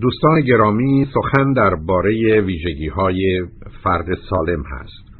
دوستان 0.00 0.40
گرامی 0.40 1.06
سخن 1.14 1.52
درباره 1.52 2.40
ویژگی 2.40 2.88
های 2.88 3.46
فرد 3.82 4.06
سالم 4.30 4.62
هست. 4.66 5.12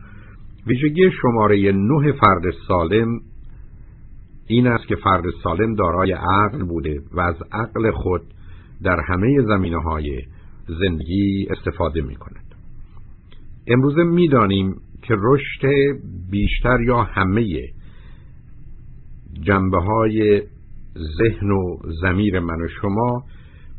ویژگی 0.66 1.10
شماره 1.22 1.72
نه 1.72 2.12
فرد 2.12 2.54
سالم 2.68 3.20
این 4.46 4.66
است 4.66 4.86
که 4.86 4.96
فرد 4.96 5.24
سالم 5.44 5.74
دارای 5.74 6.12
عقل 6.12 6.64
بوده 6.64 7.00
و 7.12 7.20
از 7.20 7.34
عقل 7.52 7.90
خود 7.90 8.20
در 8.82 9.00
همه 9.08 9.42
زمینه 9.42 9.82
های 9.82 10.22
زندگی 10.68 11.46
استفاده 11.50 12.02
می 12.02 12.16
کند 12.16 12.54
می‌دانیم 14.04 14.74
که 15.02 15.14
رشد 15.18 15.66
بیشتر 16.30 16.80
یا 16.80 17.02
همه 17.02 17.68
جنبه 19.40 19.78
های 19.78 20.42
ذهن 21.18 21.50
و 21.50 21.76
زمیر 22.02 22.40
من 22.40 22.60
و 22.60 22.68
شما 22.82 23.24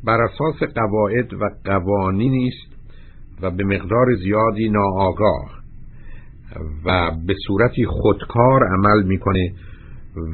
بر 0.05 0.21
اساس 0.21 0.69
قواعد 0.75 1.33
و 1.33 1.49
قوانینی 1.65 2.47
است 2.47 2.73
و 3.41 3.51
به 3.51 3.63
مقدار 3.63 4.15
زیادی 4.15 4.69
ناآگاه 4.69 5.63
و 6.85 7.11
به 7.27 7.35
صورتی 7.47 7.85
خودکار 7.85 8.61
عمل 8.73 9.03
می‌کنه 9.03 9.53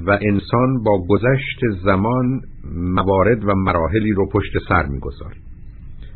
و 0.06 0.20
انسان 0.22 0.84
با 0.84 1.06
گذشت 1.10 1.60
زمان 1.84 2.42
موارد 2.74 3.44
و 3.44 3.56
مراحلی 3.56 4.12
رو 4.12 4.30
پشت 4.30 4.52
سر 4.70 4.86
می‌گذاره 4.86 5.36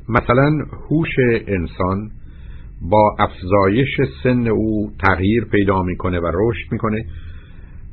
مثلا 0.10 0.52
هوش 0.90 1.10
انسان 1.48 2.12
با 2.82 3.16
افزایش 3.20 3.98
سن 4.24 4.48
او 4.48 4.92
تغییر 5.08 5.46
پیدا 5.46 5.84
می‌کنه 5.84 6.20
و 6.20 6.32
رشد 6.34 6.72
می‌کنه 6.72 7.06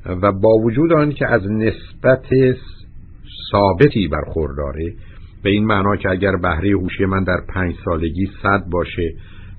و 0.06 0.32
با 0.32 0.54
وجود 0.64 0.92
آن 0.92 1.12
که 1.12 1.26
از 1.26 1.42
نسبت 1.50 2.26
ثابتی 3.52 4.08
برخورداره 4.08 4.94
به 5.42 5.50
این 5.50 5.64
معنا 5.64 5.96
که 5.96 6.10
اگر 6.10 6.36
بهره 6.36 6.70
هوشی 6.70 7.04
من 7.04 7.24
در 7.24 7.40
پنج 7.54 7.74
سالگی 7.84 8.30
صد 8.42 8.62
باشه 8.70 9.14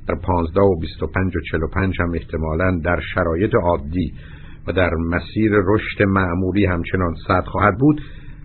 در 0.07 0.15
پانزده 0.15 0.61
و 0.61 0.79
بیست 0.79 1.03
و 1.03 1.07
پنج 1.07 1.35
و 1.35 1.39
چل 1.51 1.63
و 1.63 1.67
پنج 1.67 2.01
هم 2.01 2.11
احتمالا 2.13 2.79
در 2.83 2.99
شرایط 3.15 3.55
عادی 3.55 4.13
و 4.67 4.71
در 4.71 4.89
مسیر 4.93 5.51
رشد 5.65 6.03
معمولی 6.03 6.65
همچنان 6.65 7.15
صد 7.27 7.43
خواهد 7.45 7.77
بود. 7.77 8.01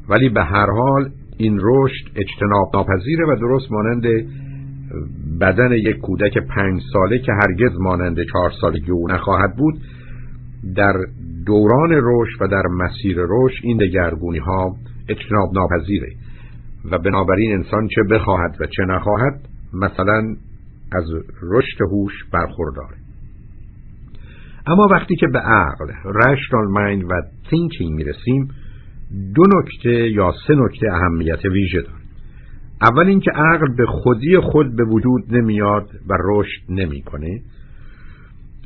ولی 0.08 0.28
به 0.28 0.44
هر 0.44 0.70
حال 0.70 1.10
این 1.38 1.58
رشد 1.62 2.04
اجتناب 2.16 2.70
ناپذیره 2.74 3.26
و 3.26 3.36
درست 3.36 3.72
مانند 3.72 4.02
بدن 5.40 5.72
یک 5.72 5.96
کودک 5.96 6.38
پنج 6.38 6.82
ساله 6.92 7.18
که 7.18 7.32
هرگز 7.32 7.76
مانند 7.80 8.22
چهار 8.32 8.50
سالگی 8.60 8.90
او 8.90 9.08
نخواهد 9.08 9.56
بود. 9.56 9.80
در 10.76 10.94
دوران 11.46 11.90
رشد 11.92 12.42
و 12.42 12.48
در 12.48 12.62
مسیر 12.66 13.16
رشد 13.28 13.60
این 13.62 13.76
دگرگونی 13.78 14.38
ها 14.38 14.76
اجتناب 15.08 15.48
ناپذیره 15.54 16.08
و 16.90 16.98
بنابراین 16.98 17.52
انسان 17.52 17.88
چه 17.88 18.02
بخواهد 18.10 18.56
و 18.60 18.66
چه 18.66 18.82
نخواهد 18.88 19.40
مثلا 19.72 20.36
از 20.92 21.04
رشد 21.42 21.82
هوش 21.90 22.12
برخورداره 22.32 22.96
اما 24.66 24.86
وقتی 24.90 25.16
که 25.16 25.26
به 25.32 25.38
عقل 25.38 25.86
rational 26.04 26.76
mind 26.78 27.04
و 27.04 27.22
thinking 27.44 27.90
می‌رسیم 27.90 28.48
دو 29.34 29.42
نکته 29.58 30.10
یا 30.10 30.32
سه 30.46 30.54
نکته 30.54 30.92
اهمیت 30.92 31.44
ویژه 31.44 31.80
داره 31.80 32.06
اول 32.82 33.06
اینکه 33.06 33.30
عقل 33.30 33.76
به 33.76 33.86
خودی 33.86 34.38
خود 34.38 34.76
به 34.76 34.84
وجود 34.84 35.34
نمیاد 35.36 35.88
و 36.08 36.14
رشد 36.24 36.62
نمی‌کنه 36.68 37.40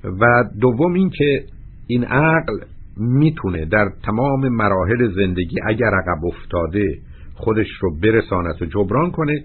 و 0.04 0.44
دوم 0.60 0.92
اینکه 0.92 1.44
این 1.86 2.04
عقل 2.04 2.58
می‌تونه 2.96 3.64
در 3.64 3.90
تمام 4.02 4.48
مراحل 4.48 5.14
زندگی 5.14 5.56
اگر 5.66 5.90
عقب 5.94 6.24
افتاده 6.24 6.98
خودش 7.40 7.68
رو 7.80 7.96
برساند 8.02 8.62
و 8.62 8.64
جبران 8.64 9.10
کنه. 9.10 9.44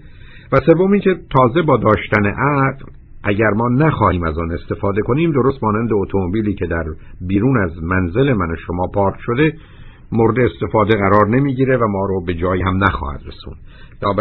و 0.52 0.56
سوم 0.66 0.92
اینکه 0.92 1.16
تازه 1.36 1.62
با 1.62 1.76
داشتن 1.76 2.26
عقل 2.26 2.84
اگر 3.24 3.50
ما 3.50 3.68
نخواهیم 3.68 4.22
از 4.22 4.38
آن 4.38 4.52
استفاده 4.52 5.02
کنیم 5.02 5.32
درست 5.32 5.62
مانند 5.62 5.88
اتومبیلی 5.92 6.54
که 6.54 6.66
در 6.66 6.84
بیرون 7.20 7.64
از 7.64 7.82
منزل 7.82 8.32
من 8.32 8.50
و 8.50 8.56
شما 8.66 8.86
پارک 8.94 9.16
شده 9.20 9.52
مورد 10.12 10.40
استفاده 10.40 10.98
قرار 10.98 11.28
نمی‌گیره 11.28 11.76
و 11.76 11.86
ما 11.88 12.06
رو 12.06 12.24
به 12.24 12.34
جایی 12.34 12.62
هم 12.62 12.84
نخواهد 12.84 13.20
رسون 13.26 13.54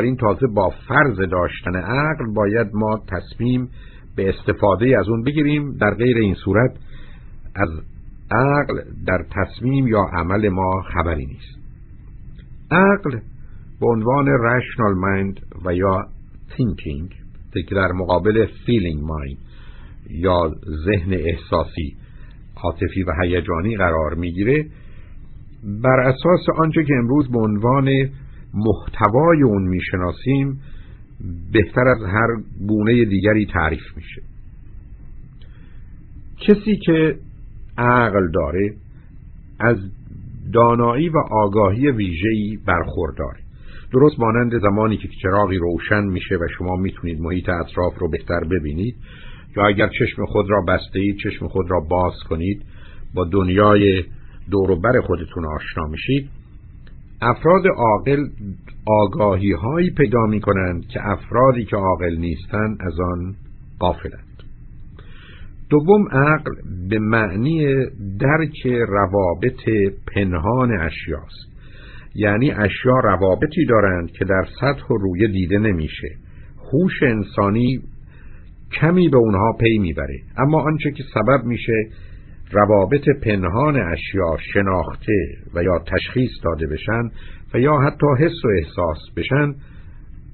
این 0.04 0.16
تازه 0.16 0.48
با 0.48 0.74
فرض 0.88 1.20
داشتن 1.20 1.76
عقل 1.76 2.34
باید 2.36 2.68
ما 2.74 3.02
تصمیم 3.08 3.70
به 4.16 4.30
استفاده 4.30 5.00
از 5.00 5.10
اون 5.10 5.24
بگیریم. 5.24 5.78
در 5.78 5.94
غیر 5.94 6.18
این 6.18 6.34
صورت 6.34 6.72
از 7.56 7.70
عقل 8.32 8.82
در 9.08 9.26
تصمیم 9.32 9.88
یا 9.88 10.06
عمل 10.14 10.50
ما 10.50 10.82
خبری 10.82 11.26
نیست. 11.26 11.60
عقل 12.72 13.20
به 13.80 13.88
عنوان 13.88 14.26
rational 14.26 14.96
mind 15.06 15.66
و 15.66 15.74
یا 15.74 16.08
thinking 16.50 17.14
که 17.54 17.76
در 17.76 17.92
مقابل 17.92 18.46
feeling 18.46 19.00
mind 19.00 19.38
یا 20.10 20.52
ذهن 20.86 21.14
احساسی 21.14 21.96
عاطفی 22.56 23.04
و 23.04 23.12
هیجانی 23.22 23.78
قرار 23.78 24.14
می‌گیره. 24.14 24.66
بر 25.84 26.00
اساس 26.00 26.46
آنچه 26.58 26.84
که 26.84 26.94
امروز 26.94 27.32
به 27.32 27.40
عنوان 27.40 27.90
محتوای 28.54 29.44
اون 29.44 29.68
می‌شناسیم 29.68 30.62
بهتر 31.54 31.88
از 31.88 32.04
هر 32.04 32.28
گونه 32.68 33.06
دیگری 33.06 33.46
تعریف 33.46 33.84
میشه. 33.96 34.22
کسی 36.40 36.78
که 36.86 37.16
عقل 37.78 38.32
داره 38.32 38.74
از 39.60 39.78
دانایی 40.54 41.10
و 41.10 41.18
آگاهی 41.32 41.92
ویژه‌ای 41.92 42.58
برخورداره. 42.68 43.45
درست 43.94 44.20
مانند 44.20 44.62
زمانی 44.62 44.98
که 44.98 45.08
چراغی 45.22 45.58
روشن 45.58 46.04
میشه 46.04 46.36
و 46.36 46.48
شما 46.58 46.76
می‌تونید 46.76 47.22
محیط 47.22 47.50
اطراف 47.50 47.94
رو 48.00 48.10
بهتر 48.10 48.40
ببینید. 48.52 48.96
یا 49.58 49.68
اگر 49.68 49.90
چشم 50.00 50.26
خود 50.26 50.50
را 50.50 50.62
بسته 50.62 51.00
اید 51.00 51.18
چشم 51.24 51.48
خود 51.48 51.72
را 51.72 51.80
باز 51.80 52.14
کنید. 52.30 52.62
با 53.14 53.26
دنیای 53.32 54.04
دوروبر 54.52 55.02
خودتون 55.02 55.46
آشنا 55.46 55.88
میشید. 55.88 56.30
افراد 57.22 57.64
عاقل 57.78 58.28
آگاهی 58.88 59.52
هایی 59.52 59.90
پیدا 59.90 60.26
می 60.26 60.42
کنند 60.42 60.88
که 60.88 61.00
افرادی 61.04 61.66
که 61.66 61.76
عاقل 61.76 62.16
نیستند 62.18 62.78
از 62.82 63.00
آن 63.00 63.36
قافلند 63.80 64.26
دوم 65.70 66.08
عقل 66.12 66.52
به 66.90 67.00
معنی 67.00 67.86
درک 68.20 68.68
روابط 68.68 69.70
پنهان 70.16 70.80
اشیاست. 70.82 71.55
یعنی 72.16 72.52
اشیا 72.52 73.00
روابطی 73.04 73.66
دارند 73.66 74.12
که 74.12 74.26
در 74.26 74.46
سطح 74.62 74.88
و 74.88 74.98
روی 74.98 75.28
دیده 75.28 75.58
نمیشه. 75.58 76.08
هوش 76.74 77.04
انسانی 77.04 77.80
کمی 78.72 79.10
به 79.10 79.18
اونها 79.18 79.54
پی 79.60 79.78
می‌بره. 79.78 80.20
اما 80.38 80.62
آنچه 80.62 80.92
که 80.92 81.04
سبب 81.14 81.46
میشه 81.46 81.90
روابط 82.52 83.10
پنهان 83.24 83.76
اشیا 83.76 84.38
شناخته 84.54 85.38
و 85.54 85.64
یا 85.64 85.80
تشخیص 85.80 86.32
داده 86.44 86.68
بشن 86.68 87.10
و 87.54 87.60
یا 87.60 87.78
حتی 87.78 88.08
حس 88.20 88.46
و 88.46 88.48
احساس 88.48 88.98
بشن 89.18 89.56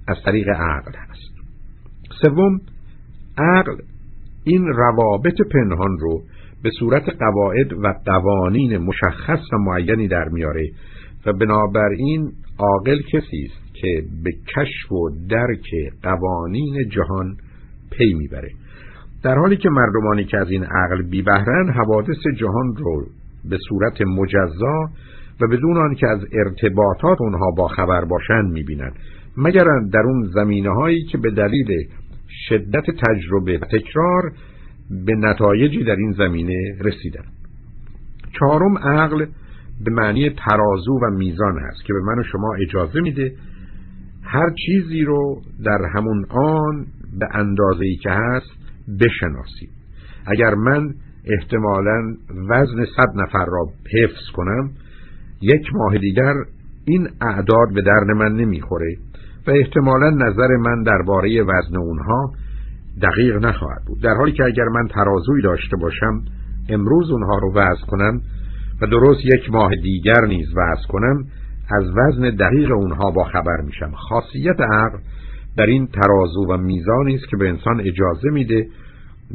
از 0.07 0.17
طریق 0.25 0.49
عقل 0.49 0.91
هست. 0.95 1.31
سوم 2.21 2.61
عقل 3.37 3.75
این 4.43 4.67
روابط 4.67 5.41
پنهان 5.51 5.97
رو 5.99 6.21
به 6.63 6.69
صورت 6.79 7.03
قواعد 7.19 7.73
و 7.73 7.93
قوانین 8.05 8.77
مشخص 8.77 9.53
و 9.53 9.57
معینی 9.57 10.07
در 10.07 10.29
میاره 10.29 10.69
و 11.25 11.33
بنابراین 11.33 12.31
عاقل 12.59 13.01
کسی 13.01 13.43
است 13.45 13.73
که 13.73 14.03
به 14.23 14.31
کشف 14.31 14.91
و 14.91 15.09
درک 15.29 15.93
قوانین 16.03 16.89
جهان 16.89 17.37
پی 17.91 18.13
می‌بره. 18.13 18.51
در 19.23 19.35
حالی 19.35 19.57
که 19.57 19.69
مردمانی 19.69 20.23
که 20.23 20.37
از 20.37 20.51
این 20.51 20.63
عقل 20.63 21.01
بی 21.01 21.21
بهرن 21.21 21.69
حوادث 21.69 22.27
جهان 22.37 22.75
رو 22.75 23.05
به 23.49 23.57
صورت 23.69 24.01
مجزا 24.01 24.89
و 25.41 25.47
بدون 25.47 25.77
آنکه 25.77 26.07
از 26.07 26.19
ارتباطات 26.33 27.21
اونها 27.21 27.51
با 27.57 27.67
خبر 27.67 28.05
باشند 28.05 28.51
می‌بینند. 28.51 28.93
مگر 29.37 29.65
در 29.93 30.01
اون 30.05 30.23
زمینه 30.33 30.69
هایی 30.69 31.03
که 31.03 31.17
به 31.17 31.31
دلیل 31.31 31.87
شدت 32.49 32.83
تجربه 33.07 33.57
و 33.57 33.65
تکرار 33.65 34.31
به 35.05 35.15
نتایجی 35.15 35.83
در 35.83 35.95
این 35.95 36.11
زمینه 36.11 36.77
رسیدن 36.81 37.23
چهارم 38.39 38.77
عقل 38.77 39.25
به 39.85 39.91
معنی 39.91 40.29
ترازو 40.29 40.99
و 41.03 41.09
میزان 41.09 41.59
هست 41.59 41.85
که 41.85 41.93
به 41.93 41.99
من 41.99 42.19
و 42.19 42.23
شما 42.23 42.55
اجازه 42.55 43.01
میده 43.01 43.33
هر 44.23 44.49
چیزی 44.65 45.03
رو 45.03 45.41
در 45.65 45.79
همون 45.95 46.25
آن 46.29 46.85
به 47.19 47.27
اندازه 47.33 47.85
ای 47.85 47.95
که 47.95 48.09
هست 48.09 48.51
بشناسیم. 48.99 49.69
اگر 50.25 50.55
من 50.55 50.93
احتمالا 51.25 52.15
وزن 52.49 52.85
صد 52.95 53.09
نفر 53.15 53.45
را 53.45 53.65
حفظ 53.93 54.31
کنم 54.35 54.69
یک 55.41 55.67
ماه 55.73 55.97
دیگر 55.97 56.33
این 56.85 57.07
اعداد 57.21 57.73
به 57.73 57.81
درد 57.81 58.09
من 58.09 58.35
نمی‌خوره 58.35 58.95
و 59.47 59.51
احتمالا 59.51 60.09
نظر 60.09 60.47
من 60.47 60.83
درباره 60.83 61.43
وزن 61.43 61.77
اونها 61.77 62.33
دقیق 63.01 63.45
نخواهد 63.45 63.81
بود. 63.87 64.01
در 64.01 64.13
حالی 64.13 64.31
که 64.31 64.43
اگر 64.43 64.65
من 64.65 64.87
ترازوی 64.87 65.41
داشته 65.41 65.77
باشم 65.77 66.21
امروز 66.69 67.11
اونها 67.11 67.37
رو 67.37 67.53
وزن 67.53 67.85
کنم 67.87 68.21
و 68.81 68.85
درست 68.87 69.25
یک 69.25 69.51
ماه 69.51 69.75
دیگر 69.75 70.25
نیز 70.27 70.47
وزن 70.49 70.87
کنم 70.89 71.25
از 71.77 71.83
وزن 71.95 72.35
دقیق 72.35 72.71
اونها 72.71 73.11
با 73.11 73.23
خبر 73.23 73.61
میشم. 73.65 73.91
خاصیت 73.91 74.61
عقل 74.61 74.97
در 75.57 75.65
این 75.65 75.87
ترازو 75.87 76.45
و 76.49 76.57
میزانی 76.57 77.15
است 77.15 77.29
که 77.29 77.37
به 77.37 77.49
انسان 77.49 77.79
اجازه 77.79 78.29
میده 78.29 78.67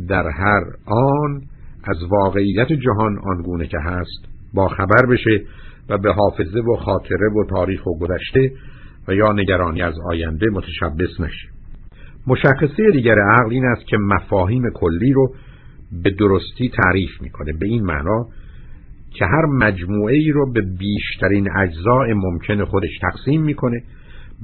در 0.08 0.28
هر 0.28 0.62
آن 0.86 1.42
از 1.84 1.96
واقعیت 2.10 2.72
جهان 2.72 3.18
آنگونه 3.18 3.66
که 3.66 3.78
هست 3.78 4.28
با 4.54 4.68
خبر 4.68 5.06
بشه 5.10 5.44
و 5.88 5.98
به 5.98 6.12
حافظه 6.12 6.60
و 6.60 6.76
خاطره 6.76 7.28
و 7.28 7.44
تاریخ 7.50 7.86
و 7.86 7.98
گذشته 7.98 8.52
و 9.08 9.14
یا 9.14 9.32
نگرانی 9.32 9.82
از 9.82 9.94
آینده 10.10 10.46
متشبس 10.52 11.20
نشه 11.20 11.48
مشخصه 12.26 12.90
دیگر 12.92 13.16
عقل 13.18 13.50
این 13.50 13.64
است 13.64 13.86
که 13.86 13.96
مفاهیم 13.96 14.62
کلی 14.74 15.12
رو 15.12 15.34
به 16.02 16.10
درستی 16.10 16.70
تعریف 16.82 17.10
می‌کنه. 17.22 17.52
به 17.52 17.66
این 17.66 17.84
معنا 17.84 18.26
که 19.18 19.24
هر 19.24 19.46
مجموعه 19.46 20.14
ای 20.14 20.30
رو 20.30 20.52
به 20.52 20.62
بیشترین 20.78 21.48
اجزاء 21.56 22.14
ممکن 22.14 22.64
خودش 22.64 22.98
تقسیم 23.02 23.42
می‌کنه 23.42 23.82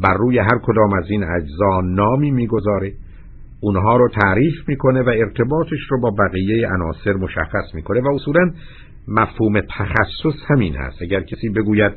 بر 0.02 0.14
روی 0.14 0.38
هر 0.38 0.58
کدام 0.62 0.92
از 0.98 1.10
این 1.10 1.24
اجزا 1.24 1.80
نامی 1.80 2.30
می‌گذاره. 2.30 2.92
اونها 3.60 3.96
رو 3.96 4.08
تعریف 4.08 4.68
می‌کنه 4.68 5.02
و 5.02 5.08
ارتباطش 5.08 5.80
رو 5.90 6.00
با 6.00 6.10
بقیه 6.10 6.68
عناصر 6.68 7.12
مشخص 7.12 7.74
می‌کنه 7.74 8.00
و 8.00 8.14
اصولا 8.14 8.50
مفهوم 9.08 9.60
تخصص 9.60 10.50
همین 10.50 10.76
هست. 10.76 11.02
اگر 11.02 11.20
کسی 11.20 11.48
بگوید 11.48 11.92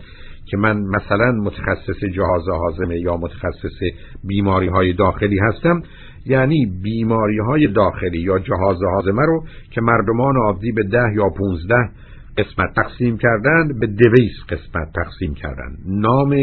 که 0.45 0.57
من 0.57 0.81
مثلا 0.81 1.31
متخصص 1.31 2.04
جهاز 2.16 2.48
هاضمه 2.48 3.00
یا 3.00 3.18
متخصص 3.18 3.80
بیماری 4.24 4.68
های 4.68 4.94
داخلی 4.94 5.39
هستم 5.39 5.81
یعنی 6.25 6.66
بیماری 6.83 7.38
های 7.38 7.68
داخلی 7.68 8.19
یا 8.19 8.39
جهاز 8.39 8.77
هاضمه 8.83 9.25
رو 9.25 9.44
که 9.72 9.81
مردمان 9.81 10.38
عادی 10.38 10.72
به 10.72 10.83
ده 10.83 11.13
یا 11.16 11.30
پونزده 11.30 11.89
قسمت 12.37 12.75
تقسیم 12.75 13.17
کردند 13.17 13.79
به 13.79 13.87
دویس 13.87 14.33
قسمت 14.49 14.93
تقسیم 14.95 15.33
کردند 15.33 15.77
نام 15.85 16.35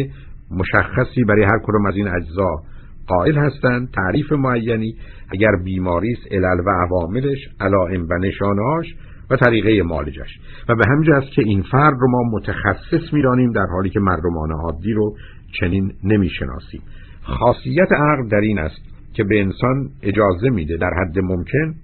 مشخصی 0.50 1.24
برای 1.24 1.42
هر 1.42 1.58
کدام 1.62 1.86
از 1.86 1.96
این 1.96 2.08
اجزا 2.08 2.62
قائل 3.06 3.38
هستند. 3.38 3.90
تعریف 3.90 4.32
معینی 4.32 4.94
اگر 5.30 5.50
بیماری 5.64 6.12
است 6.12 6.32
علل 6.32 6.60
و 6.66 6.70
عواملش 6.70 7.38
علائم 7.60 8.06
و 8.10 8.18
نشانهاش 8.18 8.86
و 9.30 9.36
طریقه 9.36 9.82
معالجش. 9.82 10.38
و 10.68 10.74
به 10.74 10.82
همین 10.88 11.12
است 11.12 11.32
که 11.32 11.42
این 11.42 11.62
فرد 11.62 11.94
رو 12.00 12.10
ما 12.10 12.22
متخصص 12.32 13.12
می‌دانیم 13.12 13.52
در 13.52 13.66
حالی 13.66 13.90
که 13.90 14.00
مردمان 14.00 14.52
عادی 14.52 14.92
رو 14.92 15.16
چنین 15.60 15.92
نمی‌شناسیم. 16.04 16.82
خاصیت 17.22 17.92
عقل 17.92 18.28
در 18.28 18.40
این 18.40 18.58
است 18.58 18.80
که 19.14 19.24
به 19.24 19.40
انسان 19.40 19.90
اجازه 20.02 20.50
میده 20.50 20.76
در 20.76 20.90
حد 21.00 21.18
ممکن 21.18 21.74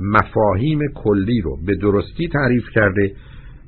مفاهیم 0.00 0.78
کلی 0.94 1.40
رو 1.40 1.58
به 1.66 1.76
درستی 1.76 2.28
تعریف 2.28 2.64
کرده 2.74 3.12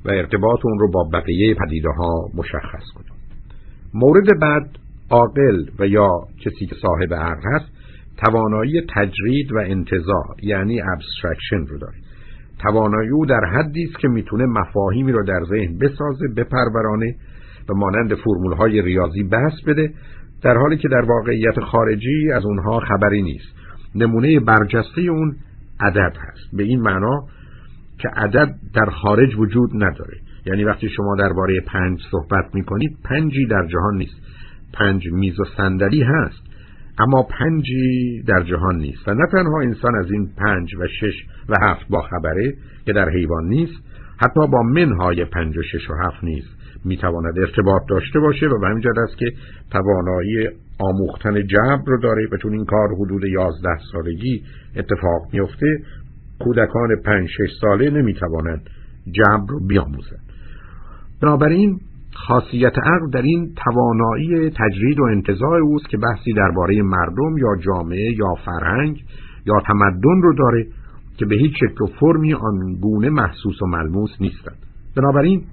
و 0.05 0.09
ارتباط 0.09 0.59
اون 0.63 0.79
رو 0.79 0.91
با 0.91 1.09
بقیه 1.13 1.55
پدیده 1.55 1.89
ها 1.89 2.29
مشخص 2.33 2.83
کنه. 2.95 3.05
مورد 3.93 4.39
بعد 4.41 4.69
عاقل 5.09 5.65
و 5.79 5.87
یا 5.87 6.09
کسی 6.45 6.65
که 6.65 6.75
صاحب 6.81 7.13
عقل 7.13 7.41
هست 7.53 7.65
توانایی 8.17 8.81
تجرید 8.95 9.51
و 9.51 9.57
انتزاع 9.57 10.35
یعنی 10.43 10.81
abstraction 10.81 11.65
رو 11.67 11.77
داره. 11.77 11.97
توانایی 12.59 13.09
او 13.09 13.25
در 13.25 13.41
حدی 13.53 13.83
است 13.83 13.99
که 13.99 14.07
می‌تونه 14.07 14.45
مفاهیمی 14.45 15.11
رو 15.11 15.25
در 15.25 15.39
ذهن 15.49 15.77
بسازه 15.77 16.27
بپرورانه 16.37 17.15
و 17.69 17.73
مانند 17.73 18.15
فرمول 18.15 18.53
های 18.53 18.81
ریاضی 18.81 19.23
بسط 19.23 19.53
بده 19.67 19.93
در 20.43 20.57
حالی 20.57 20.77
که 20.77 20.87
در 20.87 21.01
واقعیت 21.01 21.59
خارجی 21.59 22.31
از 22.31 22.45
اونها 22.45 22.79
خبری 22.79 23.21
نیست. 23.21 23.55
نمونه 23.95 24.39
برجسته 24.39 25.01
اون 25.01 25.35
عدد 25.79 26.17
هست. 26.17 26.55
به 26.57 26.63
این 26.63 26.81
معنا 26.81 27.23
که 27.99 28.09
عدد 28.15 28.55
در 28.73 28.85
خارج 28.85 29.35
وجود 29.35 29.69
نداره. 29.75 30.17
یعنی 30.45 30.63
وقتی 30.63 30.89
شما 30.89 31.15
درباره 31.15 31.61
پنج 31.61 31.99
صحبت 32.11 32.55
می‌کنید 32.55 32.97
پنجی 33.03 33.45
در 33.45 33.67
جهان 33.67 33.97
نیست. 33.97 34.15
پنج 34.73 35.07
میز 35.11 35.39
و 35.39 35.43
صندلی 35.57 36.03
هست 36.03 36.43
اما 36.99 37.23
پنجی 37.23 38.23
در 38.27 38.43
جهان 38.43 38.77
نیست. 38.77 39.07
و 39.07 39.13
نه 39.13 39.25
تنها 39.31 39.61
انسان 39.61 39.95
از 39.95 40.11
این 40.11 40.29
پنج 40.37 40.75
و 40.75 40.87
شش 40.87 41.25
و 41.49 41.55
هفت 41.61 41.87
با 41.89 42.01
خبره 42.01 42.53
که 42.85 42.93
در 42.93 43.09
حیوان 43.09 43.45
نیست 43.45 43.83
حتی 44.21 44.47
با 44.51 44.61
منهای 44.61 45.25
پنج 45.25 45.57
و 45.57 45.61
شش 45.61 45.89
و 45.89 45.93
هفت 46.05 46.23
نیست 46.23 46.59
می‌تواند 46.85 47.39
ارتباط 47.39 47.81
داشته 47.89 48.19
باشه 48.19 48.45
و 48.45 48.59
به 48.59 48.67
همین 48.67 48.83
است 49.07 49.17
که 49.17 49.31
توانایی 49.71 50.49
آموختن 50.79 51.47
جبر 51.47 51.83
رو 51.85 52.01
داره 52.01 52.27
و 52.31 52.37
چون 52.37 52.53
این 52.53 52.65
کار 52.65 52.87
حدود 52.95 53.23
یازده 53.23 53.77
سالگی 53.91 54.43
اتفاق 54.75 55.33
میفته 55.33 55.65
کودکان 56.39 56.89
پنج 57.05 57.27
شش 57.27 57.49
ساله 57.61 57.89
نمی‌توانند 57.89 58.69
جبر 59.11 59.45
رو 59.47 59.67
بیاموزند. 59.67 60.23
بنابراین 61.21 61.79
خاصیت 62.13 62.73
عقل 62.77 63.09
در 63.13 63.21
این 63.21 63.53
توانایی 63.55 64.49
تجرید 64.49 64.99
و 64.99 65.03
انتظار 65.03 65.59
اوست 65.61 65.89
که 65.89 65.97
بحثی 65.97 66.33
درباره 66.33 66.81
مردم 66.81 67.37
یا 67.37 67.55
جامعه 67.65 68.11
یا 68.11 68.35
فرهنگ 68.45 69.03
یا 69.45 69.61
تمدن 69.67 70.21
رو 70.21 70.33
داره 70.33 70.67
که 71.17 71.25
به 71.25 71.35
هیچ 71.35 71.53
شکل 71.55 71.83
و 71.83 71.87
فرمی 71.99 72.33
آنگونه 72.33 73.09
محسوس 73.09 73.61
و 73.61 73.65
ملموس 73.65 74.11
نیستند. 74.21 74.57
بنابراین 74.97 75.43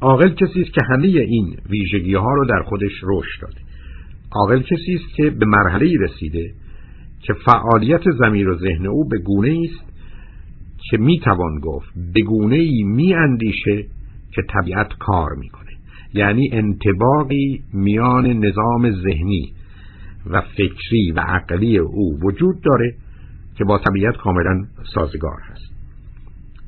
عاقل 0.00 0.34
کسی 0.34 0.62
است 0.62 0.72
که 0.72 0.80
همه 0.90 1.06
این 1.06 1.56
ویژگی 1.70 2.14
ها 2.14 2.34
رو 2.34 2.44
در 2.44 2.62
خودش 2.62 2.92
رشد 3.02 3.42
داده. 3.42 3.61
عاقل 4.34 4.62
کسی 4.62 4.94
است 4.94 5.14
که 5.16 5.30
به 5.30 5.46
مرحله 5.46 5.98
رسیده 6.00 6.54
که 7.20 7.32
فعالیت 7.32 8.10
زمیر 8.18 8.48
و 8.48 8.58
ذهن 8.58 8.86
او 8.86 9.08
به 9.08 9.18
گونه 9.18 9.58
است 9.64 9.92
که 10.90 10.98
می‌توان 10.98 11.58
گفت 11.62 11.88
به 12.14 12.20
گونه 12.20 12.56
ای 12.56 12.82
می 12.82 13.14
اندیشه 13.14 13.84
که 14.34 14.42
طبیعت 14.48 14.88
کار 14.98 15.30
می‌کنه. 15.38 15.70
یعنی 16.14 16.50
انتباقی 16.52 17.62
میان 17.72 18.26
نظام 18.26 18.90
ذهنی 18.90 19.52
و 20.30 20.40
فکری 20.40 21.12
و 21.16 21.20
عقلی 21.20 21.78
او 21.78 22.18
وجود 22.22 22.60
داره 22.64 22.94
که 23.58 23.64
با 23.64 23.78
طبیعت 23.78 24.16
کاملا 24.16 24.64
سازگار 24.94 25.38
هست. 25.50 25.72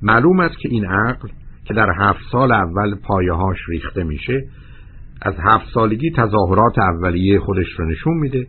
معلوم 0.02 0.40
است 0.40 0.58
که 0.58 0.69
این 0.69 0.84
عقل 0.84 1.28
که 1.64 1.75
در 1.75 1.88
هفت 1.99 2.20
سال 2.32 2.52
اول 2.52 2.94
پایهاش 2.94 3.58
ریخته 3.69 4.05
میشه 4.05 4.44
از 5.22 5.34
هفت 5.38 5.66
سالگی 5.75 6.11
تظاهرات 6.11 6.78
اولیه 6.78 7.40
خودش 7.40 7.66
رو 7.78 7.90
نشون 7.90 8.14
میده 8.14 8.46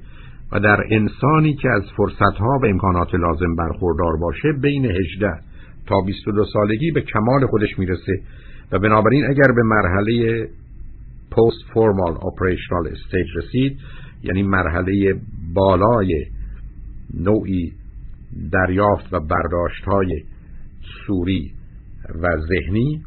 و 0.51 0.59
در 0.59 0.83
انسانی 0.91 1.53
که 1.53 1.69
از 1.69 1.83
فرصتها 1.97 2.59
و 2.62 2.65
امکانات 2.65 3.15
لازم 3.15 3.56
برخوردار 3.56 4.17
باشه 4.17 4.53
بین 4.62 4.85
18 4.85 5.27
تا 5.88 5.95
22 6.06 6.45
سالگی 6.53 6.91
به 6.91 7.01
کمال 7.01 7.45
خودش 7.47 7.79
می‌رسه 7.79 8.21
و 8.71 8.79
بنابراین 8.79 9.25
اگر 9.25 9.51
به 9.56 9.63
مرحله 9.63 10.47
پست 11.31 11.73
فورمال 11.73 12.13
اپریشنال 12.13 12.88
استیج 12.88 13.27
رسید 13.35 13.77
یعنی 14.23 14.44
مرحله 14.44 15.15
بالای 15.53 16.25
نوعی 17.13 17.74
دریافت 18.51 19.13
و 19.13 19.19
برداشت 19.19 19.84
های 19.86 20.24
سوری 21.07 21.51
و 22.22 22.27
ذهنی 22.50 23.03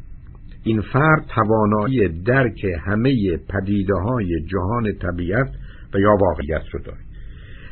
این 0.63 0.81
فرد 0.81 1.25
توانایی 1.35 2.23
درک 2.23 2.65
همه 2.85 3.37
پدیده 3.37 3.95
های 3.95 4.41
جهان 4.45 4.93
طبیعت 5.01 5.49
و 5.93 5.99
یا 5.99 6.17
واقعیت 6.21 6.63
رو 6.73 6.79
داره 6.79 6.97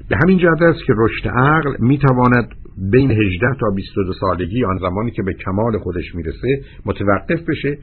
به 0.09 0.17
همین 0.23 0.37
جهت 0.37 0.61
است 0.61 0.79
که 0.87 0.93
رشد 0.97 1.27
عقل 1.27 1.75
می‌تواند 1.79 2.47
بین 2.91 3.11
18 3.11 3.47
تا 3.59 3.69
22 3.75 4.13
سالگی 4.13 4.65
آن 4.65 4.77
زمانی 4.77 5.11
که 5.11 5.23
به 5.23 5.33
کمال 5.33 5.77
خودش 5.77 6.15
می‌رسه 6.15 6.61
متوقف 6.85 7.49
بشه 7.49 7.77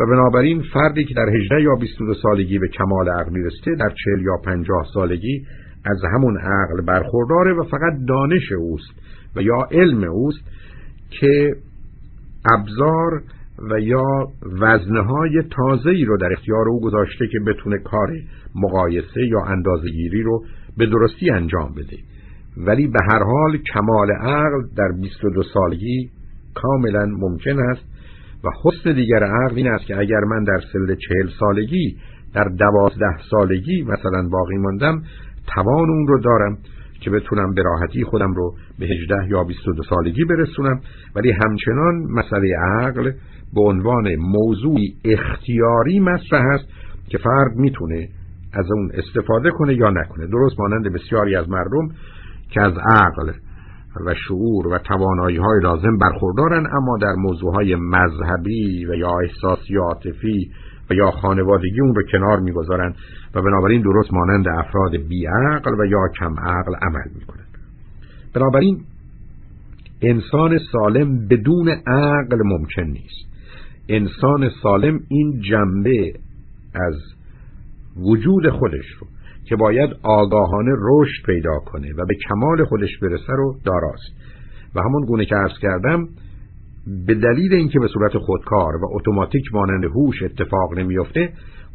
و 0.00 0.06
بنابراین 0.06 0.62
فردی 0.74 1.04
که 1.04 1.14
در 1.14 1.28
18 1.40 1.62
یا 1.62 1.74
22 1.80 2.14
سالگی 2.14 2.58
به 2.58 2.68
کمال 2.68 3.08
عقل 3.08 3.32
می‌رسه 3.32 3.74
در 3.78 3.88
40 4.04 4.24
یا 4.24 4.36
50 4.44 4.86
سالگی 4.94 5.46
از 5.84 6.02
همون 6.14 6.38
عقل 6.38 6.84
برخورداره 6.86 7.52
و 7.52 7.62
فقط 7.62 7.92
دانش 8.08 8.52
اوست 8.58 8.90
و 9.36 9.42
یا 9.42 9.68
علم 9.70 10.04
اوست 10.04 10.40
که 11.10 11.56
ابزار 12.52 13.22
و 13.70 13.80
یا 13.80 14.04
وزنهای 14.60 15.42
تازه 15.50 15.90
ای 15.90 16.04
رو 16.04 16.16
در 16.18 16.32
اختیار 16.32 16.68
او 16.68 16.80
گذاشته 16.80 17.26
که 17.32 17.38
بتونه 17.46 17.78
کار 17.78 18.12
مقایسه 18.54 19.26
یا 19.26 19.40
اندازگیری 19.40 20.22
رو 20.22 20.44
به 20.76 20.86
درستی 20.86 21.30
انجام 21.30 21.74
بده. 21.74 21.96
ولی 22.56 22.86
به 22.86 22.98
هر 23.10 23.22
حال 23.22 23.56
کمال 23.74 24.10
عقل 24.10 24.62
در 24.76 24.88
22 25.00 25.42
سالگی 25.42 26.10
کاملا 26.54 27.06
ممکن 27.06 27.58
است 27.58 27.84
و 28.44 28.48
حسن 28.64 28.92
دیگر 28.92 29.24
عقل 29.24 29.56
این 29.56 29.68
است 29.68 29.86
که 29.86 29.98
اگر 29.98 30.20
من 30.20 30.44
در 30.44 30.60
سن 30.72 30.94
چهل 30.94 31.28
سالگی 31.40 31.96
در 32.34 32.44
دوازده 32.44 33.18
سالگی 33.30 33.82
مثلا 33.82 34.28
باقی 34.28 34.56
ماندم 34.56 35.02
توان 35.54 35.90
اون 35.90 36.06
رو 36.06 36.20
دارم 36.20 36.58
که 37.00 37.10
بتونم 37.10 37.54
به 37.54 37.62
راحتی 37.62 38.04
خودم 38.04 38.32
رو 38.32 38.54
به 38.78 38.86
18 38.86 39.14
یا 39.28 39.44
22 39.44 39.82
سالگی 39.82 40.24
برسونم. 40.24 40.80
ولی 41.14 41.30
همچنان 41.30 41.94
مسئله 41.94 42.56
عقل 42.56 43.12
به 43.54 43.60
عنوان 43.60 44.16
موضوعی 44.16 44.94
اختیاری 45.04 46.00
مطرح 46.00 46.42
هست 46.54 46.64
که 47.08 47.18
فرد 47.18 47.56
می‌تونه 47.56 48.08
از 48.52 48.70
اون 48.70 48.90
استفاده 48.94 49.50
کنه 49.50 49.74
یا 49.74 49.90
نکنه. 49.90 50.26
درست 50.26 50.60
مانند 50.60 50.92
بسیاری 50.92 51.36
از 51.36 51.48
مردم 51.48 51.88
که 52.50 52.62
از 52.62 52.72
عقل 52.78 53.32
و 54.06 54.14
شعور 54.14 54.66
و 54.66 54.78
توانایی 54.78 55.36
های 55.36 55.60
لازم 55.62 55.98
برخوردارن 55.98 56.66
اما 56.72 56.98
در 57.00 57.14
موضوع 57.18 57.54
های 57.54 57.76
مذهبی 57.76 58.86
و 58.86 58.94
یا 58.94 59.18
احساسی 59.22 59.76
عاطفی 59.76 60.50
و 60.90 60.94
یا 60.94 61.10
خانوادگی 61.10 61.80
اون 61.80 61.94
رو 61.94 62.02
کنار 62.12 62.40
می‌گذارن 62.40 62.94
و 63.34 63.42
بنابراین 63.42 63.82
درست 63.82 64.12
مانند 64.12 64.48
افراد 64.48 64.96
بیعقل 64.96 65.80
و 65.80 65.84
یا 65.86 66.08
کم 66.18 66.34
عقل 66.40 66.74
عمل 66.82 67.10
می‌کنن. 67.14 67.46
بنابراین 68.34 68.80
انسان 70.02 70.58
سالم 70.72 71.28
بدون 71.28 71.68
عقل 71.68 72.42
ممکن 72.44 72.82
نیست. 72.82 73.25
انسان 73.88 74.50
سالم 74.62 75.00
این 75.08 75.40
جنبه 75.40 76.12
از 76.74 76.94
وجود 77.96 78.50
خودش 78.50 78.86
رو 79.00 79.06
که 79.44 79.56
باید 79.56 79.90
آگاهانه 80.02 80.72
رشد 80.78 81.26
پیدا 81.26 81.58
کنه 81.58 81.92
و 81.92 82.06
به 82.06 82.14
کمال 82.28 82.64
خودش 82.64 82.98
برسه 83.02 83.32
رو 83.32 83.56
داراست. 83.64 84.12
و 84.74 84.80
همون 84.80 85.04
گونه 85.06 85.24
که 85.24 85.34
عرض 85.34 85.58
کردم 85.62 86.08
به 87.06 87.14
دلیل 87.14 87.54
اینکه 87.54 87.78
به 87.78 87.88
صورت 87.88 88.18
خودکار 88.18 88.76
و 88.76 88.88
اتوماتیک 88.92 89.44
مانند 89.54 89.84
هوش 89.84 90.22
اتفاق 90.22 90.78
نمیفته 90.78 91.32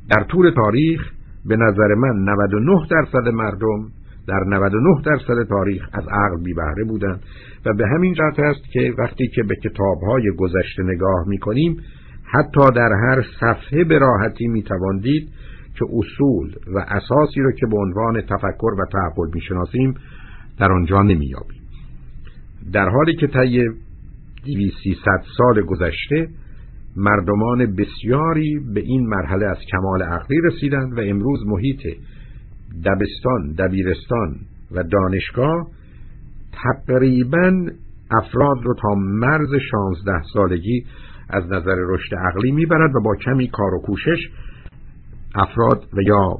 در 0.10 0.24
طول 0.24 0.52
تاریخ 0.56 1.12
به 1.46 1.56
نظر 1.56 1.96
من 1.96 2.32
99 2.32 2.88
درصد 2.90 3.28
مردم 3.28 3.88
در 4.28 4.44
99 4.48 5.02
درصد 5.06 5.48
تاریخ 5.50 5.90
از 5.94 6.04
عقل 6.08 6.44
بی 6.44 6.54
بهره 6.54 6.84
بودن 6.88 7.20
و 7.66 7.74
به 7.74 7.88
همین 7.88 8.14
جهت 8.14 8.40
است 8.40 8.72
که 8.74 8.94
وقتی 8.98 9.28
که 9.28 9.44
به 9.44 9.56
کتابهای 9.56 10.32
گذشته 10.38 10.84
نگاه 10.84 11.28
می‌کنیم 11.28 11.78
حتی 12.34 12.72
در 12.76 12.90
هر 12.94 13.26
صفحه 13.40 13.84
به 13.84 14.00
راحتی 14.00 14.48
می‌توان 14.48 15.00
دید 15.00 15.30
که 15.80 15.86
اصول 15.86 16.56
و 16.76 16.86
اساسی 16.88 17.42
رو 17.42 17.52
که 17.52 17.66
به 17.66 17.78
عنوان 17.78 18.22
تفکر 18.22 18.74
و 18.80 18.86
تعقل 18.92 19.30
می‌شناسیم 19.34 19.94
در 20.60 20.72
آنجا 20.72 21.02
نمییابیم. 21.02 21.62
در 22.74 22.90
حالی 22.90 23.16
که 23.16 23.28
طی 23.28 23.70
ست 24.96 25.28
سال 25.38 25.62
گذشته 25.62 26.28
مردمان 26.96 27.76
بسیاری 27.76 28.60
به 28.74 28.82
این 28.82 29.08
مرحله 29.08 29.46
از 29.46 29.58
کمال 29.72 30.04
عقلی 30.04 30.42
رسیدند 30.42 30.98
و 30.98 31.02
امروز 31.02 31.40
محیط 31.48 31.80
دبستان، 32.86 33.52
دبیرستان 33.60 34.36
و 34.72 34.84
دانشگاه 34.84 35.68
تقریبا 36.52 37.68
افراد 38.12 38.58
رو 38.64 38.76
تا 38.82 38.96
مرز 38.96 39.50
شانزده 39.72 40.22
سالگی 40.34 40.86
از 41.32 41.44
نظر 41.46 41.76
رشد 41.90 42.16
عقلی 42.16 42.52
می‌برد 42.52 42.96
و 42.96 43.02
با 43.04 43.16
کمی 43.16 43.48
کار 43.48 43.74
و 43.74 43.82
کوشش 43.82 44.30
افراد 45.36 45.84
و 45.94 46.02
یا 46.02 46.38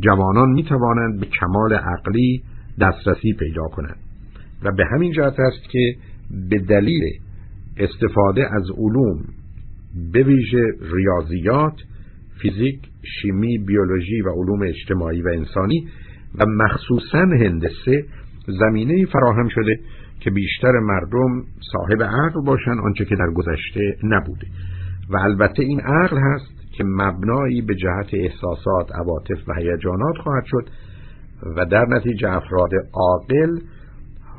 جوانان 0.00 0.50
می 0.50 0.64
توانند 0.64 1.20
به 1.20 1.26
کمال 1.26 1.72
عقلی 1.72 2.42
دسترسی 2.80 3.32
پیدا 3.32 3.68
کنند. 3.68 3.96
و 4.62 4.72
به 4.76 4.84
همین 4.86 5.12
جهت 5.12 5.40
است 5.40 5.70
که 5.70 5.96
به 6.50 6.58
دلیل 6.58 7.02
استفاده 7.76 8.54
از 8.54 8.70
علوم 8.76 9.24
به 10.12 10.22
ویژه 10.22 10.64
ریاضیات 10.94 11.74
فیزیک 12.42 12.80
شیمی 13.22 13.58
بیولوژی 13.58 14.20
و 14.20 14.30
علوم 14.30 14.62
اجتماعی 14.62 15.22
و 15.22 15.28
انسانی 15.28 15.88
و 16.38 16.46
مخصوصا 16.46 17.18
هندسه 17.18 18.04
زمینه 18.46 19.06
فراهم 19.06 19.48
شده 19.48 19.78
که 20.20 20.30
بیشتر 20.30 20.72
مردم 20.72 21.44
صاحب 21.72 22.02
عقل 22.02 22.44
باشن 22.46 22.78
آنچه 22.78 23.04
که 23.04 23.16
در 23.16 23.30
گذشته 23.34 23.96
نبوده. 24.02 24.46
و 25.10 25.16
البته 25.16 25.62
این 25.62 25.80
عقل 25.80 26.18
هست 26.18 26.72
که 26.72 26.84
مبنایی 26.84 27.62
به 27.62 27.74
جهت 27.74 28.14
احساسات 28.14 28.92
عواطف 28.94 29.48
و 29.48 29.54
هیجانات 29.54 30.16
خواهد 30.22 30.44
شد 30.46 30.68
و 31.56 31.66
در 31.66 31.86
نتیجه 31.88 32.28
افراد 32.28 32.70
عاقل 32.92 33.58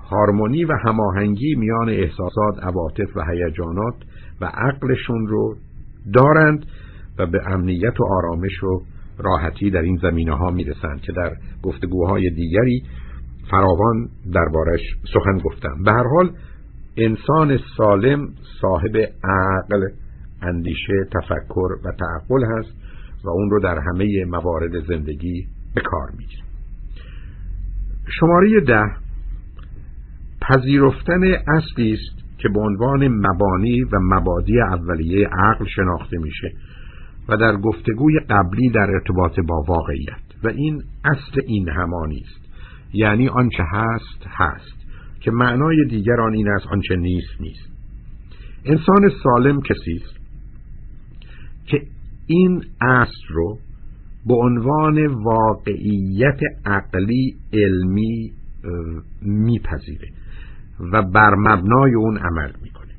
هارمونی 0.10 0.65
و 0.65 0.74
هماهنگی 0.86 1.55
میان 1.55 1.89
احساسات 1.89 2.63
عواطف 2.63 3.17
و 3.17 3.22
هیجانات 3.31 3.96
و 4.41 4.46
عقلشون 4.46 5.27
رو 5.27 5.55
دارند 6.13 6.65
و 7.20 7.25
به 7.25 7.39
امنیت 7.48 8.00
و 8.00 8.03
آرامش 8.03 8.63
و 8.63 8.81
راحتی 9.17 9.70
در 9.70 9.81
این 9.81 10.00
زمینه 10.01 10.38
ها 10.38 10.51
می‌رسند 10.51 11.01
که 11.01 11.12
در 11.12 11.31
گفتگوهای 11.63 12.29
دیگری 12.29 12.84
فراوان 13.51 14.10
دربارش 14.34 14.81
سخن 15.13 15.38
گفتم. 15.38 15.84
به 15.86 15.91
هر 15.91 16.08
حال 16.15 16.31
انسان 16.98 17.60
سالم 17.77 18.29
صاحب 18.62 18.98
عقل 19.24 19.88
اندیشه 20.41 20.93
تفکر 21.13 21.70
و 21.86 21.91
تعقل 21.91 22.46
هست 22.58 22.75
و 23.24 23.29
اون 23.29 23.50
رو 23.50 23.60
در 23.60 23.79
همه 23.79 24.25
موارد 24.25 24.86
زندگی 24.88 25.48
به 25.75 25.81
کار 25.81 26.12
می‌گیره. 26.17 26.43
شماره 28.20 28.60
ده 28.60 28.84
پذیرفتن 30.41 31.24
اصلی 31.48 31.93
است 31.93 32.22
که 32.38 32.50
به 32.50 32.60
عنوان 32.60 33.08
مبانی 33.08 33.84
و 33.84 34.00
مبادی 34.01 34.62
اولیه 34.62 35.27
عقل 35.27 35.65
شناخته 35.65 36.17
میشه 36.17 36.51
و 37.29 37.38
در 37.38 37.55
گفتگوی 37.58 38.20
قبلی 38.20 38.70
در 38.70 38.91
ارتباط 38.91 39.39
با 39.48 39.63
واقعیت. 39.67 40.22
و 40.43 40.48
این 40.48 40.84
اصل 41.05 41.41
این 41.46 41.70
همانی 41.70 42.24
است. 42.25 42.40
یعنی 42.93 43.29
آنچه 43.29 43.63
هست 43.71 44.27
هست. 44.27 44.81
که 45.21 45.31
معنای 45.31 45.86
دیگر 45.89 46.21
این 46.21 46.50
است 46.50 46.67
آنچه 46.67 46.95
نیست 46.95 47.41
نیست. 47.41 47.69
انسان 48.65 49.12
سالم 49.24 49.62
کسی 49.62 50.01
است 50.03 50.19
که 51.65 51.81
این 52.27 52.63
اصل 52.81 53.27
رو 53.29 53.57
به 54.27 54.33
عنوان 54.33 55.07
واقعیت 55.07 56.39
عقلی 56.65 57.36
علمی 57.53 58.31
میپذیره 59.21 60.07
و 60.91 61.01
بر 61.01 61.36
مبنای 61.36 61.93
اون 61.93 62.17
عمل 62.17 62.51
می‌کنه. 62.63 62.91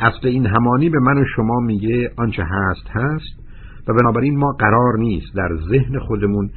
اصل 0.00 0.28
این 0.28 0.46
همانی 0.46 0.90
به 0.90 0.98
من 0.98 1.22
و 1.22 1.24
شما 1.36 1.60
میگه 1.60 2.10
آنچه 2.16 2.42
هست 2.44 2.88
هست 2.90 3.42
و 3.88 3.94
بنابراین 3.94 4.38
ما 4.38 4.52
قرار 4.52 4.98
نیست 4.98 5.34
در 5.34 5.56
ذهن 5.70 5.98
خودمون 5.98 6.50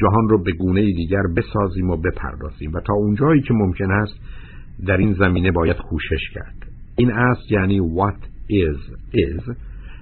جهان 0.00 0.28
رو 0.28 0.42
به 0.42 0.52
گونه 0.52 0.80
دیگر 0.80 1.22
بسازیم 1.36 1.90
و 1.90 1.96
بپردازیم. 1.96 2.72
و 2.72 2.80
تا 2.80 2.94
اونجایی 2.94 3.42
که 3.42 3.54
ممکن 3.54 3.90
است 3.90 4.14
در 4.86 4.96
این 4.96 5.12
زمینه 5.12 5.50
باید 5.50 5.76
کوشش 5.76 6.30
کرد. 6.34 6.66
این 6.96 7.12
اصل 7.12 7.54
یعنی 7.54 7.80
what 7.80 8.22
is 8.50 8.78
is 9.14 9.52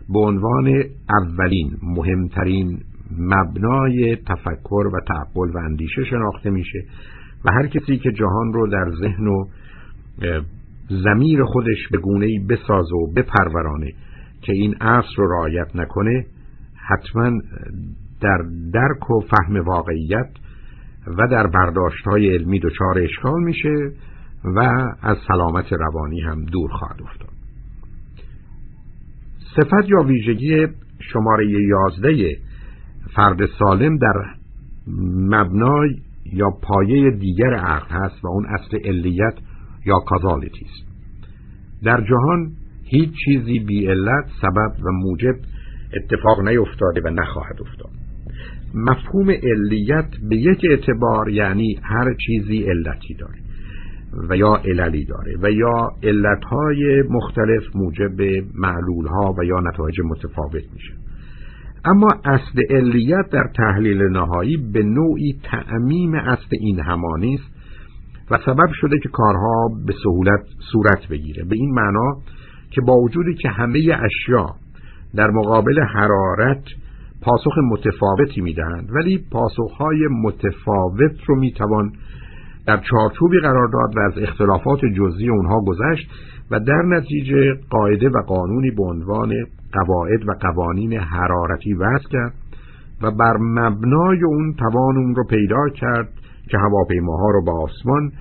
به 0.09 0.19
عنوان 0.19 0.85
اولین 1.11 1.77
مهمترین 1.83 2.79
مبنای 3.19 4.17
تفکر 4.17 4.91
و 4.95 5.01
تعقل 5.09 5.51
و 5.55 5.59
اندیشه 5.59 6.05
شناخته 6.05 6.51
میشه. 6.51 6.85
و 7.45 7.53
هر 7.53 7.67
کسی 7.67 7.99
که 7.99 8.13
جهان 8.13 8.53
رو 8.53 8.67
در 8.67 8.91
ذهن 9.01 9.27
و 9.27 9.45
زمیر 10.89 11.45
خودش 11.45 11.89
به 11.91 11.99
گونه 11.99 12.27
ای 12.27 12.39
بساز 12.39 12.93
و 12.93 13.13
بپرورانه 13.17 13.93
که 14.43 14.53
این 14.53 14.75
اصل 14.81 15.15
رو 15.17 15.33
رعایت 15.33 15.77
نکنه 15.77 16.27
حتما 16.89 17.41
در 18.21 18.39
درک 18.73 19.11
و 19.11 19.21
فهم 19.21 19.65
واقعیت 19.65 20.31
و 21.07 21.29
در 21.31 21.47
برداشت 21.47 22.07
های 22.07 22.35
علمی 22.35 22.61
دچار 22.61 22.99
اشکال 22.99 23.43
میشه 23.43 23.93
و 24.45 24.61
از 25.03 25.17
سلامت 25.29 25.73
روانی 25.73 26.21
هم 26.21 26.45
دور 26.45 26.71
خواهد 26.71 27.03
افتاد. 27.03 27.37
صفت 29.57 29.89
یا 29.89 30.03
ویژگی 30.03 30.67
شماره 31.13 31.47
یازده 31.51 32.37
فرد 33.15 33.47
سالم 33.59 33.97
در 33.99 34.25
مبنای 35.31 35.89
یا 36.33 36.51
پایه 36.51 37.11
دیگر 37.11 37.55
عقل 37.55 37.89
هست 37.91 38.25
و 38.25 38.29
اون 38.29 38.47
اصل 38.47 38.79
علیت 38.85 39.35
یا 39.87 39.99
کازالیتی 39.99 40.65
است. 40.65 40.87
در 41.85 42.01
جهان 42.01 42.53
هیچ 42.85 43.11
چیزی 43.25 43.59
بی 43.59 43.87
علت 43.87 44.25
سبب 44.43 44.85
و 44.85 44.93
موجب 44.93 45.37
اتفاق 45.97 46.41
نیفتاده 46.49 47.01
و 47.05 47.11
نخواهد 47.11 47.57
افتاد. 47.61 48.06
مفهوم 48.75 49.31
علیت 49.31 50.09
به 50.29 50.37
یک 50.37 50.61
اعتبار 50.71 51.29
یعنی 51.29 51.79
هر 51.83 52.15
چیزی 52.27 52.63
علتی 52.63 53.15
داره 53.15 53.47
و 54.29 54.37
یا 54.37 54.57
عللی 54.57 55.05
داره 55.05 55.37
و 55.43 55.51
یا 55.51 55.91
علتهای 56.03 57.03
مختلف 57.11 57.63
موجب 57.75 58.45
معلولها 58.55 59.35
و 59.39 59.45
یا 59.45 59.61
نتایج 59.61 60.01
متفاوت 60.01 60.65
میشه. 60.75 60.95
اما 61.85 62.09
اصل 62.25 62.63
علیت 62.71 63.31
در 63.33 63.51
تحلیل 63.57 64.03
نهایی 64.03 64.57
به 64.57 64.83
نوعی 64.83 65.39
تعمیم 65.43 66.15
اصل 66.15 66.49
این 66.61 66.81
همانی 66.81 67.35
است 67.35 67.57
و 68.31 68.39
سبب 68.47 68.69
شده 68.81 68.99
که 69.03 69.09
کارها 69.09 69.69
به 69.87 69.95
سهولت 70.03 70.41
صورت 70.73 71.09
بگیره. 71.11 71.45
به 71.45 71.57
این 71.57 71.71
معنا 71.75 72.17
که 72.71 72.81
با 72.81 72.95
وجودی 72.95 73.35
که 73.35 73.49
همه 73.49 73.79
اشیا 73.79 74.47
در 75.15 75.31
مقابل 75.31 75.81
حرارت 75.81 76.65
پاسخ 77.27 77.59
متفاوتی 77.71 78.41
می‌دهند. 78.41 78.89
ولی 78.95 79.25
پاسخهای 79.31 80.09
متفاوت 80.23 81.25
رو 81.27 81.37
می‌توان 81.37 81.93
در 82.67 82.81
چارچوبی 82.91 83.41
قرار 83.41 83.69
داد 83.69 83.97
و 83.97 84.01
از 84.01 84.13
اختلافات 84.29 84.81
جزئی 84.99 85.29
اونها 85.29 85.61
گذشت 85.61 86.11
و 86.51 86.61
در 86.61 86.83
نتیجه 86.83 87.55
قاعده 87.71 88.09
و 88.09 88.23
قانونی 88.27 88.71
به 88.71 88.83
عنوان 88.83 89.33
قواعد 89.73 90.29
و 90.29 90.33
قوانین 90.41 90.93
حرارتی 90.93 91.75
وضع 91.75 92.09
کرد 92.11 92.33
و 93.03 93.11
بر 93.11 93.37
مبنای 93.41 94.25
اون 94.25 94.55
توان 94.59 94.97
اون 94.97 95.15
رو 95.15 95.25
پیدا 95.25 95.69
کرد 95.69 96.09
که 96.51 96.59
هواپیماها 96.59 97.31
رو 97.31 97.45
با 97.45 97.63
آسمان 97.63 98.13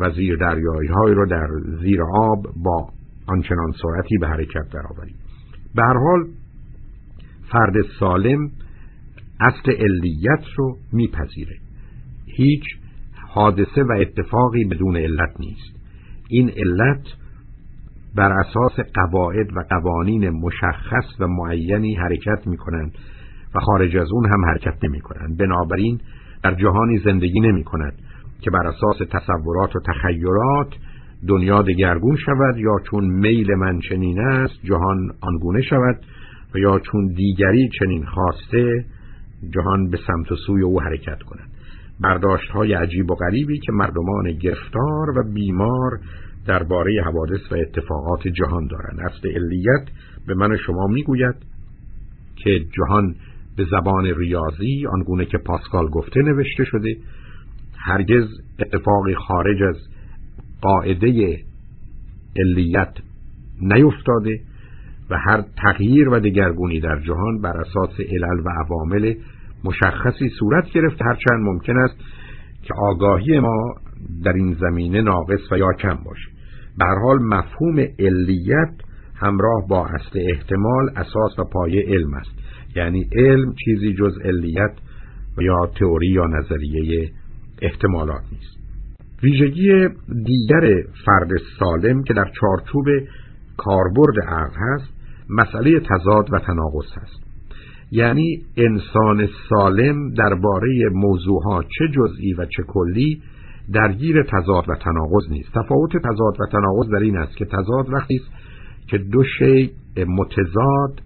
و 0.00 0.10
زیر 0.10 0.36
دریایی 0.36 0.88
های 0.88 1.14
رو 1.14 1.26
در 1.26 1.48
زیر 1.80 2.02
آب 2.02 2.46
با 2.64 2.88
آنچنان 3.26 3.72
سرعتی 3.82 4.18
به 4.18 4.26
حرکت 4.26 4.64
درآوریم. 4.72 5.16
به 5.74 5.82
هر 5.82 5.96
حال 5.98 6.24
فرد 7.52 7.74
سالم 8.00 8.50
اصل 9.40 9.72
علیت 9.72 10.44
رو 10.56 10.76
میپذیره. 10.92 11.56
هیچ 12.26 12.64
حادثه 13.28 13.82
و 13.82 13.92
اتفاقی 14.00 14.64
بدون 14.64 14.96
علت 14.96 15.40
نیست. 15.40 15.76
این 16.28 16.50
علت 16.56 17.06
بر 18.16 18.32
اساس 18.32 18.86
قواعد 18.94 19.56
و 19.56 19.60
قوانین 19.70 20.30
مشخص 20.30 21.20
و 21.20 21.26
معینی 21.26 21.94
حرکت 21.94 22.46
می 22.46 22.56
کنند 22.56 22.98
و 23.54 23.60
خارج 23.60 23.96
از 23.96 24.12
اون 24.12 24.26
هم 24.32 24.44
حرکت 24.44 24.84
نمی 24.84 25.00
کنند 25.00 25.38
بنابراین 25.38 26.00
در 26.42 26.54
جهانی 26.54 26.98
زندگی 26.98 27.40
نمی 27.40 27.64
کند 27.64 27.94
که 28.40 28.50
بر 28.50 28.66
اساس 28.66 29.08
تصورات 29.10 29.76
و 29.76 29.80
تخیلات 29.86 30.68
دنیا 31.28 31.62
دگرگون 31.62 32.16
شود 32.16 32.56
یا 32.56 32.76
چون 32.90 33.04
میل 33.04 33.54
من 33.54 33.80
چنین 33.88 34.20
است 34.20 34.54
جهان 34.64 35.10
آنگونه 35.20 35.62
شود 35.62 36.00
و 36.54 36.58
یا 36.58 36.78
چون 36.78 37.06
دیگری 37.06 37.68
چنین 37.78 38.04
خواسته 38.04 38.84
جهان 39.54 39.90
به 39.90 39.98
سمت 40.06 40.32
و 40.32 40.36
سوی 40.36 40.62
او 40.62 40.80
حرکت 40.80 41.22
کند. 41.22 41.48
برداشت 42.00 42.50
های 42.50 42.72
عجیب 42.72 43.10
و 43.10 43.14
غریبی 43.14 43.58
که 43.58 43.72
مردمان 43.72 44.32
گرفتار 44.32 45.10
و 45.18 45.32
بیمار 45.34 46.00
درباره 46.46 47.02
حوادث 47.02 47.52
و 47.52 47.54
اتفاقات 47.54 48.28
جهان 48.28 48.66
دارند. 48.66 49.00
اصل 49.00 49.28
علیت 49.28 49.88
به 50.26 50.34
من 50.34 50.56
شما 50.56 50.86
می‌گوید 50.86 51.34
که 52.36 52.60
جهان 52.76 53.14
به 53.56 53.66
زبان 53.70 54.04
ریاضی 54.04 54.86
آنگونه 54.86 55.24
که 55.24 55.38
پاسکال 55.38 55.86
گفته 55.86 56.20
نوشته 56.20 56.64
شده 56.64 56.96
هرگز 57.76 58.24
اتفاقی 58.58 59.14
خارج 59.14 59.62
از 59.62 59.76
قاعده 60.62 61.38
علیت 62.36 62.92
نیفتاده. 63.60 64.40
و 65.10 65.16
هر 65.16 65.44
تغییر 65.62 66.08
و 66.08 66.20
دگرگونی 66.20 66.80
در 66.80 67.00
جهان 67.00 67.40
بر 67.40 67.56
اساس 67.56 68.00
علل 68.00 68.40
و 68.44 68.48
عوامل 68.48 69.14
مشخصی 69.64 70.28
صورت 70.38 70.70
گرفت 70.74 71.02
هرچند 71.02 71.40
ممکن 71.42 71.76
است 71.76 71.96
که 72.62 72.74
آگاهی 72.74 73.40
ما 73.40 73.74
در 74.24 74.32
این 74.32 74.56
زمینه 74.60 75.02
ناقص 75.02 75.52
و 75.52 75.58
یا 75.58 75.72
کم 75.72 75.94
باشه 76.04 76.30
به 76.78 76.84
حال 77.02 77.18
مفهوم 77.22 77.78
علیت 77.98 78.74
همراه 79.14 79.68
با 79.68 79.86
اصل 79.86 80.18
احتمال 80.30 80.90
اساس 80.96 81.38
و 81.38 81.44
پایه 81.44 81.84
علم 81.88 82.14
است. 82.14 82.30
یعنی 82.76 83.08
علم 83.12 83.54
چیزی 83.64 83.94
جز 83.94 84.18
علیت 84.24 84.72
و 85.38 85.42
یا 85.42 85.66
تئوری 85.80 86.08
یا 86.08 86.26
نظریه 86.26 87.10
احتمالات 87.62 88.22
نیست. 88.32 88.56
ویژگی 89.22 89.88
دیگر 90.24 90.82
فرد 91.06 91.30
سالم 91.58 92.02
که 92.02 92.14
در 92.14 92.30
چارچوب 92.40 92.84
کاربرد 93.56 94.14
عقل 94.28 94.54
هست 94.56 94.99
مسئله 95.30 95.80
تضاد 95.80 96.32
و 96.32 96.38
تناقض 96.38 96.86
هست 96.96 97.30
یعنی 97.92 98.42
انسان 98.56 99.28
سالم 99.48 100.10
درباره 100.10 100.88
موضوعها 100.92 101.62
چه 101.62 101.88
جزئی 101.94 102.32
و 102.32 102.44
چه 102.44 102.62
کلی 102.68 103.22
درگیر 103.72 104.22
تضاد 104.22 104.64
و 104.68 104.74
تناقض 104.74 105.30
نیست. 105.30 105.48
تفاوت 105.54 105.90
تضاد 105.96 106.40
و 106.40 106.46
تناقض 106.52 106.90
در 106.92 106.98
این 106.98 107.16
است 107.16 107.36
که 107.36 107.44
تضاد 107.44 107.92
وقتی 107.92 108.16
است 108.16 108.30
که 108.88 108.98
دو 108.98 109.24
شی 109.38 109.70
متضاد 109.96 111.00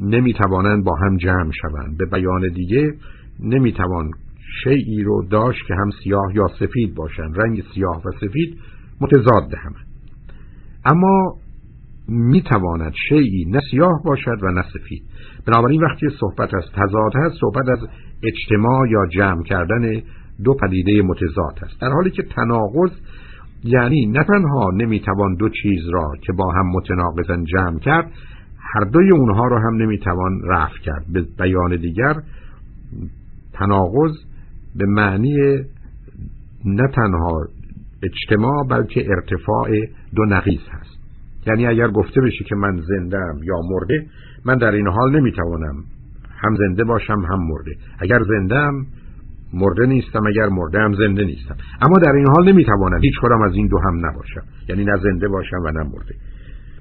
نمی‌توانند 0.00 0.84
با 0.84 0.96
هم 0.96 1.16
جمع 1.16 1.50
شوند. 1.62 1.98
به 1.98 2.06
بیان 2.06 2.48
دیگه 2.48 2.94
نمی‌توان 3.40 4.10
شیعی 4.64 5.02
رو 5.02 5.26
داشت 5.30 5.66
که 5.66 5.74
هم 5.74 5.90
سیاه 6.04 6.34
یا 6.34 6.48
سفید 6.60 6.94
باشند. 6.94 7.40
رنگ 7.40 7.62
سیاه 7.74 8.02
و 8.04 8.10
سفید 8.20 8.58
متضاد 9.00 9.54
هم 9.54 9.74
اما 10.84 11.36
می‌تواند 12.08 12.92
شیعی 13.08 13.44
نه 13.44 13.60
سیاه 13.70 14.02
باشد 14.04 14.42
و 14.42 14.50
نه 14.50 14.62
سفید. 14.62 15.02
بنابراین 15.46 15.82
وقتی 15.82 16.06
صحبت 16.20 16.54
از 16.54 16.64
تضاد 16.74 17.12
هست 17.14 17.40
صحبت 17.40 17.68
از 17.68 17.88
اجتماع 18.22 18.88
یا 18.90 19.06
جمع 19.06 19.42
کردن 19.42 20.02
دو 20.44 20.54
پدیده 20.54 21.02
متضاد 21.02 21.58
است. 21.62 21.80
در 21.80 21.88
حالی 21.88 22.10
که 22.10 22.22
تناقض 22.22 22.90
یعنی 23.64 24.06
نه 24.06 24.24
تنها 24.24 24.70
نمی‌توان 24.74 25.34
دو 25.34 25.48
چیز 25.48 25.88
را 25.92 26.12
که 26.26 26.32
با 26.32 26.52
هم 26.52 26.66
متناقضن 26.66 27.44
جمع 27.44 27.78
کرد 27.78 28.12
هر 28.74 28.84
دوی 28.84 29.10
اونها 29.10 29.46
را 29.46 29.58
هم 29.58 29.76
نمی‌توان 29.76 30.40
رفع 30.44 30.78
کرد. 30.78 31.04
به 31.12 31.26
بیان 31.38 31.76
دیگر 31.76 32.14
تناقض 33.52 34.16
به 34.76 34.86
معنی 34.86 35.36
نه 36.64 36.88
تنها 36.94 37.32
اجتماع 38.02 38.66
بلکه 38.70 39.06
ارتفاع 39.10 39.68
دو 40.14 40.24
نقیز 40.24 40.60
هست. 40.70 40.97
یعنی 41.46 41.66
اگر 41.66 41.88
گفته 41.88 42.20
بشه 42.20 42.44
که 42.44 42.54
من 42.54 42.80
زندم 42.88 43.40
یا 43.42 43.56
مرده 43.70 44.06
من 44.44 44.56
در 44.56 44.72
این 44.72 44.88
حال 44.88 45.16
نمی‌توانم 45.20 45.74
هم 46.42 46.56
زنده 46.56 46.84
باشم 46.84 47.20
هم 47.30 47.38
مرده. 47.48 47.76
اگر 47.98 48.22
زندم 48.22 48.86
مرده 49.52 49.86
نیستم 49.86 50.26
اگر 50.26 50.48
مرده 50.48 50.78
هم 50.78 50.92
زنده 50.92 51.24
نیستم. 51.24 51.56
اما 51.82 51.98
در 51.98 52.12
این 52.12 52.26
حال 52.36 52.52
نمی‌توانم 52.52 53.00
هیچ 53.02 53.14
کدام 53.22 53.42
از 53.42 53.54
این 53.54 53.66
دو 53.66 53.78
هم 53.78 54.06
نباشم. 54.06 54.42
یعنی 54.68 54.84
نه 54.84 54.96
زنده 55.02 55.28
باشم 55.28 55.56
و 55.64 55.70
نه 55.70 55.82
مرده. 55.82 56.14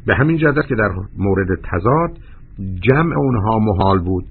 به 0.06 0.15
همین 0.15 0.38
جهت 0.38 0.67
که 0.67 0.76
در 0.76 0.89
مورد 1.17 1.48
تضاد 1.72 2.17
جمع 2.82 3.17
اونها 3.17 3.60
محال 3.60 4.00
بود 4.00 4.26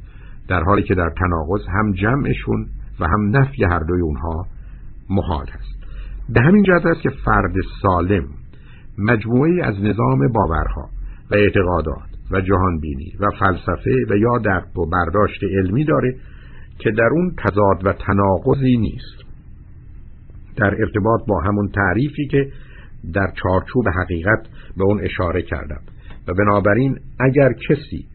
در 0.48 0.62
حالی 0.62 0.82
که 0.82 0.94
در 0.94 1.10
تناقض 1.18 1.60
هم 1.68 1.92
جمعشون 1.92 2.66
و 3.00 3.06
هم 3.06 3.36
نفی 3.36 3.64
هر 3.64 3.78
دوی 3.78 4.00
اونها 4.00 4.46
محال 5.10 5.46
هست. 5.46 5.76
به 6.28 6.40
همین 6.40 6.62
جهت 6.62 6.86
است 6.86 7.00
که 7.00 7.10
فرد 7.24 7.54
سالم 7.82 8.24
مجموعی 8.98 9.60
از 9.60 9.74
نظام 9.80 10.32
باورها 10.32 10.88
و 11.30 11.34
اعتقادات 11.34 12.08
و 12.30 12.40
جهانبینی 12.40 13.12
و 13.20 13.30
فلسفه 13.40 14.06
و 14.10 14.16
یا 14.16 14.38
درک 14.38 14.78
و 14.78 14.86
برداشت 14.86 15.44
علمی 15.44 15.84
داره 15.84 16.16
که 16.78 16.90
در 16.90 17.08
اون 17.12 17.34
تضاد 17.38 17.86
و 17.86 17.92
تناقضی 17.92 18.76
نیست. 18.76 19.26
در 20.56 20.74
ارتباط 20.80 21.20
با 21.28 21.40
همون 21.40 21.68
تعریفی 21.68 22.26
که 22.26 22.50
در 23.14 23.32
چارچوب 23.42 23.88
حقیقت 23.88 24.46
به 24.76 24.84
اون 24.84 25.00
اشاره 25.00 25.42
کردم 25.42 25.80
و 26.28 26.34
بنابراین 26.34 26.98
اگر 27.20 27.52
کسی 27.52 28.06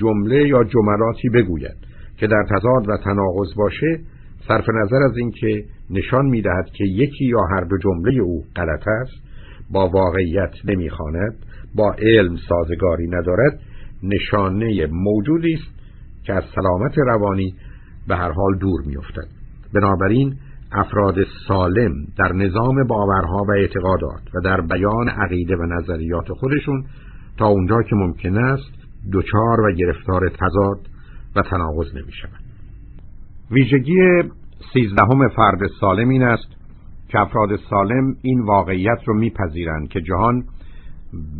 جمله 0.00 0.48
یا 0.48 0.64
جملاتی 0.64 1.28
بگوید 1.28 1.76
که 2.16 2.26
در 2.26 2.44
تضاد 2.50 2.88
و 2.88 2.96
تناقض 3.04 3.54
باشه 3.56 4.00
صرف 4.48 4.68
نظر 4.68 4.96
از 4.96 5.16
اینکه 5.16 5.64
نشان 5.90 6.26
می‌دهد 6.26 6.66
که 6.66 6.84
یکی 6.84 7.24
یا 7.24 7.40
هر 7.50 7.60
دو 7.60 7.78
جمله 7.78 8.22
او 8.22 8.44
غلط 8.56 8.88
است 8.88 9.25
با 9.70 9.88
واقعیت 9.88 10.54
نمی‌خواند 10.64 11.34
با 11.74 11.94
علم 11.98 12.36
سازگاری 12.48 13.06
ندارد 13.06 13.60
نشانه 14.02 14.86
موجودی 14.86 15.54
است 15.54 15.76
که 16.24 16.32
از 16.32 16.44
سلامت 16.54 16.98
روانی 16.98 17.54
به 18.08 18.16
هر 18.16 18.32
حال 18.32 18.58
دور 18.58 18.80
میافتد 18.86 19.28
بنابراین 19.74 20.36
افراد 20.72 21.16
سالم 21.48 21.92
در 22.18 22.32
نظام 22.32 22.86
باورها 22.86 23.44
و 23.48 23.50
اعتقادات 23.50 24.20
و 24.34 24.40
در 24.44 24.60
بیان 24.60 25.08
عقیده 25.08 25.56
و 25.56 25.62
نظریات 25.62 26.28
خودشون 26.28 26.84
تا 27.38 27.46
اونجا 27.46 27.82
که 27.82 27.96
ممکن 27.96 28.38
است 28.38 28.72
دچار 29.12 29.60
و 29.60 29.72
گرفتار 29.72 30.28
تضاد 30.28 30.78
و 31.36 31.42
تناقض 31.42 31.94
نمی 31.94 32.12
شود. 32.12 32.40
ویژگی 33.50 33.98
سیزدهم 34.72 35.28
فرد 35.28 35.58
سالم 35.80 36.08
این 36.08 36.22
است 36.22 36.55
که 37.08 37.20
افراد 37.20 37.48
سالم 37.70 38.14
این 38.22 38.40
واقعیت 38.40 38.98
رو 39.06 39.14
میپذیرند 39.14 39.88
که 39.88 40.00
جهان 40.00 40.44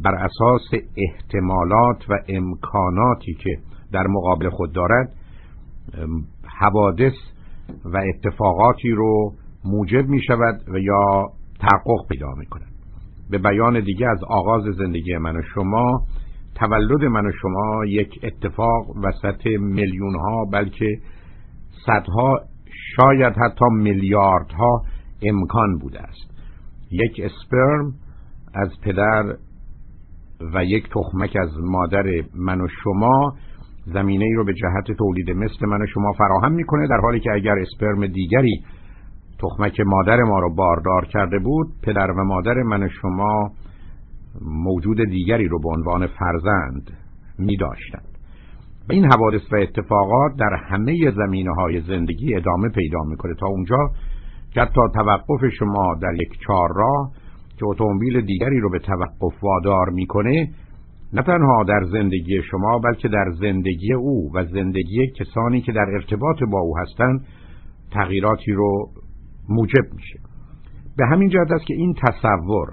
بر 0.04 0.14
اساس 0.14 0.82
احتمالات 0.96 2.10
و 2.10 2.14
امکاناتی 2.28 3.34
که 3.34 3.58
در 3.92 4.06
مقابل 4.06 4.50
خود 4.50 4.72
دارد 4.72 5.12
حوادث 6.60 7.14
و 7.84 7.98
اتفاقاتی 8.14 8.90
رو 8.90 9.32
موجب 9.64 10.08
می 10.08 10.22
شود 10.22 10.60
و 10.74 10.78
یا 10.78 11.26
تحقق 11.60 12.08
پیدا 12.08 12.34
می 12.38 12.46
کند 12.46 12.72
به 13.30 13.38
بیان 13.38 13.80
دیگه 13.80 14.06
از 14.06 14.24
آغاز 14.24 14.62
زندگی 14.62 15.16
من 15.16 15.36
و 15.36 15.42
شما 15.54 16.00
تولد 16.54 17.04
من 17.04 17.26
و 17.26 17.32
شما 17.42 17.84
یک 17.86 18.10
اتفاق 18.22 18.90
وسط 19.02 19.46
میلیون 19.46 20.14
ها 20.14 20.44
بلکه 20.52 20.98
صدها 21.86 22.40
شاید 22.96 23.32
حتی 23.32 23.64
میلیاردها 23.72 24.82
امکان 25.22 25.78
بوده 25.78 26.00
است. 26.00 26.30
یک 26.90 27.20
اسپرم 27.24 27.92
از 28.54 28.68
پدر 28.82 29.36
و 30.54 30.64
یک 30.64 30.88
تخمک 30.88 31.36
از 31.40 31.50
مادر 31.60 32.04
من 32.34 32.60
و 32.60 32.68
شما 32.84 33.36
زمینه 33.86 34.24
ای 34.24 34.34
رو 34.34 34.44
به 34.44 34.54
جهت 34.54 34.96
تولید 34.98 35.30
مثل 35.30 35.66
من 35.66 35.82
و 35.82 35.86
شما 35.86 36.12
فراهم 36.12 36.52
می‌کنه 36.52 36.88
در 36.88 37.00
حالی 37.02 37.20
که 37.20 37.30
اگر 37.32 37.58
اسپرم 37.58 38.06
دیگری 38.06 38.64
تخمک 39.38 39.80
مادر 39.80 40.16
ما 40.16 40.38
رو 40.38 40.54
باردار 40.54 41.04
کرده 41.04 41.38
بود 41.38 41.66
پدر 41.82 42.10
و 42.10 42.24
مادر 42.24 42.54
من 42.54 42.82
و 42.82 42.88
شما 42.88 43.50
موجود 44.42 45.04
دیگری 45.04 45.48
رو 45.48 45.60
به 45.60 45.68
عنوان 45.68 46.06
فرزند 46.06 46.90
می 47.38 47.56
داشتند 47.56 48.18
و 48.88 48.92
این 48.92 49.04
حوادث 49.04 49.52
و 49.52 49.56
اتفاقات 49.56 50.36
در 50.38 50.56
همه 50.68 51.10
زمینه 51.10 51.54
های 51.54 51.80
زندگی 51.80 52.34
ادامه 52.34 52.68
پیدا 52.68 52.98
می‌کنه. 53.10 53.34
تا 53.34 53.46
اونجا 53.46 53.90
که 54.56 54.62
حتی 54.62 54.80
توقف 54.94 55.48
شما 55.58 55.94
در 56.02 56.14
یک 56.14 56.38
چهار 56.46 56.68
راه 56.76 57.10
که 57.58 57.66
اتومبیل 57.66 58.20
دیگری 58.20 58.60
رو 58.60 58.70
به 58.70 58.78
توقف 58.78 59.44
وادار 59.44 59.90
می‌کنه 59.90 60.48
نه 61.12 61.22
تنها 61.22 61.64
در 61.64 61.84
زندگی 61.92 62.42
شما 62.50 62.78
بلکه 62.78 63.08
در 63.08 63.30
زندگی 63.40 63.92
او 63.92 64.30
و 64.34 64.44
زندگی 64.44 65.06
کسانی 65.06 65.60
که 65.60 65.72
در 65.72 65.86
ارتباط 65.94 66.36
با 66.52 66.60
او 66.60 66.78
هستند 66.78 67.26
تغییراتی 67.92 68.52
رو 68.52 68.90
موجب 69.48 69.94
میشه. 69.94 70.18
به 70.96 71.06
همین 71.06 71.28
جهت 71.28 71.50
است 71.50 71.66
که 71.66 71.74
این 71.74 71.94
تصور 71.94 72.68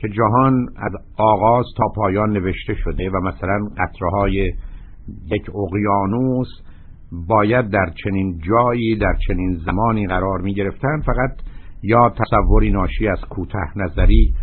که 0.00 0.08
جهان 0.08 0.66
از 0.76 0.92
آغاز 1.18 1.64
تا 1.76 1.84
پایان 1.96 2.30
نوشته 2.30 2.74
شده 2.74 3.10
و 3.10 3.20
مثلا 3.20 3.68
قطره 3.78 4.10
های 4.10 4.52
یک 5.32 5.50
اقیانوس 5.54 6.48
باید 7.12 7.70
در 7.70 7.92
چنین 8.04 8.38
جایی 8.48 8.96
در 8.96 9.16
چنین 9.26 9.60
زمانی 9.66 10.06
قرار 10.06 10.40
می 10.40 10.54
گرفتن 10.54 11.00
فقط 11.00 11.30
یا 11.82 12.10
تصوری 12.10 12.70
ناشی 12.70 13.08
از 13.08 13.20
کوته 13.20 13.78
نظری 13.78 14.34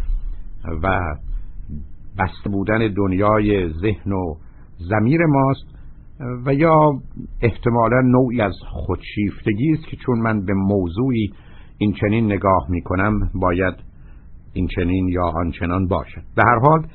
و 0.83 1.15
بسته 2.19 2.49
بودن 2.49 2.93
دنیای 2.93 3.69
ذهن 3.69 4.11
و 4.11 4.35
زمیر 4.77 5.21
ماست 5.25 5.77
و 6.45 6.53
یا 6.53 6.91
احتمالا 7.41 8.01
نوعی 8.01 8.41
از 8.41 8.53
خودشیفتگی 8.69 9.71
است 9.71 9.87
که 9.87 9.97
چون 10.05 10.19
من 10.19 10.45
به 10.45 10.53
موضوعی 10.53 11.33
این 11.77 11.93
چنین 11.93 12.25
نگاه 12.25 12.65
می 12.69 12.81
کنم 12.81 13.13
باید 13.33 13.73
این 14.53 14.67
چنین 14.75 15.07
یا 15.07 15.23
آنچنان 15.23 15.87
باشد. 15.87 16.21
به 16.35 16.43
هر 16.43 16.59
حال 16.59 16.87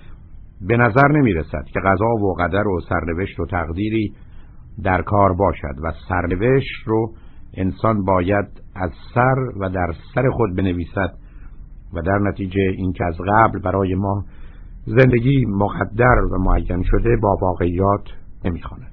به 0.69 0.77
نظر 0.77 1.09
نمی 1.09 1.33
رسد 1.33 1.65
که 1.73 1.81
قضا 1.85 2.07
و 2.07 2.35
قدر 2.35 2.69
و 2.69 2.81
سرنوشت 2.89 3.41
و 3.41 3.47
تقدیری 3.47 4.13
در 4.85 5.03
کار 5.03 5.33
باشد 5.33 5.75
و 5.83 5.93
سرنوشت 6.09 6.87
رو 6.87 7.13
انسان 7.57 8.05
باید 8.05 8.47
از 8.75 8.91
سر 9.15 9.37
و 9.61 9.69
در 9.69 9.93
سر 10.15 10.31
خود 10.31 10.57
بنویسد 10.57 11.15
و 11.95 12.03
در 12.03 12.19
نتیجه 12.19 12.63
اینکه 12.77 13.05
از 13.05 13.15
قبل 13.29 13.59
برای 13.59 13.95
ما 13.95 14.25
زندگی 14.87 15.47
مقدر 15.47 16.25
و 16.33 16.39
معین 16.39 16.83
شده 16.83 17.17
با 17.23 17.37
واقعیات 17.43 18.05
نمی‌خواند. 18.45 18.93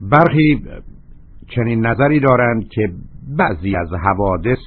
برخی 0.00 0.64
چنین 1.48 1.86
نظری 1.86 2.20
دارند 2.20 2.68
که 2.68 2.92
بعضی 3.38 3.76
از 3.76 3.88
حوادث 3.92 4.58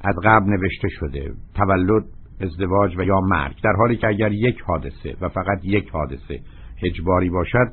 از 0.00 0.14
قبل 0.24 0.50
نوشته 0.50 0.88
شده 0.88 1.32
تولد 1.54 2.04
ازدواج 2.40 2.98
و 2.98 3.02
یا 3.02 3.20
مرگ. 3.20 3.56
در 3.64 3.72
حالی 3.78 3.96
که 3.96 4.06
اگر 4.06 4.32
یک 4.32 4.60
حادثه 4.60 5.16
و 5.20 5.28
فقط 5.28 5.64
یک 5.64 5.90
حادثه 5.90 6.40
اجباری 6.82 7.30
باشد 7.30 7.72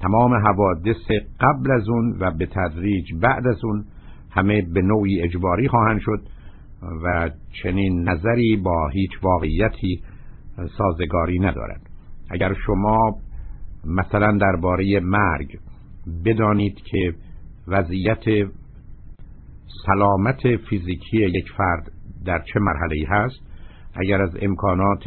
تمام 0.00 0.34
حوادث 0.34 1.10
قبل 1.40 1.72
از 1.72 1.88
اون 1.88 2.16
و 2.20 2.30
به 2.30 2.46
تدریج 2.46 3.04
بعد 3.22 3.46
از 3.46 3.64
اون 3.64 3.84
همه 4.30 4.62
به 4.62 4.82
نوعی 4.82 5.22
اجباری 5.22 5.68
خواهند 5.68 6.00
شد 6.00 6.20
و 7.04 7.30
چنین 7.62 8.08
نظری 8.08 8.56
با 8.56 8.88
هیچ 8.88 9.10
واقعیتی 9.22 10.02
سازگاری 10.78 11.38
ندارد. 11.38 11.80
اگر 12.30 12.54
شما 12.66 13.16
مثلا 13.84 14.38
درباره 14.38 15.00
مرگ 15.00 15.58
بدانید 16.24 16.76
که 16.76 17.14
وضعیت 17.68 18.24
سلامت 19.86 20.56
فیزیکی 20.70 21.16
یک 21.16 21.46
فرد 21.56 21.92
در 22.24 22.38
چه 22.38 22.60
مرحله 22.60 23.06
هست 23.08 23.40
اگر 23.94 24.22
از 24.22 24.36
امکانات 24.42 25.04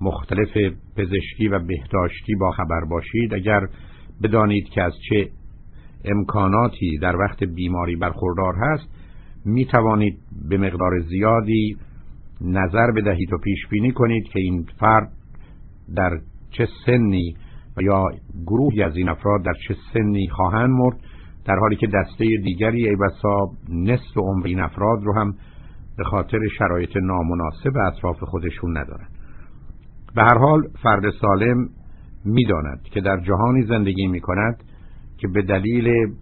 مختلف 0.00 0.74
پزشکی 0.96 1.48
و 1.48 1.58
بهداشتی 1.58 2.34
با 2.34 2.50
خبر 2.50 2.84
باشید 2.90 3.34
اگر 3.34 3.60
بدانید 4.22 4.68
که 4.68 4.82
از 4.82 4.92
چه 5.08 5.30
امکاناتی 6.04 6.98
در 6.98 7.16
وقت 7.16 7.44
بیماری 7.44 7.96
برخوردار 7.96 8.54
هست 8.54 8.88
می 9.44 9.64
توانید 9.64 10.18
به 10.48 10.58
مقدار 10.58 11.00
زیادی 11.00 11.76
نظر 12.40 12.90
بدهید 12.96 13.32
و 13.32 13.38
پیش 13.38 13.66
بینی 13.70 13.92
کنید 13.92 14.24
که 14.24 14.40
این 14.40 14.66
فرد 14.80 15.12
در 15.96 16.20
چه 16.50 16.68
سنی 16.86 17.36
و 17.76 17.82
یا 17.82 18.04
گروهی 18.46 18.82
از 18.82 18.96
این 18.96 19.08
افراد 19.08 19.42
در 19.44 19.54
چه 19.68 19.76
سنی 19.92 20.28
خواهند 20.28 20.70
مرد 20.70 20.96
در 21.44 21.56
حالی 21.56 21.76
که 21.76 21.86
دسته 21.86 22.24
دیگری 22.44 22.88
ای 22.88 22.96
بسا 22.96 23.50
نصف 23.68 24.16
عمر 24.16 24.46
این 24.46 24.60
افراد 24.60 25.04
رو 25.04 25.14
هم 25.14 25.34
به 25.96 26.04
خاطر 26.04 26.38
شرایط 26.58 26.96
نامناسب 26.96 27.76
اطراف 27.86 28.16
خودشون 28.20 28.78
ندارن. 28.78 29.06
به 30.14 30.22
هر 30.22 30.38
حال 30.38 30.62
فرد 30.82 31.10
سالم 31.20 31.68
می‌داند 32.24 32.82
که 32.82 33.00
در 33.00 33.20
جهانی 33.20 33.62
زندگی 33.62 34.06
می 34.06 34.20
کند 34.20 34.64
که 35.18 35.28
به 35.28 35.42
دلیل 35.42 36.14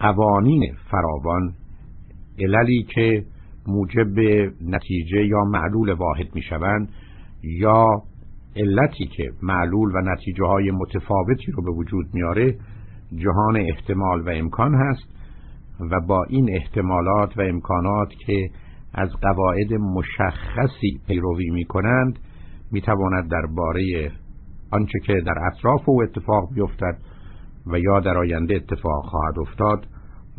قوانین 0.00 0.74
فراوان 0.90 1.54
عللی 2.38 2.82
که 2.82 3.24
موجب 3.66 4.18
نتیجه 4.60 5.26
یا 5.26 5.44
معلول 5.44 5.92
واحد 5.92 6.34
می 6.34 6.42
شوند 6.42 6.88
یا 7.42 7.86
علتی 8.56 9.06
که 9.06 9.30
معلول 9.42 9.94
و 9.94 10.00
نتیجه 10.00 10.44
های 10.44 10.70
متفاوتی 10.70 11.52
رو 11.52 11.62
به 11.62 11.70
وجود 11.70 12.06
میاره 12.12 12.54
جهان 13.16 13.56
احتمال 13.56 14.20
و 14.20 14.30
امکان 14.30 14.74
هست 14.74 15.14
و 15.80 16.00
با 16.00 16.24
این 16.24 16.50
احتمالات 16.52 17.38
و 17.38 17.40
امکانات 17.40 18.08
که 18.26 18.50
از 18.94 19.10
قواعد 19.22 19.72
مشخصی 19.74 21.00
پیروی 21.06 21.50
می 21.50 21.64
کنند 21.64 22.18
می 22.72 22.80
تواند 22.80 23.30
درباره 23.30 24.12
آنچه 24.74 24.98
که 25.06 25.20
در 25.26 25.34
اطراف 25.46 25.88
او 25.88 26.02
اتفاق 26.02 26.54
بیفتد 26.54 26.98
و 27.66 27.78
یا 27.78 28.00
در 28.00 28.18
آینده 28.18 28.54
اتفاق 28.54 29.04
خواهد 29.04 29.38
افتاد 29.38 29.86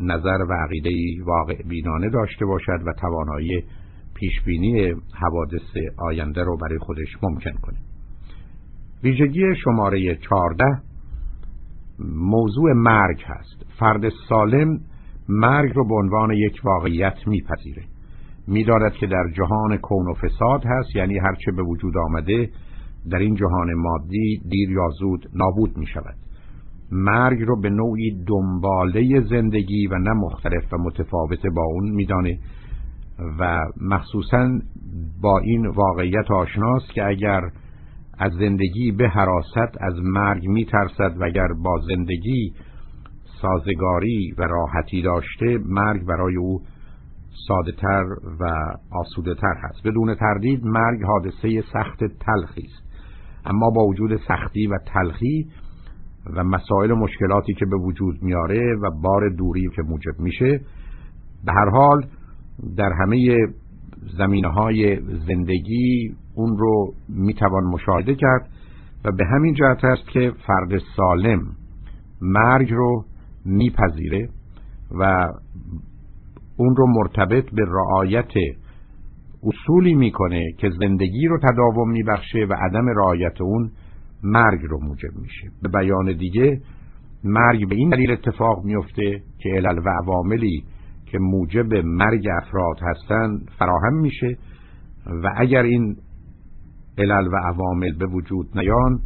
نظر 0.00 0.44
و 0.48 0.52
عقیده 0.52 0.90
واقع 1.24 1.62
بینانه 1.62 2.10
داشته 2.10 2.46
باشد 2.46 2.80
و 2.86 2.92
توانایی 2.92 3.64
پیشبینی 4.14 4.94
حوادث 5.14 5.92
آینده 5.98 6.44
رو 6.44 6.56
برای 6.56 6.78
خودش 6.78 7.08
ممکن 7.22 7.52
کنه 7.62 7.78
ویژگی 9.02 9.56
شماره 9.64 10.16
14 10.16 10.64
موضوع 12.14 12.72
مرگ 12.72 13.22
هست. 13.26 13.66
فرد 13.78 14.08
سالم 14.28 14.80
مرگ 15.28 15.72
رو 15.74 15.88
به 15.88 15.94
عنوان 15.94 16.30
یک 16.30 16.60
واقعیت 16.64 17.16
میپذیره. 17.26 17.82
می‌داند 18.46 18.92
که 18.92 19.06
در 19.06 19.24
جهان 19.36 19.76
کون 19.76 20.06
و 20.06 20.14
فساد 20.14 20.62
هست 20.66 20.96
یعنی 20.96 21.18
هرچه 21.18 21.52
به 21.52 21.62
وجود 21.62 21.98
آمده 21.98 22.50
در 23.10 23.18
این 23.18 23.34
جهان 23.34 23.74
مادی 23.74 24.40
دیر 24.50 24.70
یا 24.70 24.88
زود 24.98 25.26
نابود 25.34 25.76
می 25.76 25.86
شود 25.86 26.14
مرگ 26.92 27.42
رو 27.42 27.60
به 27.60 27.70
نوعی 27.70 28.24
دنباله 28.26 29.20
زندگی 29.20 29.86
و 29.86 29.98
نه 29.98 30.12
مختلف 30.12 30.72
و 30.72 30.78
متفاوت 30.78 31.46
با 31.46 31.62
اون 31.62 31.90
میدانه 31.90 32.38
و 33.38 33.60
مخصوصا 33.80 34.48
با 35.22 35.38
این 35.38 35.66
واقعیت 35.66 36.30
آشناست 36.30 36.88
که 36.94 37.04
اگر 37.04 37.40
از 38.18 38.32
زندگی 38.32 38.92
به 38.92 39.08
حراست 39.08 39.76
از 39.80 39.94
مرگ 40.02 40.48
میترسد 40.48 41.16
و 41.20 41.24
اگر 41.24 41.48
با 41.64 41.80
زندگی 41.88 42.52
سازگاری 43.42 44.34
و 44.38 44.42
راحتی 44.42 45.02
داشته 45.02 45.58
مرگ 45.66 46.06
برای 46.06 46.36
او 46.36 46.60
ساده 47.48 47.72
تر 47.72 48.04
و 48.40 48.44
آسوده 48.90 49.34
تر 49.34 49.54
هست. 49.62 49.86
بدون 49.86 50.14
تردید 50.14 50.64
مرگ 50.64 51.02
حادثه 51.02 51.62
سخت 51.72 51.98
تلخی 51.98 52.62
است. 52.62 52.85
اما 53.46 53.70
با 53.70 53.86
وجود 53.86 54.20
سختی 54.28 54.66
و 54.66 54.78
تلخی 54.86 55.46
و 56.34 56.44
مسائل 56.44 56.90
و 56.90 56.96
مشکلاتی 56.96 57.54
که 57.54 57.66
به 57.66 57.76
وجود 57.76 58.22
میاره 58.22 58.76
و 58.82 58.90
بار 59.02 59.28
دوری 59.28 59.68
که 59.76 59.82
موجب 59.82 60.20
میشه 60.20 60.60
به 61.44 61.52
هر 61.52 61.70
حال 61.70 62.06
در 62.76 62.92
همه 63.02 63.36
زمینه 64.18 64.48
های 64.48 65.00
زندگی 65.26 66.14
اون 66.34 66.58
رو 66.58 66.94
می‌توان 67.08 67.64
مشاهده 67.64 68.14
کرد 68.14 68.48
و 69.04 69.12
به 69.12 69.24
همین 69.26 69.54
جهت 69.54 69.84
است 69.84 70.08
که 70.08 70.32
فرد 70.46 70.78
سالم 70.96 71.40
مرگ 72.20 72.72
رو 72.72 73.04
میپذیره 73.44 74.28
و 74.98 75.32
اون 76.56 76.76
رو 76.76 76.86
مرتبط 76.86 77.44
به 77.50 77.64
رعایت 77.68 78.32
اصولی 79.42 79.94
می‌کنه 79.94 80.52
که 80.58 80.70
زندگی 80.80 81.26
رو 81.28 81.38
تداوم 81.38 81.90
میبخشه 81.90 82.46
و 82.50 82.52
عدم 82.52 82.88
رعایت 82.88 83.40
اون 83.40 83.70
مرگ 84.22 84.60
رو 84.68 84.80
موجب 84.80 85.16
میشه. 85.22 85.48
به 85.62 85.68
بیان 85.68 86.16
دیگه 86.16 86.60
مرگ 87.24 87.68
به 87.68 87.74
این 87.74 87.90
دلیل 87.90 88.10
اتفاق 88.10 88.64
میفته 88.64 89.22
که 89.38 89.48
علل 89.48 89.78
و 89.78 89.88
عواملی 90.02 90.64
که 91.06 91.18
موجب 91.18 91.74
مرگ 91.74 92.28
افراد 92.42 92.76
هستند 92.82 93.50
فراهم 93.58 93.94
میشه 93.94 94.36
و 95.06 95.32
اگر 95.36 95.62
این 95.62 95.96
علل 96.98 97.26
و 97.26 97.36
عوامل 97.36 97.98
به 97.98 98.06
وجود 98.06 98.58
نیان 98.58 99.00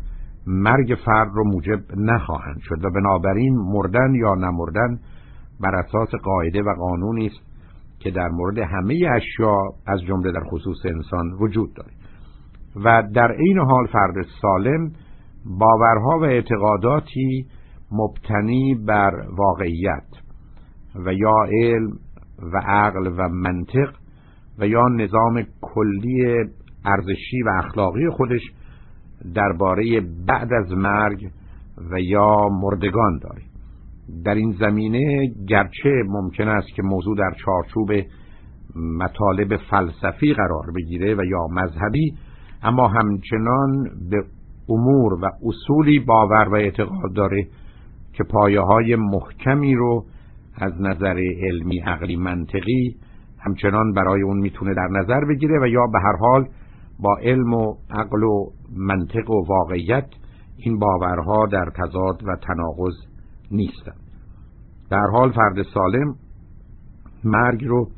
مرگ 0.47 0.99
فرد 1.07 1.29
رو 1.35 1.45
موجب 1.45 1.81
نخواهند 1.97 2.61
شد 2.61 2.85
و 2.85 2.91
بنابراین 2.91 3.57
مردن 3.57 4.15
یا 4.15 4.35
نمردن 4.35 4.99
بر 5.61 5.75
اساس 5.75 6.09
قاعده 6.23 6.63
و 6.63 6.75
قانونی 6.75 7.27
است 7.27 7.50
که 8.01 8.11
در 8.11 8.29
مورد 8.29 8.59
همه 8.59 9.09
اشیا 9.17 9.57
از 9.87 10.01
جمله 10.03 10.33
در 10.33 10.45
خصوص 10.51 10.79
انسان 10.85 11.33
وجود 11.41 11.75
داره. 11.75 11.91
و 12.77 13.03
در 13.15 13.33
این 13.33 13.59
حال 13.59 13.87
فرد 13.87 14.15
سالم 14.43 14.93
باورها 15.45 16.19
و 16.19 16.25
اعتقاداتی 16.25 17.47
مبتنی 17.93 18.75
بر 18.75 19.11
واقعیت 19.37 20.07
و 20.95 21.13
یا 21.13 21.45
علم 21.53 21.91
و 22.53 22.61
عقل 22.67 23.07
و 23.07 23.29
منطق 23.29 23.95
و 24.59 24.67
یا 24.67 24.89
نظام 24.89 25.43
کلی 25.61 26.45
ارزشی 26.85 27.43
و 27.43 27.49
اخلاقی 27.49 28.11
خودش 28.11 28.41
درباره 29.35 30.01
بعد 30.27 30.53
از 30.53 30.73
مرگ 30.73 31.31
و 31.91 32.01
یا 32.01 32.49
مردگان 32.49 33.19
داریم 33.23 33.50
در 34.25 34.35
این 34.35 34.57
زمینه 34.61 35.27
گرچه 35.49 36.03
ممکن 36.09 36.49
است 36.49 36.69
که 36.69 36.83
موضوع 36.83 37.17
در 37.17 37.33
چارچوب 37.45 37.91
مطالب 38.77 39.57
فلسفی 39.57 40.35
قرار 40.35 40.73
بگیره 40.77 41.15
و 41.15 41.25
یا 41.25 41.47
مذهبی 41.51 42.15
اما 42.63 42.89
همچنان 42.89 43.85
به 44.11 44.25
امور 44.69 45.15
و 45.15 45.31
اصولی 45.47 45.99
باور 45.99 46.49
و 46.49 46.55
اعتقاد 46.55 47.13
داره 47.15 47.47
که 48.13 48.25
پایه 48.25 48.61
های 48.61 48.97
محکمی 48.97 49.75
رو 49.75 50.05
از 50.59 50.73
نظر 50.81 51.21
علمی 51.43 51.81
عقلی 51.81 52.17
منطقی 52.17 52.97
همچنان 53.39 53.93
برای 53.93 54.23
اون 54.23 54.41
می‌تونه 54.41 54.75
در 54.75 54.89
نظر 54.91 55.25
بگیره 55.25 55.61
و 55.63 55.67
یا 55.67 55.87
به 55.93 55.99
هر 55.99 56.17
حال 56.21 56.49
با 56.99 57.17
علم 57.23 57.55
و 57.55 57.75
عقل 57.91 58.23
و 58.23 58.51
منطق 58.77 59.31
و 59.31 59.45
واقعیت 59.49 60.07
این 60.57 60.79
باورها 60.79 61.47
در 61.47 61.71
تضاد 61.77 62.23
و 62.27 62.37
تناقض 62.37 63.10
نیستند 63.51 64.01
در 64.91 65.07
حال 65.13 65.33
فرد 65.33 65.63
سالم 65.75 66.15
مرگ 67.25 67.65
رو 67.65 67.91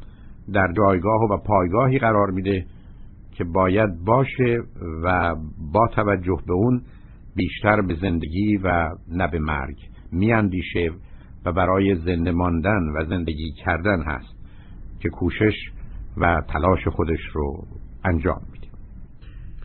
در 0.53 0.73
جایگاه 0.77 1.21
و 1.31 1.37
پایگاهی 1.37 1.99
قرار 1.99 2.31
میده 2.31 2.67
که 3.33 3.45
باید 3.45 4.05
باشه 4.05 4.59
و 5.05 5.37
با 5.73 5.89
توجه 5.95 6.39
به 6.47 6.53
اون 6.53 6.83
بیشتر 7.37 7.81
به 7.81 7.95
زندگی 7.95 8.57
و 8.57 8.89
نه 9.09 9.29
به 9.29 9.39
مرگ 9.39 9.77
میاندیشه 10.13 10.91
و 11.45 11.53
برای 11.53 11.95
زنده 11.95 12.31
ماندن 12.31 12.89
و 12.95 13.05
زندگی 13.09 13.53
کردن 13.65 14.03
هست 14.03 14.35
که 15.01 15.09
کوشش 15.09 15.55
و 16.17 16.43
تلاش 16.49 16.89
خودش 16.89 17.21
رو 17.33 17.67
انجام 18.05 18.41
میده. 18.53 18.67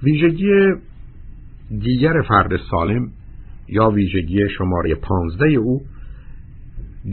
ویژگی 0.04 0.73
دیگر 1.69 2.21
فرد 2.28 2.52
سالم 2.71 3.12
یا 3.69 3.89
ویژگی 3.89 4.49
شماره 4.58 4.95
پانزده 4.95 5.47
او 5.47 5.82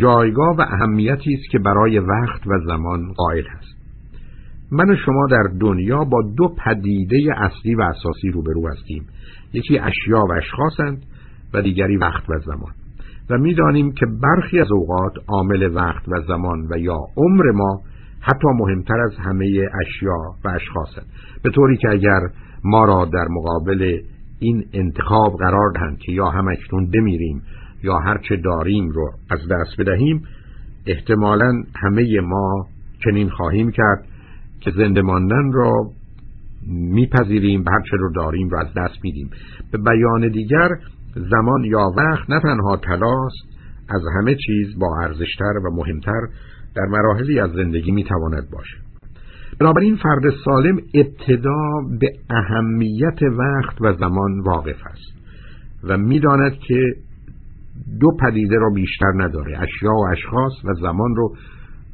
جایگاه 0.01 0.57
و 0.57 0.61
اهمیتی 0.61 1.35
است 1.35 1.51
که 1.51 1.59
برای 1.59 1.99
وقت 1.99 2.47
و 2.47 2.59
زمان 2.67 3.13
قائل 3.13 3.45
است. 3.59 3.75
من 4.73 4.91
و 4.91 4.97
شما 5.07 5.27
در 5.31 5.43
دنیا 5.61 6.05
با 6.05 6.23
دو 6.37 6.55
پدیده 6.65 7.17
اصلی 7.37 7.75
و 7.75 7.83
اساسی 7.83 8.29
روبرو 8.29 8.69
هستیم. 8.69 9.07
یکی 9.53 9.79
اشیا 9.79 10.25
و 10.31 10.33
اشخاصند 10.33 11.03
و 11.55 11.63
دیگری 11.63 11.97
وقت 11.97 12.31
و 12.31 12.39
زمان. 12.39 12.73
و 13.31 13.39
می‌دانیم 13.39 13.93
که 13.93 14.07
برخی 14.23 14.61
از 14.61 14.73
اوقات 14.73 15.13
عامل 15.29 15.75
وقت 15.75 16.09
و 16.09 16.21
زمان 16.29 16.67
و 16.71 16.79
یا 16.79 16.99
عمر 17.17 17.51
ما 17.55 17.81
حتی 18.21 18.49
مهمتر 18.59 19.01
از 19.01 19.13
همه 19.19 19.69
اشیا 19.81 20.19
و 20.45 20.49
اشخاصند. 20.49 21.07
به 21.43 21.51
طوری 21.51 21.77
که 21.77 21.89
اگر 21.89 22.21
ما 22.65 22.85
را 22.85 23.05
در 23.05 23.27
مقابل 23.31 23.99
این 24.45 24.65
انتخاب 24.73 25.37
قرار 25.39 25.73
دهند 25.75 25.99
که 25.99 26.13
یا 26.13 26.31
هم 26.31 26.49
اکنون 26.49 26.91
بمیریم 26.91 27.43
یا 27.83 27.99
هرچه 27.99 28.37
داریم 28.37 28.91
رو 28.91 29.11
از 29.31 29.41
دست 29.51 29.81
بدهیم 29.81 30.23
احتمالا 30.87 31.63
همه 31.77 32.21
ما 32.21 32.67
چنین 33.05 33.31
خواهیم 33.31 33.71
کرد 33.71 34.05
که 34.61 34.71
زنده 34.71 35.03
ماندن 35.03 35.53
را 35.53 35.73
میپذیریم 36.67 37.61
و 37.61 37.71
هرچه 37.71 37.97
رو 37.97 38.13
داریم 38.13 38.49
رو 38.49 38.59
از 38.59 38.69
دست 38.77 39.05
میدیم. 39.05 39.31
به 39.73 39.79
بیان 39.79 40.29
دیگر 40.29 40.69
زمان 41.15 41.65
یا 41.65 41.91
وقت 41.97 42.31
نه 42.31 42.41
تنها 42.41 42.77
تلاست 42.77 43.45
از 43.89 44.03
همه 44.17 44.35
چیز 44.35 44.79
با 44.79 45.01
ارزشتر 45.03 45.59
و 45.65 45.75
مهمتر 45.75 46.21
در 46.77 46.87
مراحلی 46.91 47.41
از 47.41 47.51
زندگی 47.51 47.93
می‌تواند 47.93 48.51
باشه 48.53 48.84
بنابراین 49.61 49.97
فرد 49.97 50.23
سالم 50.45 50.77
ابتدا 50.95 51.61
به 52.01 52.09
اهمیت 52.31 53.23
وقت 53.23 53.81
و 53.81 53.93
زمان 53.93 54.41
واقف 54.41 54.87
است 54.87 55.15
و 55.85 55.99
می‌داند 55.99 56.53
که 56.53 56.95
دو 58.01 58.09
پدیده 58.21 58.57
را 58.57 58.71
بیشتر 58.75 59.13
نداره 59.17 59.59
اشیا 59.63 59.93
و 59.93 60.09
اشخاص 60.13 60.53
و 60.65 60.75
زمان 60.75 61.17
رو 61.17 61.37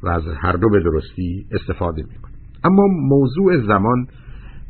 و 0.03 0.09
از 0.09 0.23
هر 0.41 0.51
دو 0.51 0.69
به 0.69 0.79
درستی 0.83 1.45
استفاده 1.51 2.01
می‌کنه. 2.01 2.31
اما 2.63 2.87
موضوع 2.87 3.67
زمان 3.67 4.07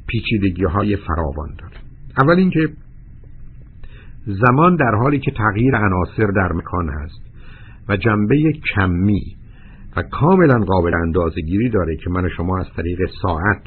پیچیدگی 0.08 0.63
های 0.63 0.95
فراوان 0.95 1.49
داره. 1.60 1.77
اول 2.17 2.36
اینکه 2.36 2.69
زمان 4.25 4.75
در 4.75 4.95
حالی 5.01 5.19
که 5.19 5.32
تغییر 5.32 5.75
عناصر 5.75 6.27
در 6.36 6.54
مکان 6.54 6.89
است 6.89 7.21
و 7.89 7.97
جنبه 7.97 8.54
کمی 8.75 9.36
و 9.97 10.01
کاملا 10.01 10.60
قابل 10.60 10.93
اندازه 10.93 11.41
گیری 11.41 11.69
داره 11.69 11.95
که 11.95 12.10
من 12.10 12.30
شما 12.30 12.60
از 12.60 12.67
طریق 12.77 12.99
ساعت 13.21 13.62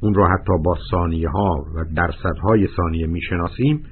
اون 0.00 0.14
رو 0.14 0.26
حتی 0.26 0.52
با 0.64 0.76
ثانیه 0.90 1.28
ها 1.28 1.54
و 1.74 1.84
درصدهای 1.96 2.68
ثانیه 2.76 3.06
می‌شناسیم 3.06 3.82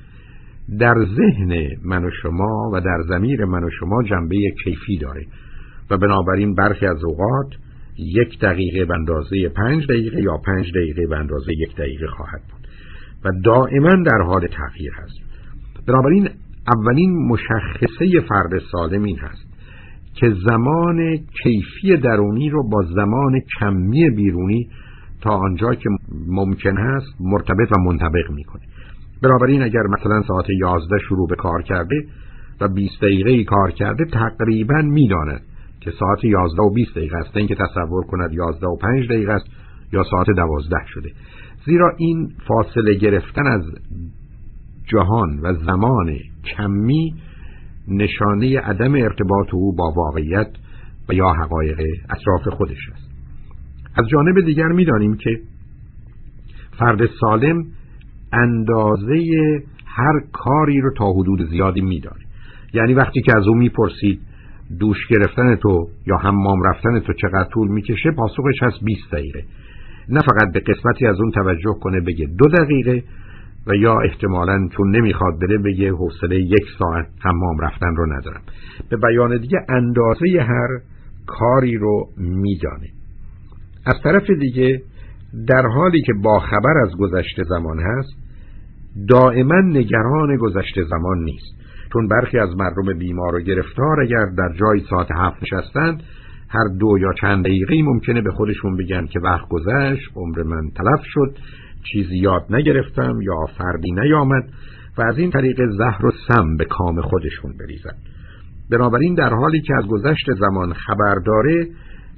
در 0.79 0.95
ذهن 1.17 1.69
من 1.85 2.05
و 2.05 2.11
شما 2.23 2.71
و 2.73 2.81
در 2.81 3.03
زمیر 3.09 3.45
من 3.45 3.65
و 3.65 3.71
شما 3.81 4.03
جنبه 4.03 4.37
کیفی 4.65 4.99
داره 4.99 5.27
و 5.91 5.99
بنابراین 5.99 6.55
برخی 6.55 6.87
از 6.87 7.05
اوقات 7.05 7.47
یک 7.99 8.41
دقیقه 8.41 8.85
به 8.85 8.95
اندازه 8.95 9.49
پنج 9.49 9.85
دقیقه 9.85 10.23
یا 10.23 10.37
پنج 10.37 10.71
دقیقه 10.71 11.07
به 11.07 11.17
اندازه 11.17 11.53
یک 11.53 11.77
دقیقه 11.77 12.07
خواهد 12.07 12.41
بود 12.51 12.69
و 13.25 13.29
دائما 13.45 14.03
در 14.07 14.23
حال 14.27 14.47
تغییر 14.47 14.93
هست. 14.95 15.19
بنابراین 15.87 16.29
اولین 16.77 17.29
مشخصه 17.29 18.21
فرد 18.29 18.59
سالم 18.73 19.03
این 19.03 19.19
هست 19.19 19.54
که 20.15 20.35
زمان 20.47 21.17
کیفی 21.43 21.97
درونی 21.97 22.51
رو 22.51 22.69
با 22.69 22.83
زمان 22.83 23.41
کمی 23.61 24.11
بیرونی 24.11 24.69
تا 25.21 25.31
آنجا 25.31 25.75
که 25.75 25.91
ممکن 26.29 26.77
هست 26.77 27.07
مرتبط 27.21 27.73
و 27.73 27.81
منطبق 27.81 28.31
می‌کنه. 28.31 28.63
بنابراین 29.23 29.63
اگر 29.63 29.83
مثلا 29.99 30.23
ساعت 30.23 30.51
11 30.51 30.99
شروع 31.09 31.29
به 31.29 31.37
کار 31.37 31.63
کرده 31.63 31.97
و 32.61 32.69
20 32.69 33.01
دقیقه 33.03 33.45
کار 33.45 33.71
کرده 33.71 34.05
تقریبا 34.05 34.83
می‌داند 34.83 35.41
که 35.81 35.91
ساعت 35.91 36.25
11 36.25 36.63
و 36.63 36.71
20 36.71 36.91
دقیقه 36.91 37.17
است. 37.17 37.37
اینکه 37.37 37.55
تصور 37.55 38.05
کند 38.07 38.33
11 38.33 38.67
و 38.67 38.77
5 38.77 39.09
دقیقه 39.09 39.33
است 39.33 39.47
یا 39.93 40.03
ساعت 40.11 40.27
12 40.37 40.77
شده. 40.87 41.11
زیرا 41.67 41.93
این 41.99 42.29
فاصله 42.49 42.95
گرفتن 42.95 43.47
از 43.47 43.63
جهان 44.87 45.39
و 45.43 45.55
زمان 45.55 46.17
کمی 46.57 47.15
نشانه 47.89 48.61
عدم 48.61 48.95
ارتباط 48.95 49.55
او 49.55 49.77
با 49.77 49.93
واقعیت 49.97 50.49
و 51.09 51.15
یا 51.15 51.29
حقایق 51.29 51.79
اطراف 52.11 52.57
خودش 52.57 52.89
است. 52.93 53.11
از 53.97 54.09
جانب 54.09 54.41
دیگر 54.47 54.69
می‌دانیم 54.69 55.17
که 55.17 55.41
فرد 56.79 57.01
سالم 57.21 57.65
اندازه 58.33 59.23
هر 59.87 60.21
کاری 60.33 60.81
رو 60.81 60.91
تا 60.99 61.13
حدود 61.13 61.49
زیادی 61.51 61.81
میداره. 61.81 62.21
یعنی 62.75 62.95
وقتی 62.95 63.23
که 63.23 63.33
از 63.37 63.47
او 63.49 63.55
می‌پرسید 63.55 64.21
دوش 64.79 65.07
گرفتن 65.11 65.57
تو 65.57 65.89
یا 66.07 66.17
حمام 66.17 66.63
رفتن 66.63 67.01
تو 67.01 67.13
چقدر 67.13 67.49
طول 67.53 67.69
می‌کشه؟ 67.69 68.11
پاسخش 68.11 68.63
هست 68.63 68.85
20 68.85 69.11
دقیقه. 69.13 69.45
نه 70.09 70.21
فقط 70.21 70.53
به 70.53 70.61
قسمتی 70.61 71.07
از 71.07 71.21
اون 71.21 71.31
توجه 71.31 71.75
کنه 71.81 72.01
بگه 72.01 72.27
دو 72.39 72.49
دقیقه 72.49 73.03
و 73.67 73.75
یا 73.75 74.01
احتمالا 74.01 74.69
چون 74.77 74.97
نمی‌خواد 74.97 75.41
بره 75.41 75.59
بگه 75.59 75.91
حوصله 75.91 76.37
یک 76.37 76.65
ساعت 76.79 77.07
حمام 77.21 77.59
رفتن 77.61 77.97
رو 77.97 78.07
ندارم. 78.13 78.41
به 78.91 78.97
بیان 78.97 79.39
دیگه 79.39 79.59
اندازه 79.69 80.27
هر 80.41 80.69
کاری 81.27 81.77
رو 81.77 82.09
میدانه. 82.17 82.89
از 83.87 83.95
طرف 84.05 84.31
دیگه 84.41 84.83
در 85.49 85.63
حالی 85.75 86.03
که 86.03 86.13
با 86.23 86.39
خبر 86.39 86.79
از 86.83 86.97
گذشته 86.99 87.43
زمان 87.49 87.79
هست 87.79 88.15
دائما 89.09 89.61
نگران 89.61 90.37
گذشته 90.37 90.85
زمان 90.85 91.19
نیست. 91.19 91.55
چون 91.93 92.09
برخی 92.09 92.39
از 92.39 92.49
مردم 92.57 92.99
بیمار 92.99 93.35
و 93.35 93.41
گرفتار 93.41 94.01
اگر 94.01 94.27
در 94.39 94.55
جای 94.61 94.81
ساعت 94.91 95.09
هفت 95.11 95.43
نشستند 95.43 96.03
هر 96.49 96.69
دو 96.81 96.99
یا 96.99 97.13
چند 97.21 97.45
دقیقه 97.45 97.83
ممکنه 97.83 98.23
به 98.23 98.31
خودشون 98.31 98.77
بگن 98.77 99.07
که 99.07 99.21
وقت 99.21 99.49
گذشت 99.49 100.11
عمر 100.17 100.43
من 100.43 100.71
تلف 100.71 101.01
شد 101.05 101.39
چیزی 101.93 102.19
یاد 102.19 102.47
نگرفتم 102.51 103.21
یا 103.23 103.47
فردی 103.59 103.93
نیامد 103.93 104.45
و 104.99 105.03
از 105.03 105.19
این 105.19 105.31
طریق 105.31 105.57
زهر 105.79 106.07
و 106.07 106.13
سم 106.29 106.57
به 106.57 106.65
کام 106.65 107.01
خودشون 107.01 107.53
بریزن 107.61 107.97
بنابراین 108.71 109.15
در 109.15 109.35
حالی 109.35 109.61
که 109.61 109.75
از 109.79 109.87
گذشت 109.87 110.27
زمان 110.39 110.73
خبر 110.73 111.15
داره 111.27 111.67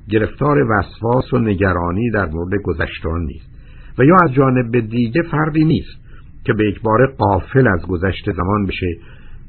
گرفتار 0.09 0.57
وسواس 0.59 1.33
و 1.33 1.39
نگرانی 1.39 2.11
در 2.11 2.27
مورد 2.27 2.63
گذشتان 2.65 3.21
نیست 3.21 3.49
و 3.99 4.05
یا 4.05 4.17
از 4.25 4.33
جانب 4.33 4.81
دیگه 4.81 5.23
فردی 5.23 5.65
نیست 5.65 5.97
که 6.45 6.53
به 6.53 6.69
یک 6.69 6.81
بار 6.83 7.15
قافل 7.19 7.69
از 7.69 7.87
گذشته 7.87 8.33
زمان 8.33 8.67
بشه 8.67 8.97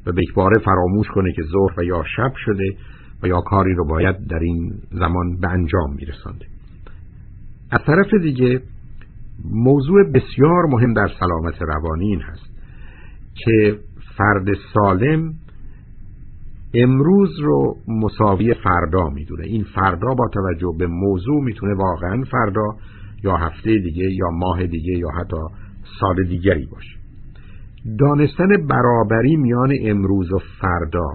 و 0.06 0.12
به 0.12 0.22
یک 0.22 0.34
بار 0.34 0.52
فراموش 0.64 1.08
کنه 1.08 1.32
که 1.32 1.42
ظهر 1.42 1.80
و 1.80 1.84
یا 1.84 2.04
شب 2.16 2.32
شده 2.44 2.76
و 3.22 3.26
یا 3.26 3.40
کاری 3.40 3.74
رو 3.74 3.84
باید 3.84 4.16
در 4.26 4.38
این 4.38 4.72
زمان 4.90 5.36
به 5.40 5.48
انجام 5.48 5.94
میرسانده. 5.96 6.46
از 7.70 7.80
طرف 7.86 8.14
دیگه 8.22 8.60
موضوع 9.44 10.04
بسیار 10.12 10.66
مهم 10.70 10.94
در 10.94 11.08
سلامت 11.20 11.62
روانی 11.62 12.06
این 12.06 12.20
هست 12.20 12.50
که 13.34 13.78
فرد 14.16 14.46
سالم 14.74 15.34
امروز 16.74 17.40
رو 17.40 17.76
مساوی 17.88 18.54
فردا 18.54 19.08
می‌دونه. 19.08 19.44
این 19.44 19.64
فردا 19.74 20.14
با 20.14 20.28
توجه 20.32 20.74
به 20.78 20.86
موضوع 20.86 21.44
می‌تونه 21.44 21.74
واقعا 21.74 22.22
فردا 22.30 22.76
یا 23.24 23.36
هفته 23.36 23.78
دیگه 23.78 24.04
یا 24.12 24.30
ماه 24.30 24.66
دیگه 24.66 24.98
یا 24.98 25.08
حتی 25.20 25.36
سال 26.00 26.24
دیگری 26.24 26.66
باشه. 26.66 26.98
دانستن 27.98 28.66
برابری 28.66 29.36
میان 29.36 29.72
امروز 29.82 30.32
و 30.32 30.38
فردا 30.60 31.08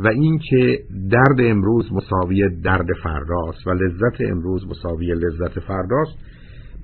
و 0.00 0.08
اینکه 0.08 0.78
درد 1.10 1.40
امروز 1.40 1.92
مساوی 1.92 2.60
درد 2.62 2.86
فرداست 3.02 3.66
و 3.66 3.70
لذت 3.70 4.20
امروز 4.20 4.66
مساوی 4.66 5.06
لذت 5.06 5.60
فرداست 5.60 6.18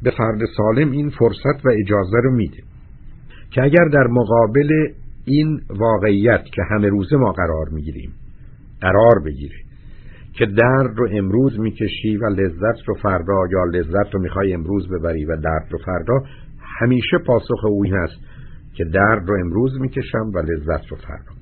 به 0.05 0.11
فرد 0.11 0.39
سالم 0.57 0.91
این 0.91 1.11
فرصت 1.11 1.65
و 1.67 1.69
اجازه 1.69 2.17
رو 2.25 2.35
میده 2.37 2.63
که 3.51 3.63
اگر 3.63 3.85
در 3.93 4.07
مقابل 4.07 4.71
این 5.25 5.61
واقعیت 5.71 6.45
که 6.45 6.63
همه 6.71 6.89
روزه 6.89 7.17
ما 7.17 7.33
قرار 7.33 7.69
می‌گیریم 7.73 8.13
قرار 8.81 9.23
بگیره 9.27 9.57
که 10.33 10.47
درد 10.47 10.97
رو 10.97 11.09
امروز 11.13 11.61
می‌کشی 11.61 12.17
و 12.17 12.27
لذت 12.27 12.89
رو 12.89 12.95
فردا 12.95 13.47
یا 13.53 13.65
لذت 13.65 14.15
رو 14.15 14.21
می‌خوای 14.21 14.55
امروز 14.55 14.89
ببری 14.89 15.25
و 15.25 15.37
درد 15.37 15.67
رو 15.71 15.79
فردا 15.79 16.23
همیشه 16.81 17.19
پاسخ 17.27 17.65
او 17.65 17.85
این 17.85 17.95
هست 17.95 18.17
که 18.75 18.85
درد 18.85 19.29
رو 19.29 19.37
امروز 19.41 19.81
می‌کشم 19.81 20.31
و 20.35 20.39
لذت 20.39 20.87
رو 20.91 20.97
فردا. 20.97 21.33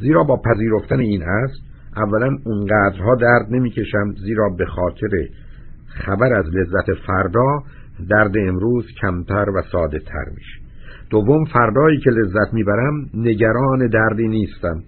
زیرا 0.00 0.24
با 0.24 0.36
پذیرفتن 0.36 0.98
این 0.98 1.22
است 1.22 1.62
اولا 1.96 2.36
اونقدرها 2.44 3.14
درد 3.14 3.46
نمی‌کشم 3.50 4.12
زیرا 4.24 4.48
به 4.58 4.66
خاطر 4.66 5.08
خبر 5.86 6.34
از 6.34 6.46
لذت 6.46 6.92
فردا 7.06 7.62
درد 8.10 8.38
امروز 8.48 8.86
کمتر 9.00 9.50
و 9.50 9.62
ساده 9.72 9.98
تر 9.98 10.24
میشه. 10.34 10.60
دوم 11.10 11.44
فردایی 11.44 11.98
که 11.98 12.10
لذت 12.10 12.52
می‌برم 12.54 13.10
نگران 13.14 13.86
دردی 13.86 14.28
نیستم 14.28 14.82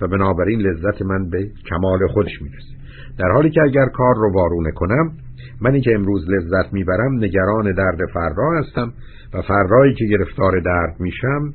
و 0.00 0.08
بنابراین 0.08 0.60
لذت 0.60 1.02
من 1.02 1.30
به 1.30 1.50
کمال 1.70 1.98
خودش 2.08 2.42
می‌رسه. 2.42 2.78
در 3.18 3.30
حالی 3.34 3.50
که 3.50 3.62
اگر 3.62 3.86
کار 3.86 4.14
رو 4.16 4.32
وارونه 4.34 4.70
کنم 4.70 5.12
منی 5.60 5.80
که 5.80 5.94
امروز 5.94 6.30
لذت 6.30 6.72
می‌برم 6.72 7.14
نگران 7.24 7.72
درد 7.72 7.98
فردا 8.14 8.50
هستم 8.58 8.92
و 9.34 9.42
فردایی 9.42 9.94
که 9.94 10.04
گرفتار 10.04 10.60
درد 10.60 11.00
میشم 11.00 11.54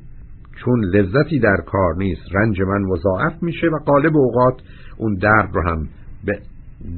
چون 0.63 0.83
لذتی 0.83 1.39
در 1.39 1.57
کار 1.65 1.95
نیست 1.97 2.21
رنج 2.35 2.61
من 2.61 2.81
مضاعف 2.81 3.33
میشه 3.43 3.67
و 3.67 3.77
قالب 3.85 4.17
اوقات 4.17 4.61
اون 4.97 5.15
درد 5.15 5.49
رو 5.53 5.69
هم 5.69 5.87
به 6.25 6.39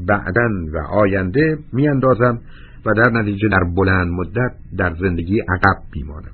بعدن 0.08 0.52
و 0.74 0.78
آینده 0.92 1.58
میاندازم 1.74 2.40
و 2.86 2.94
در 2.94 3.12
نتیجه 3.12 3.48
در 3.48 3.64
بلند 3.76 4.08
مدت 4.12 4.52
در 4.78 4.96
زندگی 5.00 5.40
عقب 5.40 5.78
میمانم 5.96 6.32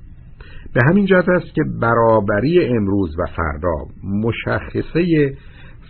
به 0.74 0.80
همین 0.86 1.06
جهت 1.06 1.28
است 1.28 1.54
که 1.54 1.62
برابری 1.80 2.66
امروز 2.66 3.18
و 3.18 3.26
فردا 3.36 3.74
مشخصه 4.04 5.34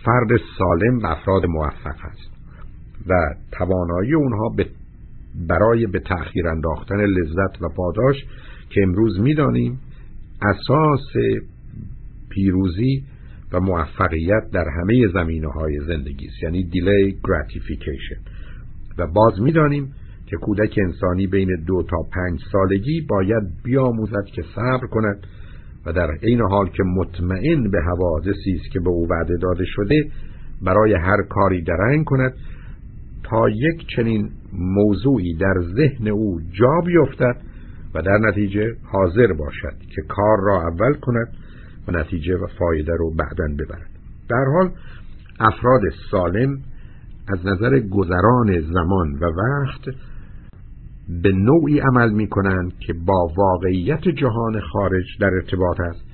فرد 0.05 0.29
سالم 0.57 0.99
و 0.99 1.05
افراد 1.07 1.45
موفق 1.45 2.05
است 2.11 2.33
و 3.07 3.13
توانایی 3.51 4.13
اونها 4.13 4.49
به 4.57 4.65
برای 5.49 5.87
به 5.87 5.99
تأخیر 5.99 6.47
انداختن 6.47 7.05
لذت 7.05 7.61
و 7.61 7.69
پاداش 7.75 8.15
که 8.69 8.83
امروز 8.83 9.19
می‌دانیم 9.19 9.79
اساس 10.41 11.13
پیروزی 12.29 13.03
و 13.53 13.59
موفقیت 13.59 14.43
در 14.53 14.65
همه 14.81 15.07
زمینه 15.13 15.47
های 15.47 15.79
زندگی 15.87 16.27
است 16.27 16.43
یعنی 16.43 16.63
دیلی 16.63 17.17
گراتیفیکیشن 17.23 18.15
و 18.97 19.07
باز 19.07 19.41
می‌دانیم 19.41 19.93
که 20.33 20.37
کودک 20.37 20.79
انسانی 20.85 21.27
بین 21.27 21.63
دو 21.67 21.83
تا 21.83 21.97
پنج 22.11 22.39
سالگی 22.51 23.01
باید 23.09 23.43
بیاموزد 23.63 24.25
که 24.25 24.41
صبر 24.55 24.87
کند 24.87 25.27
و 25.85 25.93
در 25.93 26.11
عین 26.23 26.41
حال 26.41 26.69
که 26.69 26.83
مطمئن 26.83 27.71
به 27.71 27.81
حوادثی 27.81 28.51
است 28.61 28.71
که 28.71 28.79
به 28.79 28.89
او 28.89 29.07
وعده 29.09 29.37
داده 29.41 29.65
شده 29.65 30.05
برای 30.61 30.93
هر 30.93 31.23
کاری 31.29 31.61
درنگ 31.61 32.05
کند 32.05 32.33
تا 33.23 33.49
یک 33.49 33.87
چنین 33.95 34.29
موضوعی 34.53 35.33
در 35.33 35.53
ذهن 35.75 36.07
او 36.07 36.41
جا 36.51 36.81
بیفتد 36.85 37.35
و 37.95 38.01
در 38.01 38.17
نتیجه 38.17 38.75
حاضر 38.91 39.33
باشد 39.33 39.77
که 39.95 40.01
کار 40.07 40.37
را 40.43 40.61
اول 40.61 40.93
کند 40.93 41.27
و 41.87 41.91
نتیجه 41.91 42.35
و 42.35 42.47
فایده 42.59 42.93
رو 42.99 43.13
بعدا 43.15 43.55
ببرد. 43.59 43.89
در 44.29 44.45
حال 44.53 44.71
افراد 45.39 45.81
سالم 46.11 46.57
از 47.27 47.45
نظر 47.45 47.79
گذران 47.79 48.61
زمان 48.61 49.13
و 49.21 49.25
وقت 49.25 49.95
به 51.09 51.31
نوعی 51.31 51.79
عمل 51.79 52.11
می 52.11 52.27
کنند 52.27 52.73
که 52.79 52.93
با 52.93 53.27
واقعیت 53.37 54.07
جهان 54.07 54.59
خارج 54.59 55.05
در 55.19 55.29
ارتباط 55.33 55.79
است 55.79 56.05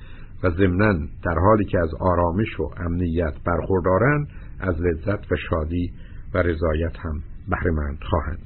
و 0.43 0.49
ضمنا 0.49 0.93
در 1.23 1.39
حالی 1.45 1.65
که 1.65 1.79
از 1.79 1.89
آرامش 1.99 2.59
و 2.59 2.69
امنیت 2.77 3.33
برخوردارند 3.45 4.27
از 4.59 4.81
لذت 4.81 5.31
و 5.31 5.35
شادی 5.49 5.91
و 6.33 6.37
رضایت 6.37 6.97
هم 6.99 7.21
بهرهمند 7.49 7.99
خواهند. 8.09 8.45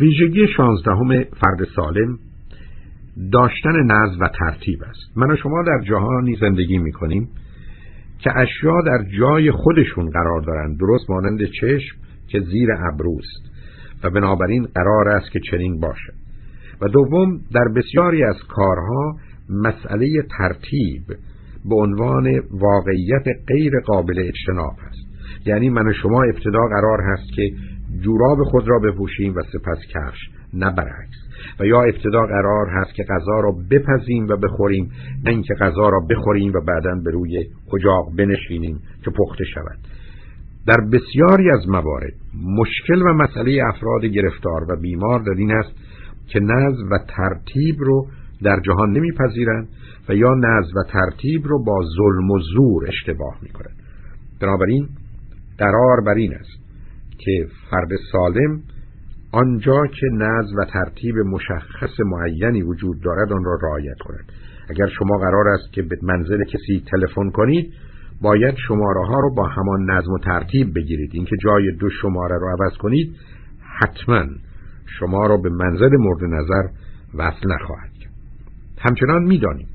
ویژگی 0.00 0.46
شانزدهم 0.56 1.24
فرد 1.24 1.64
سالم 1.76 2.18
داشتن 3.32 3.82
نظم 3.86 4.20
و 4.20 4.28
ترتیب 4.38 4.82
است. 4.82 5.16
من 5.16 5.30
و 5.30 5.36
شما 5.36 5.62
در 5.62 5.84
جهانی 5.88 6.36
زندگی 6.40 6.78
می 6.78 6.92
کنیم 6.92 7.28
که 8.18 8.38
اشیا 8.38 8.82
در 8.86 9.04
جای 9.18 9.50
خودشون 9.50 10.10
قرار 10.10 10.40
دارند. 10.40 10.78
درست 10.78 11.10
مانند 11.10 11.44
چشم 11.60 11.96
که 12.28 12.40
زیر 12.40 12.68
ابروست. 12.92 13.50
و 14.04 14.10
بنابراین 14.10 14.68
قرار 14.74 15.08
است 15.08 15.30
که 15.30 15.40
چنین 15.50 15.80
باشد. 15.80 16.12
و 16.80 16.88
دوم 16.88 17.40
در 17.54 17.68
بسیاری 17.76 18.24
از 18.24 18.36
کارها 18.48 19.16
مسئله 19.48 20.22
ترتیب 20.38 21.02
به 21.64 21.74
عنوان 21.74 22.42
واقعیت 22.50 23.24
غیر 23.48 23.72
قابل 23.86 24.18
اجتناب 24.18 24.74
است. 24.88 25.10
یعنی 25.46 25.70
من 25.70 25.88
و 25.88 25.92
شما 25.92 26.22
ابتدا 26.22 26.66
قرار 26.66 27.00
هست 27.00 27.32
که 27.36 27.50
جوراب 28.00 28.38
خود 28.44 28.68
را 28.68 28.78
بپوشیم 28.78 29.34
و 29.34 29.42
سپس 29.42 29.78
کفش 29.94 30.18
نه 30.54 30.70
برعکس 30.70 31.20
و 31.60 31.66
یا 31.66 31.82
ابتدا 31.82 32.26
قرار 32.26 32.66
هست 32.70 32.94
که 32.94 33.02
غذا 33.02 33.40
را 33.40 33.52
بپزیم 33.70 34.26
و 34.28 34.36
بخوریم 34.36 34.90
نه 35.24 35.30
اینکه 35.30 35.54
غذا 35.54 35.88
را 35.88 36.00
بخوریم 36.10 36.52
و 36.52 36.60
بعدا 36.60 36.94
به 37.04 37.10
روی 37.10 37.46
اجاق 37.74 38.16
بنشینیم 38.16 38.80
که 39.04 39.10
پخته 39.10 39.44
شود. 39.44 39.78
در 40.66 40.80
بسیاری 40.92 41.50
از 41.50 41.68
موارد 41.68 42.12
مشکل 42.58 43.02
و 43.02 43.12
مسئله 43.14 43.62
افراد 43.74 44.04
گرفتار 44.04 44.72
و 44.72 44.80
بیمار 44.80 45.20
در 45.20 45.34
این 45.38 45.52
است 45.52 45.72
که 46.26 46.40
نظم 46.40 46.90
و 46.90 46.98
ترتیب 47.08 47.76
رو 47.78 48.06
در 48.42 48.60
جهان 48.60 48.90
نمیپذیرند 48.90 49.68
و 50.08 50.14
یا 50.14 50.34
نظم 50.34 50.72
و 50.76 50.82
ترتیب 50.92 51.42
رو 51.46 51.64
با 51.64 51.82
ظلم 51.96 52.30
و 52.30 52.38
زور 52.54 52.88
اشتباه 52.88 53.38
می‌کنند. 53.42 53.76
بنابراین 54.40 54.88
قرار 55.58 56.00
بر 56.06 56.14
این 56.14 56.34
است 56.34 56.60
که 57.18 57.46
فرد 57.70 57.88
سالم 58.12 58.60
آنجا 59.32 59.86
که 59.86 60.06
نظم 60.12 60.56
و 60.58 60.64
ترتیب 60.64 61.14
مشخص 61.16 62.00
معینی 62.00 62.62
وجود 62.62 63.00
دارد 63.00 63.32
آن 63.32 63.44
را 63.44 63.58
رعایت 63.62 63.98
کند. 63.98 64.32
اگر 64.70 64.86
شما 64.86 65.18
قرار 65.18 65.48
است 65.48 65.72
که 65.72 65.82
به 65.82 65.98
منزل 66.02 66.44
کسی 66.44 66.84
تلفن 66.90 67.30
کنید 67.30 67.72
باید 68.20 68.54
شماره 68.68 69.06
ها 69.06 69.20
رو 69.20 69.34
با 69.34 69.46
همان 69.46 69.90
نظم 69.90 70.12
و 70.12 70.18
ترتیب 70.18 70.74
بگیرید. 70.74 71.10
اینکه 71.12 71.36
جای 71.44 71.72
دو 71.80 71.90
شماره 72.02 72.38
رو 72.38 72.48
عوض 72.48 72.76
کنید 72.76 73.16
حتما 73.80 74.24
شما 74.98 75.26
را 75.26 75.36
به 75.36 75.50
منزل 75.50 75.96
مورد 75.96 76.24
نظر 76.24 76.62
وصل 77.14 77.52
نخواهد 77.52 77.92
کرد. 77.92 78.12
همچنان 78.78 79.22
می‌دانیم 79.22 79.68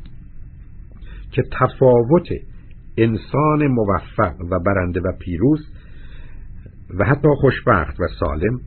که 1.32 1.44
تفاوت 1.60 2.28
انسان 2.98 3.68
موفق 3.68 4.34
و 4.52 4.60
برنده 4.60 5.00
و 5.00 5.12
پیروز 5.20 5.60
و 7.00 7.06
حتی 7.06 7.28
خوشبخت 7.42 8.00
و 8.00 8.04
سالم 8.20 8.60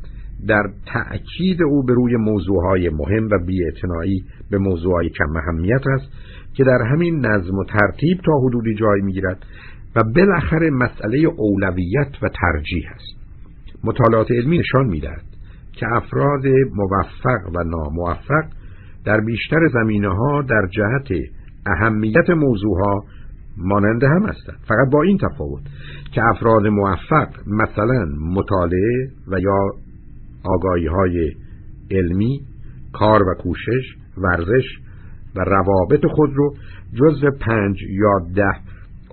در 0.47 0.63
تأکید 0.87 1.63
او 1.63 1.83
به 1.83 1.95
روی 1.95 2.17
موضوعهای 2.17 2.89
مهم 2.89 3.25
و 3.25 3.39
بیاعتنایی 3.47 4.25
به 4.51 4.59
موضوعهای 4.59 5.11
کم 5.11 5.37
اهمیت 5.37 5.87
است. 5.87 6.13
که 6.59 6.65
در 6.65 6.79
همین 6.93 7.27
نظم 7.27 7.55
و 7.55 7.65
ترتیب 7.65 8.19
تا 8.27 8.33
حدودی 8.39 8.75
جای 8.75 9.01
می‌گیرد 9.01 9.47
و 9.97 10.03
بالاخره 10.17 10.71
مسئله 10.71 11.19
اولویت 11.19 12.23
و 12.23 12.29
ترجیح 12.29 12.85
است. 12.95 13.19
مطالعات 13.85 14.31
علمی 14.31 14.59
نشان 14.59 14.87
می‌دهد 14.87 15.23
که 15.73 15.87
افراد 15.93 16.47
موفق 16.75 17.57
و 17.57 17.65
ناموفق 17.65 18.45
در 19.05 19.21
بیشتر 19.21 19.69
زمینه 19.73 20.09
ها 20.09 20.43
در 20.43 20.69
جهت 20.71 21.19
اهمیت 21.67 22.31
موضوعها 22.31 23.05
مانند 23.57 24.05
هم 24.05 24.27
هستند. 24.27 24.59
فقط 24.69 24.93
با 24.93 25.03
این 25.03 25.19
تفاوت 25.19 25.63
که 26.13 26.21
افراد 26.25 26.67
موفق 26.67 27.29
مثلا 27.47 28.07
مطالعه 28.21 29.09
و 29.29 29.41
یا 29.41 29.71
آگاهی 30.45 30.87
های 30.87 31.33
علمی 31.91 32.41
کار 32.93 33.23
و 33.23 33.35
کوشش 33.43 33.97
ورزش 34.17 34.88
و 35.37 35.41
روابط 35.41 36.07
خود 36.07 36.31
رو 36.35 36.55
جز 36.95 37.25
پنج 37.41 37.83
یا 37.83 38.19
ده 38.35 38.57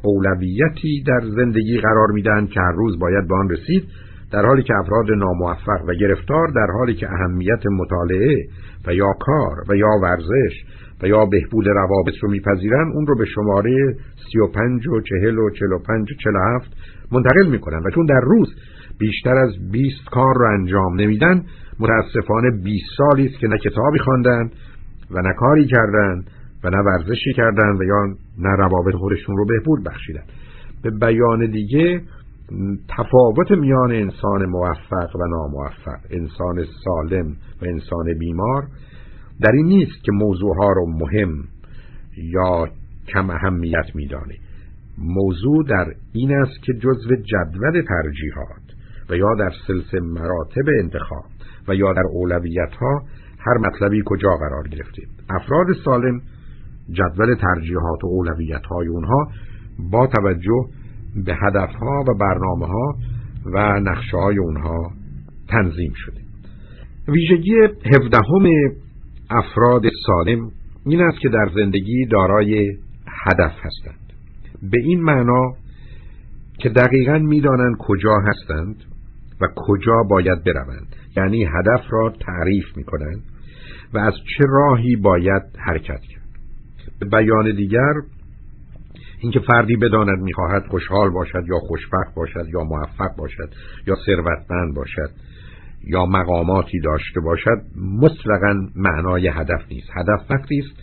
اولویتی 0.04 1.04
در 1.08 1.22
زندگی 1.36 1.80
قرار 1.82 2.12
میدن 2.12 2.48
که 2.48 2.60
هر 2.60 2.72
روز 2.72 3.00
باید 3.00 3.28
به 3.28 3.36
آن 3.36 3.50
رسید 3.50 3.84
در 4.32 4.46
حالی 4.46 4.64
که 4.64 4.74
افراد 4.76 5.06
ناموفق 5.18 5.82
و 5.88 5.94
گرفتار 5.94 6.48
در 6.48 6.68
حالی 6.78 6.94
که 6.94 7.08
اهمیت 7.12 7.66
مطالعه 7.66 8.48
و 8.88 8.94
یا 8.94 9.14
کار 9.20 9.64
و 9.70 9.76
یا 9.76 9.90
ورزش 10.02 10.64
و 11.02 11.08
یا 11.08 11.26
بهبود 11.26 11.68
روابط 11.68 12.14
رو 12.22 12.32
میپذیرن 12.32 12.92
اون 12.94 13.08
رو 13.08 13.18
به 13.18 13.26
شماره 13.26 13.96
35 14.32 14.88
و 14.88 15.02
40 15.02 15.38
و 15.38 15.50
45 15.50 16.12
و 16.12 16.16
47 16.24 16.72
منتقل 17.12 17.50
می‌کنن 17.52 17.78
و 17.86 17.90
چون 17.96 18.06
در 18.06 18.22
روز 18.24 18.48
بیشتر 19.00 19.38
از 19.38 19.72
20 19.72 20.06
کار 20.12 20.36
رو 20.36 20.60
انجام 20.60 21.02
نمیدن 21.02 21.44
متاسفانه 21.80 22.52
20 22.64 22.86
سالی 22.98 23.26
است 23.26 23.40
که 23.40 23.48
نه 23.48 23.58
کتابی 23.58 24.00
خواندن 24.00 24.50
و 25.12 25.22
نه 25.22 25.34
کاری 25.40 25.66
کردن 25.66 26.24
و 26.64 26.70
نه 26.70 26.78
ورزشی 26.78 27.34
کردن 27.34 27.78
و 27.80 27.84
یا 27.84 28.06
نه 28.38 28.56
روابط 28.58 28.96
خودشون 28.96 29.38
رو 29.38 29.46
بهبود 29.46 29.84
بخشیدن. 29.84 30.24
به 30.84 30.92
بیان 30.92 31.52
دیگه 31.52 32.02
تفاوت 32.98 33.52
میان 33.52 33.92
انسان 33.92 34.46
موفق 34.46 35.16
و 35.16 35.28
ناموفق 35.28 36.00
انسان 36.10 36.66
سالم 36.84 37.32
و 37.62 37.66
انسان 37.66 38.14
بیمار 38.20 38.68
در 39.42 39.52
این 39.52 39.66
نیست 39.66 40.04
که 40.04 40.12
موضوعها 40.12 40.72
رو 40.72 40.86
مهم 41.00 41.44
یا 42.18 42.68
کم 43.08 43.30
اهمیت 43.30 43.96
میدانه. 43.96 44.36
موضوع 44.98 45.64
در 45.70 45.86
این 46.14 46.36
است 46.36 46.64
که 46.64 46.74
جزو 46.74 47.16
جدول 47.16 47.82
ترجیحات 47.82 48.66
و 49.10 49.16
یا 49.16 49.36
در 49.40 49.52
سلسله 49.68 50.00
مراتب 50.02 50.66
انتخاب 50.80 51.26
و 51.68 51.76
یا 51.76 51.94
در 51.94 52.04
اولویت 52.12 52.74
ها 52.80 53.02
هر 53.46 53.58
مطلبی 53.58 54.02
کجا 54.06 54.30
قرار 54.36 54.68
گرفته 54.68 55.02
افراد 55.30 55.66
سالم 55.86 56.22
جدول 56.90 57.36
ترجیحات 57.36 58.04
و 58.04 58.08
اولویت 58.08 58.66
های 58.66 58.88
اونها 58.88 59.28
با 59.92 60.08
توجه 60.08 60.66
به 61.26 61.36
هدف 61.36 61.76
ها 61.76 62.04
و 62.08 62.14
برنامه 62.20 62.66
ها 62.66 62.96
و 63.46 63.80
نقشه 63.80 64.18
های 64.18 64.38
اونها 64.38 64.92
تنظیم 65.50 65.94
شده. 65.96 66.22
ویژگی 67.08 67.56
هفدهم 67.96 68.46
افراد 69.30 69.84
سالم 70.06 70.52
این 70.86 71.02
است 71.02 71.20
که 71.20 71.30
در 71.30 71.50
زندگی 71.56 72.06
دارای 72.06 72.78
هدف 73.26 73.54
هستند. 73.62 74.14
به 74.72 74.78
این 74.84 75.02
معنا 75.02 75.54
که 76.58 76.70
دقیقا 76.70 77.18
می‌دانند 77.20 77.76
کجا 77.80 78.20
هستند 78.28 78.76
و 79.42 79.48
کجا 79.56 80.04
باید 80.10 80.44
بروند. 80.44 80.96
یعنی 81.18 81.44
هدف 81.44 81.82
را 81.90 82.14
تعریف 82.20 82.78
می 82.78 82.84
کنند 82.84 83.24
و 83.96 83.98
از 83.98 84.14
چه 84.14 84.44
راهی 84.48 84.96
باید 84.96 85.42
حرکت 85.58 86.02
کرد؟ 86.02 86.26
به 87.00 87.06
بیان 87.06 87.56
دیگر 87.56 87.94
اینکه 89.20 89.40
فردی 89.40 89.76
بداند 89.76 90.20
می‌خواهد 90.20 90.68
خوشحال 90.68 91.10
باشد 91.10 91.44
یا 91.48 91.60
خوشبخت 91.60 92.16
باشد 92.16 92.48
یا 92.54 92.64
موفق 92.64 93.16
باشد 93.18 93.50
یا 93.88 93.96
ثروتمند 94.06 94.76
باشد 94.76 95.10
یا 95.84 96.06
مقاماتی 96.06 96.80
داشته 96.80 97.20
باشد 97.20 97.62
مطلقا 98.02 98.68
معنای 98.76 99.28
هدف 99.28 99.62
نیست. 99.72 99.90
هدف 99.94 100.32
وقتی 100.32 100.60
است 100.60 100.82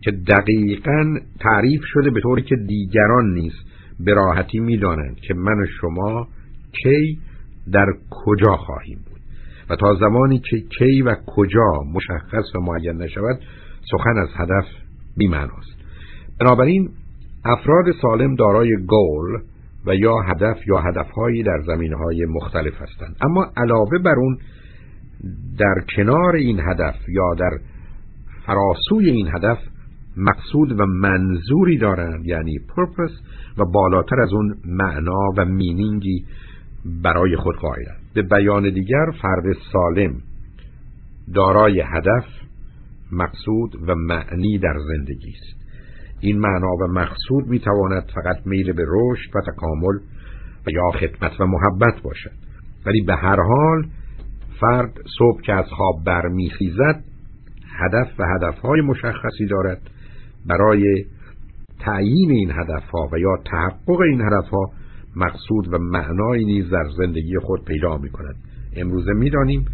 که 0.00 0.10
دقیقا 0.10 1.18
تعریف 1.40 1.80
شده 1.84 2.10
به 2.10 2.20
طوری 2.20 2.42
که 2.42 2.56
دیگران 2.56 3.34
نیست 3.34 3.64
به 4.00 4.14
راحتی 4.14 4.58
می‌دانند 4.58 5.16
که 5.16 5.34
من 5.34 5.62
و 5.62 5.66
شما 5.80 6.28
کی 6.72 7.18
در 7.72 7.86
کجا 8.10 8.56
خواهیم 8.56 8.98
بود. 9.10 9.17
و 9.70 9.76
تا 9.76 9.94
زمانی 9.94 10.38
که 10.38 10.60
کی 10.78 11.02
و 11.02 11.16
کجا 11.26 11.82
مشخص 11.94 12.54
و 12.54 12.60
معین 12.60 12.96
نشود 12.96 13.40
سخن 13.90 14.18
از 14.18 14.28
هدف 14.36 14.64
بیمعناست. 15.16 15.78
بنابراین 16.40 16.90
افراد 17.44 17.84
سالم 18.02 18.34
دارای 18.34 18.76
گول 18.86 19.40
و 19.86 19.94
یا 19.94 20.16
هدف 20.20 20.66
یا 20.66 20.78
هدفهایی 20.78 21.42
در 21.42 21.60
زمینه 21.66 21.96
های 21.96 22.26
مختلف 22.26 22.82
هستند. 22.82 23.16
اما 23.20 23.46
علاوه 23.56 23.98
بر 23.98 24.14
اون 24.18 24.38
در 25.58 25.74
کنار 25.96 26.34
این 26.34 26.60
هدف 26.60 27.08
یا 27.08 27.34
در 27.34 27.58
فراسوی 28.46 29.10
این 29.10 29.28
هدف 29.28 29.58
مقصود 30.16 30.80
و 30.80 30.86
منظوری 30.86 31.78
دارند 31.78 32.26
یعنی 32.26 32.58
پرپس 32.76 33.10
و 33.58 33.64
بالاتر 33.64 34.20
از 34.20 34.32
اون 34.32 34.54
معنا 34.64 35.32
و 35.36 35.44
مینینگی 35.44 36.24
برای 37.02 37.36
خود 37.36 37.56
قائلند. 37.56 38.07
به 38.22 38.28
بیان 38.36 38.62
دیگر 38.62 39.06
فرد 39.22 39.44
سالم 39.72 40.14
دارای 41.34 41.80
هدف 41.80 42.24
مقصود 43.12 43.88
و 43.88 43.94
معنی 43.94 44.58
در 44.58 44.74
زندگی 44.88 45.30
است. 45.30 45.58
این 46.20 46.38
معنا 46.38 46.70
و 46.70 46.86
مقصود 46.92 47.46
می‌تواند 47.46 48.10
فقط 48.14 48.46
میل 48.46 48.72
به 48.72 48.84
رشد 48.88 49.36
و 49.36 49.40
تکامل 49.52 49.98
و 50.66 50.70
یا 50.70 50.90
خدمت 50.90 51.40
و 51.40 51.46
محبت 51.46 52.02
باشد. 52.02 52.30
ولی 52.86 53.00
به 53.06 53.14
هر 53.14 53.40
حال 53.42 53.86
فرد 54.60 54.92
صبح 55.18 55.40
که 55.42 55.52
از 55.52 55.66
خواب 55.66 56.04
برمیخیزد 56.06 57.04
هدف 57.78 58.08
و 58.18 58.24
هدفهای 58.24 58.80
مشخصی 58.80 59.46
دارد. 59.50 59.80
برای 60.46 61.04
تعیین 61.80 62.30
این 62.30 62.50
هدفها 62.50 63.08
و 63.12 63.18
یا 63.18 63.36
تحقق 63.44 64.00
این 64.00 64.20
هدفها 64.20 64.70
مقصود 65.18 65.72
و 65.72 65.78
معنایی 65.78 66.44
نیز 66.44 66.70
در 66.70 66.84
زندگی 66.96 67.38
خود 67.38 67.64
پیدا 67.64 67.96
می 67.96 68.10
کند 68.10 68.36
امروزه 68.76 69.12
می‌دانیم 69.12 69.64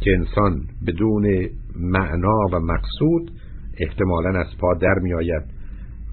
که 0.00 0.10
انسان 0.10 0.62
بدون 0.86 1.48
معنا 1.76 2.38
و 2.52 2.60
مقصود 2.60 3.30
احتمالا 3.78 4.40
از 4.40 4.46
پا 4.60 4.74
در 4.74 4.94
می 5.02 5.14
آید 5.14 5.42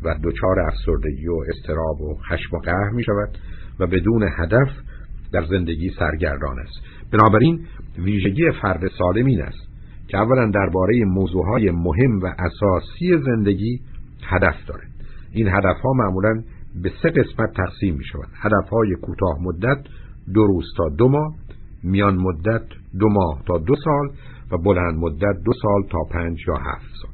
و 0.04 0.16
دچار 0.24 0.60
افسردگی 0.60 1.28
و 1.28 1.40
استراب 1.50 2.02
و 2.02 2.18
خشم 2.30 2.56
و 2.56 2.60
قهر 2.60 2.90
می 2.90 3.04
شود 3.04 3.38
و 3.80 3.88
بدون 3.88 4.30
هدف 4.38 4.70
در 5.32 5.46
زندگی 5.50 5.90
سرگردان 6.00 6.60
است. 6.60 6.80
بنابراین 7.12 7.66
ویژگی 7.98 8.52
فرد 8.62 8.82
سالم 8.98 9.26
این 9.26 9.42
است 9.42 9.68
که 10.08 10.18
اولا 10.18 10.52
درباره 10.52 11.06
موضوعهای 11.06 11.72
مهم 11.72 12.20
و 12.20 12.26
اساسی 12.40 13.18
زندگی 13.26 13.80
هدف 14.24 14.56
دارد. 14.68 14.92
این 15.32 15.48
هدف 15.48 15.80
ها 15.84 15.94
معمولا 15.94 16.44
به 16.84 16.92
سه 17.04 17.10
قسمت 17.10 17.54
تقسیم 17.54 17.96
می 17.96 18.04
شود 18.04 18.28
هدف 18.34 18.70
های 18.70 18.96
کوتاه 19.02 19.38
مدت 19.42 19.84
دو 20.34 20.48
روز 20.48 20.66
تا 20.78 20.90
دو 20.90 21.10
ماه 21.10 21.36
میان 21.84 22.16
مدت 22.16 22.66
دو 23.00 23.10
ماه 23.10 23.44
تا 23.48 23.58
دو 23.58 23.76
سال 23.76 24.10
و 24.52 24.58
بلند 24.58 24.96
مدت 24.98 25.44
دو 25.46 25.52
سال 25.62 25.84
تا 25.90 26.00
پنج 26.12 26.40
یا 26.48 26.56
هفت 26.56 26.94
سال. 27.02 27.12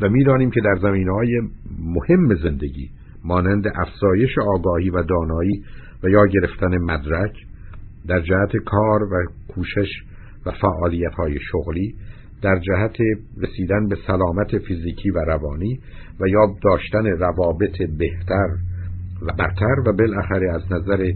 و 0.00 0.08
می‌دانیم 0.08 0.50
که 0.50 0.60
در 0.60 0.76
زمین 0.82 1.08
های 1.08 1.40
مهم 1.78 2.34
زندگی 2.34 2.90
مانند 3.24 3.64
افزایش 3.76 4.38
آگاهی 4.38 4.90
و 4.90 5.02
دانایی 5.02 5.64
و 6.02 6.08
یا 6.08 6.26
گرفتن 6.26 6.78
مدرک 6.78 7.32
در 8.08 8.20
جهت 8.20 8.56
کار 8.56 9.02
و 9.02 9.24
کوشش 9.48 9.88
و 10.46 10.50
فعالیت 10.50 11.14
های 11.14 11.38
شغلی 11.52 11.94
در 12.42 12.58
جهت 12.58 12.96
رسیدن 13.42 13.88
به 13.88 13.96
سلامت 14.06 14.58
فیزیکی 14.58 15.10
و 15.10 15.18
روانی 15.18 15.80
و 16.20 16.28
یا 16.28 16.54
داشتن 16.62 17.06
روابط 17.06 17.76
بهتر 17.98 18.48
و 19.22 19.32
برتر 19.38 19.80
و 19.86 19.92
بالاخره 19.92 20.50
از 20.54 20.72
نظر 20.72 21.12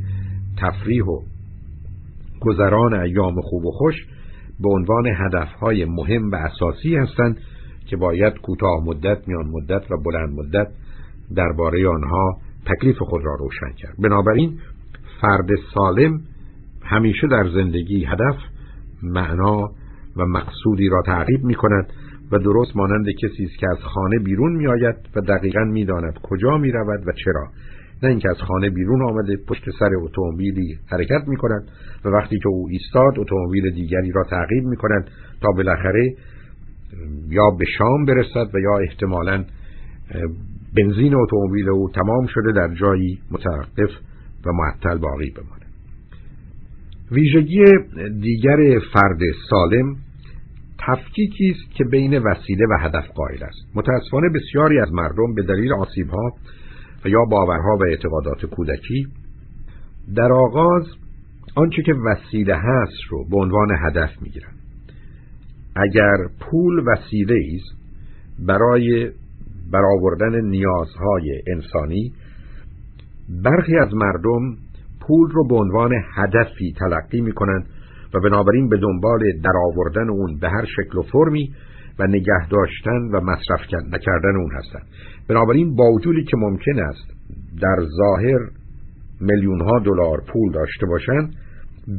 تفریح 0.57 1.05
و 1.05 1.21
گذران 2.41 2.95
ایام 2.95 3.41
خوب 3.41 3.65
و 3.65 3.71
خوش 3.71 3.95
به 4.61 4.69
عنوان 4.69 5.07
هدفهای 5.07 5.85
مهم 5.85 6.31
و 6.31 6.35
اساسی 6.35 6.97
هستند 6.97 7.37
که 7.87 7.97
باید 7.97 8.41
کوتاه 8.41 8.85
مدت، 8.85 9.29
میان 9.29 9.47
مدت 9.47 9.91
و 9.91 9.97
بلند 10.05 10.39
مدت 10.39 10.69
درباره 11.37 11.89
آنها 11.89 12.39
تکلیف 12.67 12.99
خود 12.99 13.25
را 13.25 13.35
روشن 13.35 13.73
کرد. 13.77 13.95
بنابراین 13.99 14.59
فرد 15.21 15.49
سالم 15.75 16.21
همیشه 16.83 17.27
در 17.27 17.49
زندگی 17.55 18.05
هدف، 18.05 18.37
معنا 19.03 19.71
و 20.17 20.27
مقصودی 20.27 20.89
را 20.89 21.03
تعقیب 21.07 21.45
می 21.45 21.55
کند 21.55 21.93
و 22.33 22.39
درست 22.39 22.77
مانند 22.77 23.07
کسی 23.23 23.45
است 23.45 23.59
که 23.59 23.67
از 23.71 23.79
خانه 23.79 24.19
بیرون 24.19 24.53
می 24.53 24.67
آید 24.67 24.97
و 25.17 25.21
دقیقا 25.21 25.65
می 25.65 25.85
داند 25.85 26.19
کجا 26.23 26.59
می 26.59 26.73
رود 26.73 27.09
و 27.09 27.13
چرا 27.25 27.49
نه 28.05 28.11
اینکه 28.11 28.31
از 28.31 28.37
خانه 28.37 28.71
بیرون 28.71 29.03
آمده 29.03 29.37
پشت 29.49 29.65
سر 29.79 29.91
اتومبیلی 30.03 30.79
حرکت 30.87 31.29
می 31.29 31.37
کند 31.37 31.69
و 32.05 32.09
وقتی 32.09 32.39
که 32.39 32.49
او 32.49 32.69
ایستاد 32.71 33.19
اتومبیل 33.19 33.71
دیگری 33.71 34.13
را 34.13 34.25
تعقیب 34.31 34.65
می 34.65 34.77
کند 34.77 35.11
تا 35.41 35.49
بالاخره 35.57 36.15
یا 37.29 37.51
به 37.59 37.65
شام 37.79 38.05
برسد 38.05 38.55
و 38.55 38.59
یا 38.59 38.79
احتمالا 38.79 39.45
بنزین 40.77 41.15
اتومبیل 41.15 41.69
او 41.69 41.91
تمام 41.91 42.27
شده 42.27 42.53
در 42.53 42.75
جایی 42.75 43.19
متوقف 43.31 43.91
و 44.47 44.53
معطل 44.53 44.99
باقی 44.99 45.31
بماند. 45.31 45.65
ویژگی 47.13 47.65
دیگر 48.23 48.79
فرد 48.93 49.21
سالم 49.51 49.97
تفکیکی 50.87 51.51
است 51.51 51.75
که 51.75 51.85
بین 51.85 52.19
وسیله 52.19 52.67
و 52.67 52.79
هدف 52.81 53.09
قائل 53.15 53.43
است. 53.43 53.77
متاسفانه 53.77 54.29
بسیاری 54.35 54.79
از 54.79 54.93
مردم 54.93 55.35
به 55.35 55.43
دلیل 55.43 55.73
آسیبها 55.73 56.33
و 57.05 57.09
یا 57.09 57.25
باورها 57.31 57.77
و 57.81 57.85
اعتقادات 57.85 58.47
کودکی. 58.47 59.07
در 60.17 60.33
آغاز 60.33 60.87
آنچه 61.57 61.83
که 61.83 61.95
وسیله 61.95 62.57
هست 62.57 63.03
رو 63.11 63.25
به 63.31 63.37
عنوان 63.37 63.69
هدف 63.87 64.11
می‌گیرند 64.23 64.59
اگر 65.77 66.17
پول 66.41 66.85
وسیله 66.87 67.35
است 67.55 67.85
برای 68.47 69.11
برآوردن 69.73 70.41
نیازهای 70.41 71.43
انسانی 71.47 72.13
برخی 73.45 73.77
از 73.77 73.95
مردم 73.95 74.57
پول 75.01 75.31
رو 75.31 75.49
به 75.49 75.55
عنوان 75.55 75.93
هدفی 76.15 76.75
تلقی 76.79 77.21
می 77.21 77.33
کنند 77.33 77.67
و 78.15 78.21
بنابراین 78.21 78.69
به 78.69 78.77
دنبال 78.77 79.21
درآوردن 79.45 80.11
اون 80.11 80.39
به 80.41 80.49
هر 80.49 80.65
شکل 80.65 80.99
و 80.99 81.03
فرمی 81.03 81.55
و 81.99 82.07
نگه 82.07 82.49
داشتن 82.51 83.01
و 83.13 83.21
مصرف 83.21 83.61
نکردن 83.93 84.37
اون 84.37 84.51
هستند 84.57 84.87
بنابراین 85.29 85.77
با 85.77 85.85
وجودی 85.85 86.25
که 86.25 86.37
ممکن 86.37 86.79
است 86.79 87.11
در 87.63 87.77
ظاهر 87.97 88.41
میلیون 89.21 89.61
ها 89.61 89.79
دلار 89.79 90.23
پول 90.33 90.53
داشته 90.53 90.87
باشند 90.87 91.35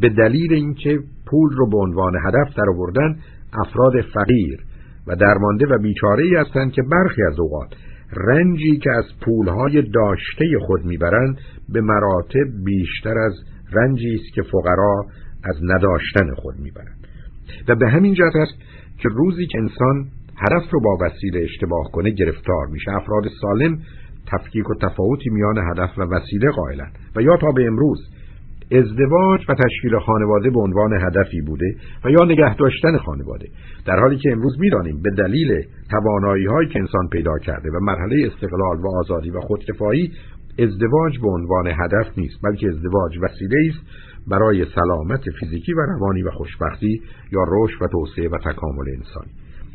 به 0.01 0.09
دلیل 0.09 0.53
اینکه 0.53 0.99
پول 1.25 1.49
رو 1.57 1.69
به 1.69 1.77
عنوان 1.77 2.13
هدف 2.15 2.55
درآوردن 2.57 3.19
افراد 3.53 3.93
فقیر 4.13 4.59
و 5.07 5.15
درمانده 5.15 5.65
و 5.65 5.77
بیچاره 5.77 6.23
ای 6.23 6.35
هستند 6.35 6.71
که 6.71 6.81
برخی 6.91 7.21
از 7.23 7.39
اوقات 7.39 7.69
رنجی 8.13 8.77
که 8.77 8.91
از 8.91 9.05
پولهای 9.25 9.81
داشته 9.81 10.45
خود 10.67 10.85
می‌برند 10.85 11.37
به 11.69 11.81
مراتب 11.81 12.63
بیشتر 12.65 13.17
از 13.17 13.33
رنجی 13.73 14.15
است 14.15 14.33
که 14.35 14.41
فقرا 14.41 15.05
از 15.43 15.55
نداشتن 15.63 16.33
خود 16.35 16.55
می‌برند 16.59 17.07
و 17.67 17.75
به 17.75 17.89
همین 17.89 18.13
جهت 18.13 18.35
است 18.35 18.53
که 18.97 19.09
روزی 19.09 19.45
که 19.45 19.57
انسان 19.57 20.05
هدف 20.37 20.71
رو 20.71 20.79
با 20.79 20.97
وسیله 21.05 21.39
اشتباه 21.39 21.91
کنه 21.93 22.09
گرفتار 22.09 22.67
میشه. 22.71 22.91
افراد 22.91 23.23
سالم 23.41 23.79
تفکیک 24.31 24.69
و 24.69 24.73
تفاوتی 24.81 25.29
میان 25.29 25.57
هدف 25.57 25.97
و 25.97 26.01
وسیله 26.01 26.51
قائلن. 26.51 26.91
و 27.15 27.21
یا 27.21 27.37
تا 27.37 27.51
به 27.51 27.67
امروز 27.67 27.99
ازدواج 28.71 29.41
و 29.49 29.55
تشکیل 29.55 29.99
خانواده 29.99 30.49
به 30.49 30.59
عنوان 30.59 30.93
هدفی 30.93 31.41
بوده 31.41 31.75
و 32.05 32.09
یا 32.09 32.25
نگه 32.25 32.55
داشتن 32.55 32.97
خانواده. 32.97 33.47
در 33.85 33.99
حالی 33.99 34.17
که 34.17 34.31
امروز 34.31 34.59
می‌دانیم 34.59 35.01
به 35.01 35.09
دلیل 35.17 35.63
توانایی 35.91 36.45
هایی 36.45 36.69
که 36.69 36.79
انسان 36.79 37.07
پیدا 37.11 37.37
کرده 37.37 37.69
و 37.69 37.79
مرحله 37.81 38.27
استقلال 38.27 38.77
و 38.77 38.87
آزادی 38.97 39.29
و 39.29 39.39
خودکفایی 39.39 40.11
ازدواج 40.59 41.19
به 41.19 41.27
عنوان 41.27 41.67
هدف 41.67 42.17
نیست 42.17 42.35
بلکه 42.43 42.67
ازدواج 42.67 43.17
وسیله 43.21 43.57
است 43.69 43.79
برای 44.27 44.65
سلامت 44.75 45.21
فیزیکی 45.39 45.73
و 45.73 45.79
روانی 45.79 46.23
و 46.23 46.31
خوشبختی 46.31 47.01
یا 47.31 47.41
رشد 47.47 47.81
و 47.81 47.87
توسعه 47.87 48.29
و 48.29 48.37
تکامل 48.37 48.89
انسانی. 48.97 49.31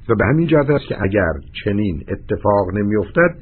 و 0.09 0.15
به 0.15 0.25
همین 0.25 0.47
جهت 0.47 0.71
است 0.71 0.85
که 0.89 1.03
اگر 1.03 1.33
چنین 1.65 2.05
اتفاق 2.09 2.75
نمیافتد 2.75 3.35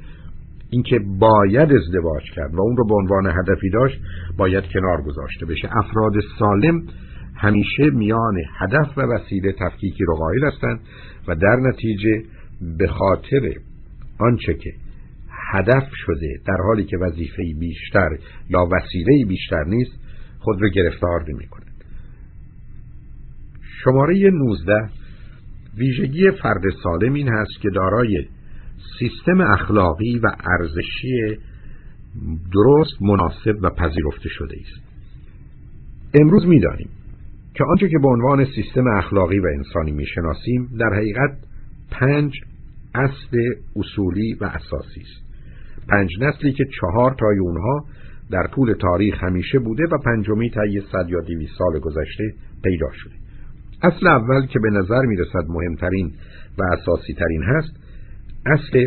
اینکه 0.70 1.00
باید 1.18 1.72
ازدواج 1.72 2.22
کرد 2.34 2.54
و 2.54 2.60
اون 2.60 2.76
رو 2.76 2.86
به 2.86 2.94
عنوان 2.94 3.26
هدفی 3.26 3.70
داشت 3.70 4.00
باید 4.36 4.64
کنار 4.72 5.02
گذاشته 5.02 5.46
بشه. 5.46 5.68
افراد 5.72 6.12
سالم 6.38 6.82
همیشه 7.36 7.90
میان 7.90 8.36
هدف 8.58 8.98
و 8.98 9.00
وسیله 9.00 9.52
تفکیکی 9.52 10.04
رو 10.04 10.16
قائل 10.16 10.44
هستند 10.44 10.80
و 11.28 11.34
در 11.34 11.56
نتیجه 11.56 12.22
به 12.78 12.86
خاطر 12.86 13.52
آنچه 14.18 14.54
که 14.54 14.72
هدف 15.52 15.84
شده 16.06 16.40
در 16.46 16.56
حالی 16.66 16.84
که 16.84 16.96
وظیفه 16.96 17.42
بیشتر 17.58 18.08
یا 18.48 18.68
وسیله 18.72 19.24
بیشتر 19.28 19.64
نیست 19.64 19.92
خود 20.38 20.62
رو 20.62 20.68
گرفتار 20.68 21.24
نمی 21.28 21.46
کند. 21.46 21.84
شماره 23.84 24.30
19 24.30 24.90
ویژگی 25.76 26.30
فرد 26.30 26.62
سالم 26.82 27.12
این 27.12 27.28
هست 27.28 27.60
که 27.60 27.70
دارای 27.70 28.26
سیستم 28.98 29.40
اخلاقی 29.40 30.18
و 30.18 30.26
ارزشی 30.58 31.38
درست 32.52 33.02
مناسب 33.02 33.56
و 33.62 33.70
پذیرفته 33.70 34.28
شده 34.28 34.56
است 34.60 34.82
امروز 36.14 36.46
می‌دانیم 36.46 36.88
که 37.54 37.64
آنچه 37.64 37.88
که 37.88 37.98
به 38.02 38.08
عنوان 38.08 38.44
سیستم 38.44 38.84
اخلاقی 38.96 39.38
و 39.38 39.46
انسانی 39.56 39.92
می‌شناسیم 39.92 40.68
در 40.78 40.96
حقیقت 40.96 41.38
پنج 41.90 42.32
اصل 42.94 43.38
اصولی 43.76 44.34
و 44.34 44.44
اساسی 44.44 45.00
است 45.00 45.28
پنج 45.88 46.10
نسلی 46.20 46.52
که 46.52 46.64
چهار 46.80 47.14
تای 47.20 47.38
اونها 47.38 47.84
در 48.30 48.46
طول 48.54 48.72
تاریخ 48.72 49.24
همیشه 49.24 49.58
بوده 49.58 49.84
و 49.84 49.98
پنجمی 50.04 50.50
طی 50.50 50.80
صد 50.92 51.08
یا 51.08 51.20
دیویس 51.20 51.50
سال 51.58 51.78
گذشته 51.78 52.34
پیدا 52.64 52.86
شده. 52.92 53.14
اصل 53.82 54.06
اول 54.06 54.46
که 54.46 54.58
به 54.58 54.70
نظر 54.70 55.00
می‌رسد 55.00 55.44
مهمترین 55.48 56.12
و 56.58 56.62
اساسی 56.72 57.14
ترین 57.14 57.42
هست 57.42 57.76
اصل 58.46 58.86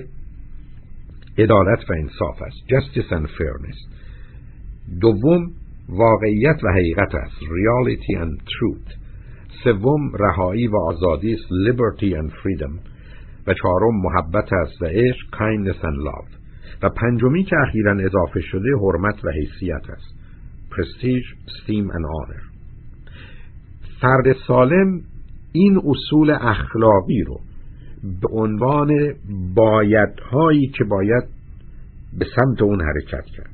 عدالت 1.38 1.90
و 1.90 1.94
انصاف 1.94 2.42
است 2.42 2.58
justice 2.68 3.12
and 3.12 3.28
fairness. 3.28 3.78
دوم 5.02 5.52
واقعیت 5.90 6.64
و 6.64 6.68
حقیقت 6.72 7.16
است 7.16 7.36
reality 7.40 8.24
and 8.24 8.44
truth. 8.44 8.96
سوم 9.64 10.12
رهایی 10.20 10.68
و 10.68 10.76
آزادی 10.76 11.34
است 11.34 11.46
liberty 11.68 12.14
and 12.22 12.32
freedom. 12.32 12.72
و 13.48 13.54
چهارم 13.54 14.02
محبت 14.04 14.54
است 14.54 14.82
و 14.82 14.86
عشق 14.86 15.28
kindness 15.32 15.82
and 15.82 16.08
love. 16.08 16.41
و 16.84 16.90
پنجمی 16.90 17.44
که 17.44 17.56
اخیرا 17.68 17.92
اضافه 17.92 18.42
شده 18.42 18.70
حرمت 18.82 19.26
و 19.26 19.30
حیثیت 19.32 19.90
است. 19.90 20.22
Prestige, 20.72 21.28
esteem 21.48 21.92
and 21.92 22.06
honor. 22.14 22.42
فرد 24.02 24.36
سالم 24.48 25.02
این 25.52 25.82
اصول 25.86 26.30
اخلاقی 26.30 27.24
رو 27.24 27.40
به 28.22 28.28
عنوان 28.32 29.14
بایدهایی 29.56 30.68
که 30.68 30.84
باید 30.84 31.24
به 32.20 32.26
سمت 32.36 32.62
اون 32.62 32.82
حرکت 32.82 33.26
کرد. 33.26 33.50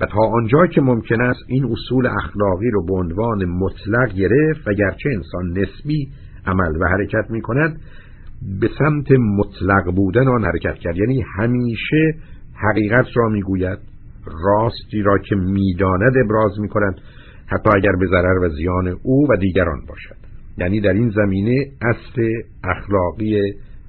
و 0.00 0.06
تا 0.06 0.20
آنجا 0.20 0.66
که 0.66 0.80
ممکن 0.80 1.20
است 1.20 1.40
این 1.46 1.64
اصول 1.64 2.06
اخلاقی 2.06 2.70
رو 2.70 2.86
به 2.86 2.94
عنوان 2.94 3.44
مطلق 3.44 4.14
گرفت 4.14 4.68
و 4.68 4.72
گرچه 4.72 5.10
انسان 5.14 5.58
نسبی 5.58 6.08
عمل 6.46 6.76
و 6.80 6.84
حرکت 6.88 7.30
می 7.30 7.40
کند 7.40 7.80
به 8.60 8.70
سمت 8.78 9.10
مطلق 9.10 9.94
بودن 9.96 10.28
آن 10.28 10.44
حرکت 10.44 10.74
کرد. 10.74 10.96
یعنی 10.96 11.24
همیشه 11.38 12.14
حقیقت 12.68 13.06
را 13.14 13.28
می‌گوید 13.28 13.78
راستی 14.44 15.02
را 15.02 15.18
که 15.18 15.36
می‌داند 15.36 16.12
ابراز 16.24 16.60
می 16.60 16.68
کند 16.68 17.00
حتی 17.46 17.70
اگر 17.76 17.92
به 18.00 18.06
ضرر 18.06 18.38
و 18.38 18.48
زیان 18.48 18.96
او 19.02 19.26
و 19.30 19.36
دیگران 19.36 19.80
باشد. 19.88 20.16
یعنی 20.58 20.80
در 20.80 20.92
این 20.92 21.10
زمینه 21.10 21.66
اصل 21.82 22.42
اخلاقی 22.64 23.40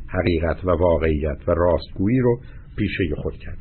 حقیقت 0.07 0.65
و 0.65 0.69
واقعیت 0.69 1.37
و 1.47 1.51
راستگویی 1.51 2.19
رو 2.19 2.39
پیشه 2.77 3.15
خود 3.15 3.33
کرد. 3.33 3.57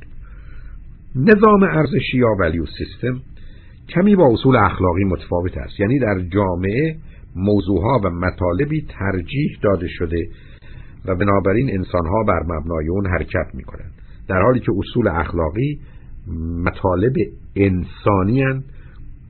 نظام 1.17 1.63
ارزشی 1.63 2.19
یا 2.19 2.29
ولیو 2.41 2.65
سیستم 2.79 3.21
کمی 3.89 4.17
با 4.17 4.33
اصول 4.33 4.57
اخلاقی 4.57 5.05
متفاوت 5.05 5.59
است. 5.59 5.81
یعنی 5.81 5.99
در 5.99 6.21
جامعه 6.33 6.97
موضوعها 7.37 8.01
و 8.05 8.11
مطالبی 8.11 8.87
ترجیح 8.99 9.59
داده 9.63 9.87
شده 9.89 10.29
و 11.05 11.15
بنابراین 11.15 11.71
انسانها 11.71 12.25
بر 12.29 12.43
مبنای 12.43 12.89
اون 12.89 13.07
حرکت 13.07 13.55
می 13.55 13.63
کنند 13.63 13.93
در 14.31 14.43
حالی 14.43 14.61
که 14.61 14.73
اصول 14.79 15.09
اخلاقی 15.09 15.79
مطالب 16.65 17.13
انسانی 17.57 18.45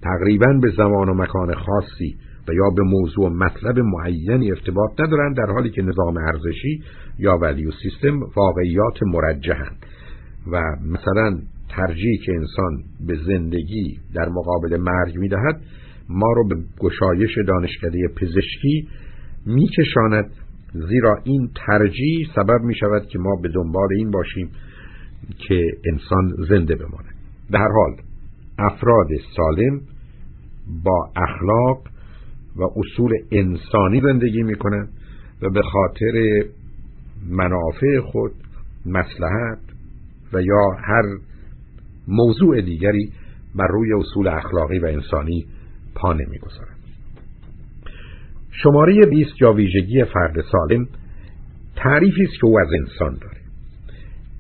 تقریبا 0.03 0.59
به 0.63 0.71
زمان 0.77 1.09
و 1.09 1.15
مکان 1.15 1.55
خاصی 1.55 2.17
و 2.49 2.53
یا 2.55 2.71
به 2.77 2.83
موضوع 2.83 3.29
مطلب 3.29 3.79
معینی 3.79 4.51
ارتباط 4.51 5.01
ندارند 5.01 5.37
در 5.37 5.53
حالی 5.53 5.71
که 5.71 5.83
نظام 5.83 6.17
ارزشی 6.17 6.83
یا 7.19 7.39
ولیو 7.43 7.71
سیستم 7.83 8.21
واقعیات 8.37 9.03
مرجحند 9.03 9.87
و 10.53 10.61
مثلا 10.87 11.39
ترجیح 11.69 12.21
که 12.27 12.33
انسان 12.33 12.85
به 13.07 13.17
زندگی 13.27 13.99
در 14.15 14.29
مقابل 14.29 14.77
مرگ 14.77 15.19
می‌دهد 15.19 15.61
ما 16.09 16.33
رو 16.33 16.49
به 16.49 16.57
گشایش 16.81 17.39
دانشکده 17.49 17.99
پزشکی 18.17 18.89
میکشاند 19.47 20.31
زیرا 20.75 21.19
این 21.25 21.51
ترجیح 21.67 22.27
سبب 22.37 22.61
می 22.65 22.75
شود 22.75 23.07
که 23.07 23.19
ما 23.19 23.37
به 23.43 23.49
دنبال 23.49 23.89
این 23.97 24.11
باشیم 24.11 24.51
که 25.39 25.73
انسان 25.85 26.35
زنده 26.49 26.75
بماند. 26.77 27.15
به 27.51 27.59
هر 27.59 27.69
حال 27.69 27.97
افراد 28.59 29.09
سالم 29.37 29.81
با 30.85 31.11
اخلاق 31.17 31.83
و 32.57 32.63
اصول 32.77 33.13
انسانی 33.33 34.01
زندگی 34.01 34.43
می‌کنن 34.43 34.89
و 35.43 35.51
به 35.51 35.63
خاطر 35.63 36.45
منافع 37.29 38.01
خود 38.01 38.33
مسلحت 38.87 39.59
و 40.33 40.43
یا 40.43 40.71
هر 40.85 41.03
موضوع 42.09 42.61
دیگری 42.61 43.13
بر 43.55 43.67
روی 43.67 43.93
اصول 43.93 44.29
اخلاقی 44.29 44.79
و 44.79 44.87
انسانی 44.87 45.47
پا 45.95 46.13
نمی‌گذارند. 46.13 46.81
شماره 48.51 49.07
20 49.07 49.43
یا 49.43 49.53
ویژگی 49.53 50.05
فرد 50.05 50.45
سالم 50.53 50.89
تعریفی 51.77 52.23
است 52.23 52.41
که 52.41 52.47
او 52.47 52.61
از 52.61 52.69
انسان 52.81 53.19
داره 53.21 53.40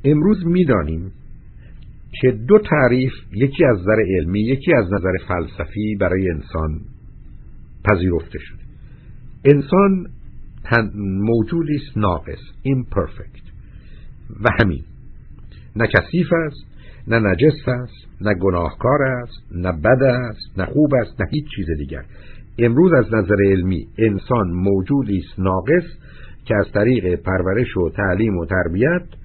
امروز 0.05 0.46
می‌دانیم 0.46 1.12
که 2.20 2.30
دو 2.30 2.59
تعریف 2.59 3.12
یکی 3.32 3.64
از 3.64 3.80
نظر 3.80 4.03
علمی 4.18 4.40
یکی 4.40 4.74
از 4.74 4.84
نظر 4.92 5.12
فلسفی 5.28 5.96
برای 6.01 6.30
انسان 6.30 6.80
پذیرفته 7.84 8.38
شده. 8.38 8.61
انسان 9.44 10.07
موجودی 10.96 11.76
است 11.76 11.98
ناقص 11.98 12.38
imperfect. 12.64 13.51
و 14.44 14.48
همین. 14.61 14.82
نه 15.76 15.86
کثیف 15.86 16.32
است 16.32 16.66
نه 17.09 17.18
نجس 17.18 17.68
است 17.68 18.09
نه 18.20 18.34
گناهکار 18.34 19.03
است 19.03 19.53
نه 19.53 19.72
بد 19.72 20.03
است 20.03 20.59
نه 20.59 20.64
خوب 20.64 20.94
است 20.94 21.20
نه 21.20 21.26
هیچ 21.30 21.44
چیز 21.57 21.66
دیگر. 21.78 22.05
امروز 22.59 22.92
از 22.92 23.14
نظر 23.14 23.42
علمی 23.44 23.86
انسان 23.98 24.51
موجودی 24.51 25.18
است 25.18 25.38
ناقص 25.40 25.84
که 26.44 26.55
از 26.57 26.72
طریق 26.72 27.14
پرورش 27.14 27.76
و 27.76 27.90
تعلیم 27.90 28.38
و 28.38 28.46
تربیت 28.46 29.19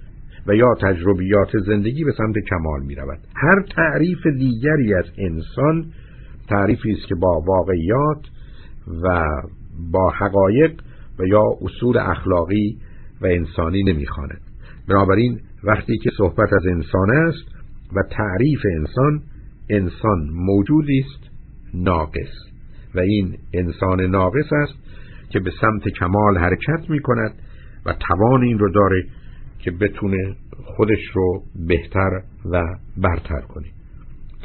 و 0.47 0.55
یا 0.55 0.75
تجربیات 0.81 1.57
زندگی 1.65 2.03
به 2.03 2.11
سمت 2.17 2.35
کمال 2.49 2.83
می 2.83 2.95
رود 2.95 3.19
هر 3.35 3.61
تعریف 3.75 4.27
دیگری 4.37 4.93
از 4.93 5.05
انسان 5.17 5.85
تعریفی 6.49 6.91
است 6.91 7.07
که 7.07 7.15
با 7.15 7.43
واقعیات 7.47 8.21
و 9.03 9.21
با 9.91 10.09
حقایق 10.09 10.81
و 11.19 11.25
یا 11.27 11.43
اصول 11.61 11.97
اخلاقی 11.97 12.77
و 13.21 13.25
انسانی 13.25 13.83
نمی‌خواند. 13.83 14.41
بنابراین 14.89 15.39
وقتی 15.63 15.97
که 15.97 16.09
صحبت 16.17 16.53
از 16.53 16.65
انسان 16.65 17.11
است 17.11 17.55
و 17.95 18.03
تعریف 18.11 18.59
انسان 18.79 19.21
انسان 19.69 20.29
موجودی 20.33 20.99
است 20.99 21.29
ناقص. 21.73 22.33
و 22.95 22.99
این 22.99 23.37
انسان 23.53 24.01
ناقص 24.01 24.53
است 24.53 24.73
که 25.29 25.39
به 25.39 25.51
سمت 25.61 25.89
کمال 25.89 26.37
حرکت 26.37 26.89
می 26.89 26.99
کند 26.99 27.33
و 27.85 27.93
توان 28.07 28.43
این 28.43 28.59
رو 28.59 28.71
داره 28.71 29.03
که 29.65 29.71
بتونه 29.71 30.35
خودش 30.65 31.09
رو 31.13 31.43
بهتر 31.67 32.21
و 32.51 32.63
برتر 32.97 33.41
کنه. 33.41 33.67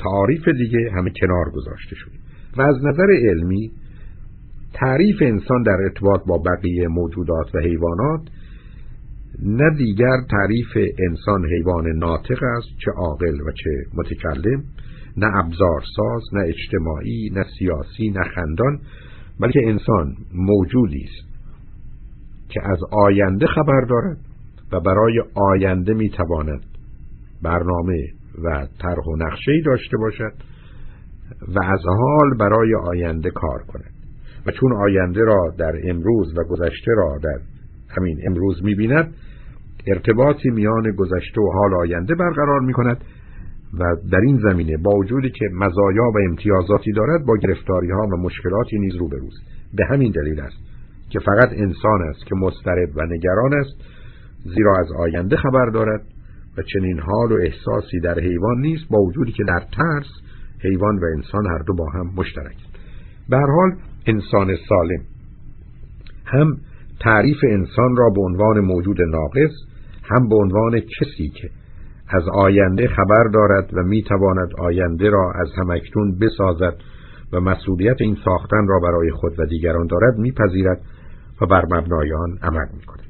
تعریف 0.05 0.49
دیگه 0.49 0.91
همه 0.97 1.11
کنار 1.21 1.51
گذاشته 1.55 1.97
شده. 1.97 2.15
و 2.57 2.63
از 2.63 2.77
نظر 2.85 3.07
علمی 3.29 3.71
تعریف 4.73 5.17
انسان 5.21 5.63
در 5.63 5.77
ارتباط 5.83 6.21
با 6.27 6.39
بقیه 6.39 6.89
موجودات 6.89 7.55
و 7.55 7.59
حیوانات 7.59 8.21
نه 9.43 9.77
دیگر 9.77 10.17
تعریف 10.31 10.95
انسان 11.09 11.47
حیوان 11.47 11.87
ناطق 11.97 12.43
است 12.43 12.69
چه 12.85 12.91
عاقل 12.97 13.41
و 13.41 13.53
چه 13.53 13.71
متکلم 13.95 14.63
نه 15.17 15.27
ابزارساز 15.37 16.23
نه 16.33 16.41
اجتماعی 16.41 17.31
نه 17.35 17.45
سیاسی 17.59 18.11
نه 18.11 18.25
خندان 18.35 18.81
بلکه 19.41 19.61
انسان 19.65 20.17
موجودی 20.35 21.05
است 21.05 21.31
که 22.49 22.61
از 22.65 22.79
آینده 22.93 23.47
خبر 23.47 23.81
دارد. 23.89 24.30
و 24.73 24.81
برای 24.81 25.23
آینده 25.35 25.95
می‌تواند 25.95 26.63
برنامه 27.43 28.07
و 28.45 28.67
طرح 28.83 29.05
و 29.05 29.17
نقشه 29.17 29.53
داشته 29.67 29.97
باشد 29.97 30.33
و 31.49 31.65
از 31.65 31.81
حال 31.87 32.35
برای 32.39 32.75
آینده 32.75 33.31
کار 33.31 33.63
کند. 33.63 33.91
و 34.47 34.51
چون 34.51 34.73
آینده 34.73 35.25
را 35.25 35.55
در 35.59 35.73
امروز 35.85 36.39
و 36.39 36.45
گذشته 36.45 36.93
را 36.97 37.19
در 37.23 37.41
همین 37.89 38.19
امروز 38.27 38.65
می‌بیند 38.65 39.15
ارتباطی 39.87 40.51
میان 40.51 40.93
گذشته 40.97 41.41
و 41.41 41.53
حال 41.53 41.75
آینده 41.75 42.15
برقرار 42.15 42.61
می 42.61 42.73
کند 42.73 43.05
و 43.79 43.97
در 44.13 44.21
این 44.21 44.39
زمینه 44.39 44.77
با 44.77 44.91
وجودی 44.91 45.31
که 45.31 45.49
مزایا 45.53 46.03
و 46.03 46.19
امتیازاتی 46.29 46.93
دارد 46.93 47.27
با 47.27 47.37
گرفتاری 47.37 47.91
ها 47.91 48.03
و 48.03 48.17
مشکلاتی 48.17 48.79
نیز 48.79 48.95
روبروست 48.95 49.43
به 49.75 49.85
همین 49.91 50.13
دلیل 50.13 50.41
است 50.41 50.57
که 51.11 51.19
فقط 51.19 51.49
انسان 51.53 52.03
است 52.03 52.27
که 52.27 52.35
مضطرب 52.35 52.97
و 52.97 53.07
نگران 53.07 53.55
است 53.55 54.00
زیرا 54.45 54.79
از 54.79 54.93
آینده 54.99 55.37
خبر 55.37 55.71
دارد 55.71 56.03
و 56.59 56.63
چنین 56.63 57.01
حال 57.01 57.33
و 57.33 57.37
احساسی 57.43 58.01
در 58.01 58.21
حیوان 58.21 58.61
نیست 58.61 58.85
با 58.91 58.99
وجودی 58.99 59.33
که 59.33 59.45
در 59.45 59.61
ترس 59.61 60.07
حیوان 60.63 60.99
و 60.99 61.05
انسان 61.17 61.47
هر 61.47 61.59
دو 61.59 61.75
با 61.75 61.91
هم 61.91 62.07
مشترک 62.17 62.47
است 62.47 62.79
به 63.29 63.37
حال 63.37 63.77
انسان 64.07 64.57
سالم 64.69 65.01
هم 66.25 66.57
تعریف 67.01 67.39
انسان 67.51 67.97
را 67.97 68.11
به 68.15 68.21
عنوان 68.21 68.61
موجود 68.61 69.03
ناقص 69.03 69.53
هم 70.03 70.29
به 70.29 70.37
عنوان 70.37 70.81
کسی 70.81 71.29
که 71.29 71.51
از 72.09 72.23
آینده 72.35 72.89
خبر 72.89 73.25
دارد 73.33 73.71
و 73.75 73.83
می‌تواند 73.83 74.49
آینده 74.59 75.11
را 75.11 75.33
از 75.35 75.49
همکتون 75.57 76.19
بسازد 76.19 76.75
و 77.33 77.41
مسئولیت 77.41 77.97
این 78.01 78.17
ساختن 78.25 78.67
را 78.69 78.81
برای 78.83 79.11
خود 79.11 79.41
و 79.41 79.47
دیگران 79.47 79.87
دارد 79.87 80.19
میپذیرد 80.19 80.81
و 81.41 81.47
بر 81.47 81.65
مبنای 81.65 82.13
آن 82.13 82.39
عمل 82.43 82.67
می‌کند. 82.77 83.10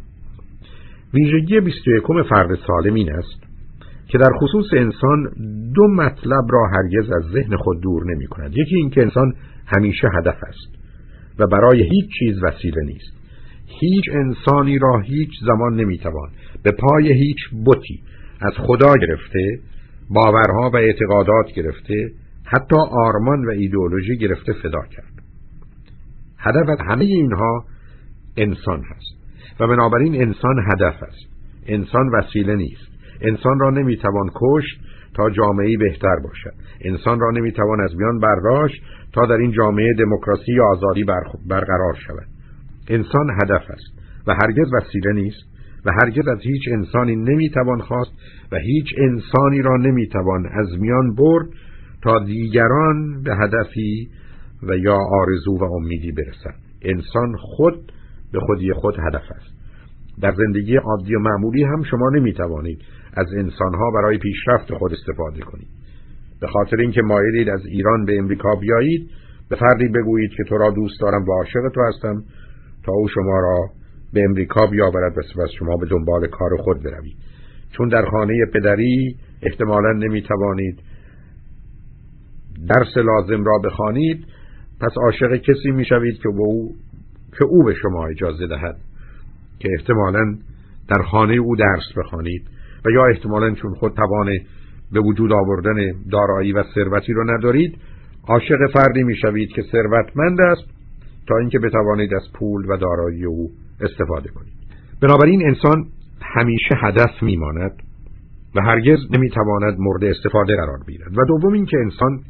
ویژگی 1.15 1.61
21 1.61 2.03
فرد 2.31 2.59
سالم 2.67 2.95
این 2.95 3.13
است 3.13 3.43
که 4.09 4.19
در 4.19 4.31
خصوص 4.41 4.67
انسان 4.77 5.31
دو 5.75 5.89
مطلب 5.89 6.45
را 6.51 6.67
هرگز 6.67 7.11
از 7.11 7.23
ذهن 7.33 7.57
خود 7.57 7.81
دور 7.81 8.15
نمی 8.15 8.27
کند. 8.27 8.53
یکی 8.57 8.77
اینکه 8.77 9.03
انسان 9.03 9.35
همیشه 9.67 10.09
هدف 10.19 10.37
است 10.49 10.81
و 11.39 11.47
برای 11.47 11.83
هیچ 11.83 12.11
چیز 12.19 12.43
وسیله 12.43 12.83
نیست. 12.85 13.13
هیچ 13.81 14.05
انسانی 14.13 14.79
را 14.79 15.01
هیچ 15.01 15.31
زمان 15.47 15.75
نمی‌توان 15.75 16.31
به 16.63 16.71
پای 16.71 17.13
هیچ 17.13 17.39
بتی 17.67 18.03
از 18.41 18.53
خدا 18.57 18.95
گرفته 18.97 19.59
باورها 20.11 20.71
و 20.75 20.77
اعتقادات 20.77 21.47
گرفته 21.57 22.11
حتی 22.45 22.77
آرمان 22.91 23.45
و 23.45 23.51
ایدئولوژی 23.51 24.17
گرفته 24.17 24.53
فدا 24.53 24.83
کرد. 24.91 25.13
هدف 26.39 26.69
از 26.69 26.79
همه 26.89 27.05
اینها 27.05 27.65
انسان 28.37 28.83
هست. 28.85 29.20
و 29.61 29.67
بنابراین 29.67 30.23
انسان 30.23 30.65
هدف 30.73 31.03
است. 31.03 31.27
انسان 31.67 32.09
وسیله 32.09 32.57
نیست. 32.57 32.91
انسان 33.21 33.59
را 33.59 33.71
نمی‌توان 33.71 34.31
کشت 34.35 34.81
تا 35.15 35.31
جامعه 35.31 35.77
بهتر 35.79 36.17
باشد. 36.25 36.53
انسان 36.81 37.21
را 37.21 37.31
نمی‌توان 37.31 37.81
از 37.81 37.97
میان 37.97 38.19
برداشت 38.19 38.83
تا 39.13 39.27
در 39.27 39.37
این 39.37 39.53
جامعه 39.53 39.95
دموکراسی 39.99 40.53
یا 40.53 40.65
آزادی 40.65 41.05
برقرار 41.49 41.95
شود. 42.07 42.27
انسان 42.89 43.31
هدف 43.43 43.71
است 43.71 44.01
و 44.27 44.35
هرگز 44.35 44.73
وسیله 44.73 45.13
نیست 45.13 45.51
و 45.85 45.93
هرگز 46.03 46.29
از 46.29 46.39
هیچ 46.43 46.63
انسانی 46.73 47.17
نمی‌توان 47.17 47.81
خواست 47.81 48.13
و 48.53 48.57
هیچ 48.57 48.87
انسانی 48.99 49.63
را 49.63 49.77
نمی‌توان 49.77 50.47
از 50.47 50.81
میان 50.81 51.15
برد 51.15 51.47
تا 52.03 52.19
دیگران 52.19 53.23
به 53.23 53.37
هدفی 53.37 54.09
و 54.63 54.77
یا 54.77 54.99
آرزو 55.11 55.59
و 55.59 55.65
امیدی 55.65 56.13
برسند. 56.13 56.61
انسان 56.83 57.37
خود 57.37 57.93
به 58.33 58.41
خودی 58.41 58.73
خود 58.73 58.95
هدف 58.99 59.23
است. 59.37 59.61
در 60.23 60.33
زندگی 60.33 60.77
عادی 60.77 61.15
و 61.15 61.19
معمولی 61.19 61.65
هم 61.65 61.83
شما 61.83 62.11
نمی‌توانید 62.11 62.83
از 63.17 63.27
انسانها 63.37 63.91
برای 63.95 64.19
پیشرفت 64.19 64.75
خود 64.75 64.93
استفاده 64.93 65.41
کنید. 65.41 65.69
به 66.41 66.47
خاطر 66.47 66.77
اینکه 66.77 67.03
مایلید 67.03 67.49
از 67.49 67.67
ایران 67.67 68.05
به 68.05 68.19
امریکا 68.19 68.55
بیایید 68.55 69.11
به 69.51 69.57
فردی 69.57 69.89
بگویید 69.89 70.31
که 70.37 70.45
تو 70.49 70.59
را 70.59 70.71
دوست 70.71 71.01
دارم 71.01 71.25
و 71.29 71.33
عاشق 71.33 71.69
تو 71.75 71.81
هستم 71.89 72.23
تا 72.85 72.93
او 72.93 73.09
شما 73.09 73.41
را 73.41 73.69
به 74.13 74.25
امریکا 74.25 74.67
بیاورد 74.67 75.19
و 75.19 75.23
سپس 75.23 75.51
شما 75.59 75.77
به 75.77 75.87
دنبال 75.87 76.27
کار 76.27 76.57
خود 76.57 76.83
بروید. 76.83 77.17
چون 77.77 77.89
در 77.89 78.05
خانه 78.11 78.47
پدری 78.55 79.17
احتمالا 79.43 79.93
نمی‌توانید 79.93 80.79
درس 82.69 82.97
لازم 82.97 83.45
را 83.45 83.59
بخوانید 83.65 84.27
پس 84.81 84.93
عاشق 84.97 85.37
کسی 85.37 85.71
می‌شوید 85.71 86.19
که 86.23 86.29
او 86.29 86.75
که 87.39 87.45
او 87.45 87.65
به 87.65 87.75
شما 87.75 88.07
اجازه 88.07 88.47
دهد 88.47 88.77
که 89.59 89.69
احتمالا 89.79 90.35
در 90.89 91.03
خانه 91.03 91.35
او 91.35 91.57
درس 91.57 91.93
بخوانید 91.97 92.43
و 92.85 92.91
یا 92.91 93.07
احتمالا 93.07 93.55
چون 93.55 93.75
خود 93.75 93.93
توان 93.95 94.29
به 94.93 95.01
وجود 95.01 95.33
آوردن 95.33 95.93
دارایی 96.13 96.53
و 96.53 96.65
ثروتی 96.75 97.13
رو 97.13 97.31
ندارید 97.31 97.79
عاشق 98.29 98.59
فردی 98.75 99.03
می‌شوید 99.03 99.49
که 99.49 99.63
ثروتمند 99.73 100.41
است 100.41 100.65
تا 101.29 101.39
اینکه 101.39 101.59
بتوانید 101.59 102.15
از 102.15 102.23
پول 102.35 102.65
و 102.69 102.77
دارایی 102.77 103.25
او 103.25 103.51
استفاده 103.81 104.29
کنید. 104.29 104.53
بنابراین 105.03 105.47
انسان 105.47 105.87
همیشه 106.23 106.75
هدف 106.83 107.23
میماند 107.23 107.73
و 108.55 108.61
هرگز 108.63 108.99
نمی‌تواند 109.11 109.79
مورد 109.79 110.05
استفاده 110.05 110.57
قرار 110.57 110.79
بگیرد. 110.89 111.19
و 111.19 111.25
دوم 111.29 111.53
اینکه 111.53 111.77
انسان 111.79 112.21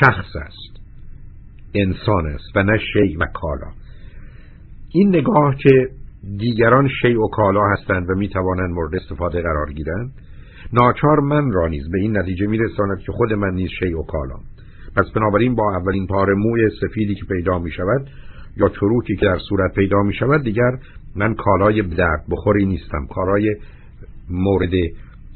شخص 0.00 0.36
است 0.36 0.82
انسان 1.74 2.26
است 2.26 2.56
و 2.56 2.62
نه 2.62 2.78
شی 2.78 3.16
و 3.16 3.26
کالا. 3.34 3.72
این 4.92 5.08
نگاه 5.08 5.56
که 5.56 5.88
دیگران 6.38 6.88
شی 7.02 7.14
و 7.14 7.26
کالا 7.26 7.62
هستند 7.72 8.10
و 8.10 8.14
می‌توانند 8.14 8.70
مورد 8.70 8.94
استفاده 8.94 9.42
قرار 9.42 9.72
گیرند 9.72 10.12
ناچار 10.72 11.20
من 11.20 11.52
را 11.52 11.68
نیز 11.68 11.90
به 11.90 11.98
این 11.98 12.18
نتیجه 12.18 12.46
میرساند 12.46 12.98
که 12.98 13.12
خود 13.12 13.32
من 13.32 13.54
نیز 13.54 13.70
شی 13.78 13.94
و 13.94 14.02
کالا 14.02 14.36
پس 14.96 15.04
بنابراین 15.14 15.54
با 15.54 15.76
اولین 15.76 16.06
پاره 16.06 16.34
موی 16.34 16.70
سفیدی 16.80 17.14
که 17.14 17.24
پیدا 17.24 17.58
می 17.58 17.70
شود 17.70 18.06
یا 18.56 18.68
چروکی 18.68 19.16
که 19.16 19.26
در 19.26 19.38
صورت 19.48 19.74
پیدا 19.74 20.02
می 20.02 20.14
شود 20.14 20.42
دیگر 20.42 20.78
من 21.16 21.34
کالای 21.34 21.82
درد 21.82 22.24
بخوری 22.30 22.66
نیستم 22.66 23.06
کالای 23.14 23.56
مورد 24.30 24.72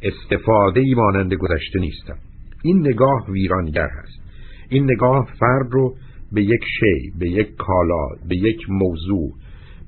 استفاده 0.03 0.81
ای 0.81 0.95
مانند 0.95 1.35
گذشته 1.35 1.79
نیستم. 1.79 2.17
این 2.63 2.79
نگاه 2.81 3.31
ویرانگر 3.31 3.89
هست. 4.03 4.21
این 4.69 4.85
نگاه 4.85 5.29
فرد 5.41 5.73
رو 5.73 5.95
به 6.33 6.43
یک 6.43 6.65
شی 6.81 7.19
به 7.19 7.31
یک 7.31 7.57
کالا 7.57 8.09
به 8.29 8.37
یک 8.37 8.71
موضوع 8.71 9.33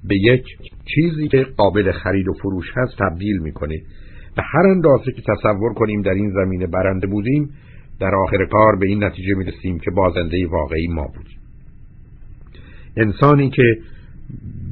به 0.09 0.17
یک 0.17 0.45
چیزی 0.95 1.29
که 1.29 1.47
قابل 1.57 1.93
خرید 1.93 2.29
و 2.29 2.33
فروش 2.33 2.67
هست 2.77 2.99
تبدیل 2.99 3.39
می‌کنه. 3.39 3.83
و 4.37 4.43
هر 4.43 4.67
اندازه 4.67 5.13
که 5.13 5.23
تصور 5.23 5.75
کنیم 5.75 6.03
در 6.03 6.15
این 6.15 6.31
زمینه 6.31 6.67
برنده 6.67 7.07
بودیم 7.07 7.51
در 8.01 8.15
آخر 8.15 8.45
کار 8.45 8.77
به 8.77 8.87
این 8.87 9.05
نتیجه 9.05 9.35
می‌رسیم 9.35 9.79
که 9.79 9.91
بازنده 9.91 10.47
واقعی 10.47 10.89
ما 10.89 11.07
بودیم 11.17 11.39
انسانی 12.97 13.51
که 13.51 13.79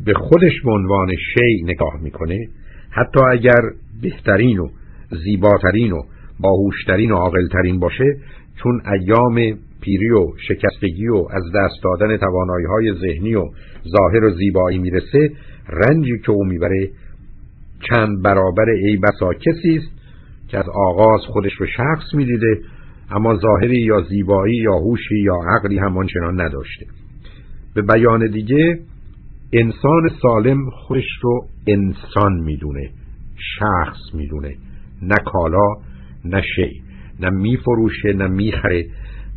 به 0.04 0.14
خودش 0.14 0.52
به 0.64 0.70
عنوان 0.70 1.08
شی 1.34 1.62
نگاه 1.64 2.00
می‌کنه 2.02 2.48
حتی 2.90 3.20
اگر 3.30 3.60
بهترین 4.02 4.58
و 4.58 4.68
زیباترین 5.24 5.92
و 5.92 6.02
باهوشترین 6.40 7.10
و 7.10 7.14
عاقلترین 7.14 7.78
باشه 7.78 8.16
چون 8.62 8.82
ایام 8.92 9.58
پیری 9.86 10.10
و 10.10 10.26
شکستگی 10.48 11.08
و 11.08 11.16
از 11.30 11.42
دست 11.54 11.82
دادن 11.82 12.16
توانایی 12.16 12.66
های 12.66 12.94
ذهنی 12.94 13.34
و 13.34 13.44
ظاهر 13.88 14.24
و 14.24 14.30
زیبایی 14.30 14.78
می‌رسه 14.78 15.30
رنجی 15.68 16.18
که 16.18 16.32
او 16.32 16.44
می‌بره. 16.44 16.90
چند 17.88 18.22
برابر 18.22 18.68
ای 18.68 18.96
بسا 18.96 19.32
کسی 19.32 19.76
است 19.76 19.90
که 20.48 20.58
از 20.58 20.64
آغاز 20.68 21.20
خودش 21.20 21.52
رو 21.52 21.66
شخص 21.66 22.14
می‌دیده 22.14 22.60
اما 23.10 23.36
ظاهری 23.36 23.78
یا 23.78 24.00
زیبایی 24.00 24.56
یا 24.56 24.74
هوشی 24.74 25.18
یا 25.18 25.34
عقلی 25.48 25.80
چنان 26.14 26.40
نداشته. 26.40 26.86
به 27.74 27.82
بیان 27.82 28.30
دیگه 28.30 28.78
انسان 29.52 30.10
سالم 30.22 30.70
خودش 30.70 31.08
رو 31.22 31.46
انسان 31.66 32.40
می‌دونه 32.44 32.90
شخص 33.58 34.14
می‌دونه. 34.14 34.54
نه 35.02 35.16
کالا 35.24 35.74
نه 36.24 36.42
شی 36.56 36.82
نه 37.20 37.30
میفروشه 37.30 38.12
نه 38.12 38.26
می‌خره. 38.26 38.86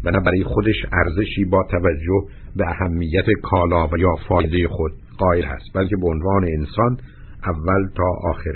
و 0.03 0.11
برای 0.11 0.43
خودش 0.43 0.75
ارزشی 0.91 1.45
با 1.45 1.63
توجه 1.71 2.23
به 2.55 2.65
اهمیت 2.69 3.25
کالا 3.43 3.87
و 3.87 3.97
یا 3.97 4.15
فایده 4.29 4.67
خود 4.67 4.91
قائل 5.17 5.43
هست 5.43 5.65
بلکه 5.75 5.95
به 6.01 6.07
عنوان 6.07 6.43
انسان 6.43 6.97
اول 7.45 7.89
تا 7.95 8.29
آخر 8.29 8.53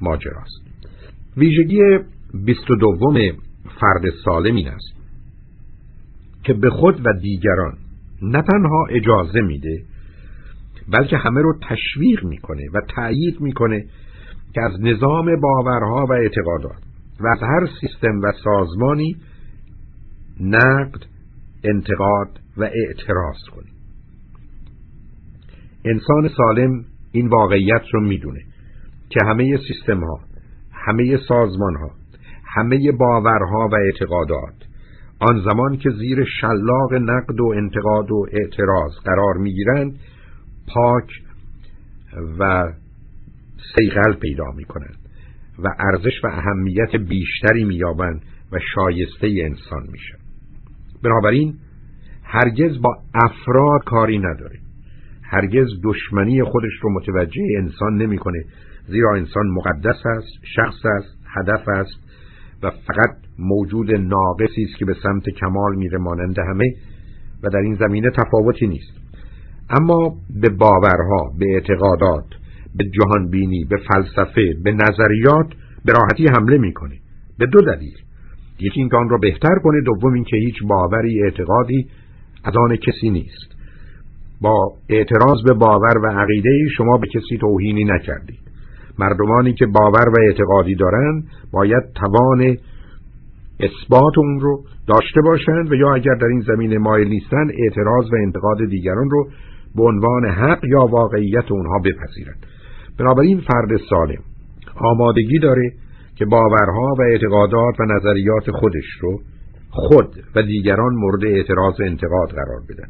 ماجراست 0.00 0.64
ویژگی 1.36 1.80
بیست 2.44 2.70
و 2.70 2.76
دوم 2.76 3.14
فرد 3.80 4.02
سالم 4.24 4.54
این 4.54 4.68
است 4.68 4.94
که 6.44 6.54
به 6.54 6.70
خود 6.70 7.06
و 7.06 7.12
دیگران 7.20 7.72
نه 8.22 8.42
تنها 8.42 8.86
اجازه 8.90 9.40
میده 9.40 9.82
بلکه 10.92 11.16
همه 11.16 11.40
رو 11.40 11.58
تشویق 11.68 12.24
می‌کنه 12.24 12.62
و 12.74 12.80
تأیید 12.96 13.40
می‌کنه 13.40 13.84
که 14.54 14.60
از 14.60 14.80
نظام 14.80 15.40
باورها 15.40 16.06
و 16.10 16.12
اعتقادات 16.12 16.82
و 17.20 17.26
از 17.26 17.42
هر 17.42 17.68
سیستم 17.80 18.20
و 18.22 18.32
سازمانی 18.44 19.16
نقد 20.40 21.06
انتقاد 21.64 22.40
و 22.56 22.62
اعتراض 22.62 23.36
کنیم 23.54 23.74
انسان 25.84 26.28
سالم 26.36 26.84
این 27.12 27.28
واقعیت 27.28 27.82
رو 27.92 28.00
می‌دونه 28.00 28.40
که 29.10 29.20
همه 29.26 29.58
سیستم 29.68 30.00
ها 30.00 30.20
همه 30.72 31.18
سازمان 31.28 31.76
ها 31.76 31.90
همه 32.44 32.92
باورها 32.92 33.68
و 33.72 33.74
اعتقادات 33.74 34.54
آن 35.20 35.42
زمان 35.44 35.76
که 35.76 35.90
زیر 35.90 36.24
شلاق 36.40 36.94
نقد 36.94 37.40
و 37.40 37.52
انتقاد 37.56 38.10
و 38.10 38.26
اعتراض 38.32 38.92
قرار 39.04 39.34
می‌گیرند 39.38 39.98
پاک 40.74 41.10
و 42.38 42.72
سیغل 43.74 44.12
پیدا 44.12 44.50
می 44.56 44.64
کنند 44.64 44.98
و 45.58 45.68
ارزش 45.78 46.24
و 46.24 46.26
اهمیت 46.26 46.96
بیشتری 46.96 47.64
مییابند 47.64 48.22
و 48.52 48.58
شایسته 48.74 49.26
انسان 49.26 49.82
میشن 49.92 50.23
بنابراین 51.04 51.54
هرگز 52.22 52.80
با 52.82 52.96
افراد 53.14 53.84
کاری 53.84 54.18
نداره. 54.18 54.58
هرگز 55.22 55.66
دشمنی 55.84 56.42
خودش 56.42 56.72
رو 56.82 56.92
متوجه 56.92 57.42
انسان 57.58 57.96
نمی‌کنه. 57.96 58.44
زیرا 58.88 59.14
انسان 59.14 59.46
مقدس 59.46 60.06
است 60.06 60.28
شخص 60.56 60.86
است 60.86 61.18
هدف 61.36 61.68
است 61.68 61.98
و 62.62 62.70
فقط 62.70 63.16
موجود 63.38 63.94
ناقصی 63.94 64.62
است 64.62 64.78
که 64.78 64.84
به 64.84 64.94
سمت 65.02 65.28
کمال 65.28 65.76
میره 65.76 65.98
مانند 65.98 66.38
همه 66.38 66.74
و 67.42 67.48
در 67.48 67.58
این 67.58 67.74
زمینه 67.74 68.10
تفاوتی 68.10 68.66
نیست. 68.66 68.92
اما 69.70 70.16
به 70.40 70.48
باورها 70.48 71.32
به 71.38 71.46
اعتقادات 71.54 72.26
به 72.76 72.84
جهانبینی 72.84 73.64
به 73.64 73.76
فلسفه 73.76 74.54
به 74.64 74.72
نظریات 74.72 75.46
به 75.84 75.92
راحتی 75.92 76.26
حمله 76.36 76.58
می‌کنه. 76.58 76.94
به 77.38 77.46
دو 77.46 77.60
دلیل. 77.60 77.94
یکی 78.60 78.80
اینکه 78.80 78.96
آن 78.96 79.08
را 79.08 79.18
بهتر 79.18 79.58
کنه 79.64 79.80
دوم 79.80 80.12
اینکه 80.12 80.36
هیچ 80.36 80.54
باوری 80.68 81.22
اعتقادی 81.22 81.86
از 82.44 82.56
آن 82.56 82.76
کسی 82.76 83.10
نیست. 83.10 83.54
با 84.40 84.72
اعتراض 84.88 85.42
به 85.44 85.52
باور 85.52 85.98
و 85.98 86.06
عقیده 86.06 86.50
شما 86.76 86.98
به 86.98 87.06
کسی 87.06 87.38
توهینی 87.40 87.84
نکردید. 87.84 88.40
مردمانی 88.98 89.52
که 89.52 89.66
باور 89.66 90.08
و 90.08 90.14
اعتقادی 90.26 90.74
دارند 90.74 91.24
باید 91.52 91.82
توان 91.94 92.56
اثبات 93.60 94.18
اون 94.18 94.40
رو 94.40 94.64
داشته 94.88 95.20
باشند 95.20 95.72
و 95.72 95.74
یا 95.74 95.94
اگر 95.94 96.14
در 96.14 96.26
این 96.26 96.40
زمینه 96.40 96.78
مایل 96.78 97.08
نیستند 97.08 97.50
اعتراض 97.58 98.12
و 98.12 98.16
انتقاد 98.16 98.58
دیگران 98.70 99.10
رو 99.10 99.28
به 99.74 99.82
عنوان 99.82 100.24
حق 100.24 100.64
یا 100.64 100.86
واقعیت 100.86 101.52
اونها 101.52 101.78
بپذیرند. 101.78 102.46
بنابراین 102.98 103.40
فرد 103.40 103.80
سالم 103.90 104.22
آمادگی 104.76 105.38
داره 105.38 105.72
که 106.16 106.24
باورها 106.24 106.94
و 106.98 107.02
اعتقادات 107.02 107.80
و 107.80 107.84
نظریات 107.84 108.50
خودش 108.50 108.90
رو 109.00 109.20
خود 109.70 110.24
و 110.36 110.42
دیگران 110.42 110.94
مورد 110.94 111.24
اعتراض 111.24 111.80
و 111.80 111.82
انتقاد 111.82 112.28
قرار 112.28 112.60
بدن. 112.68 112.88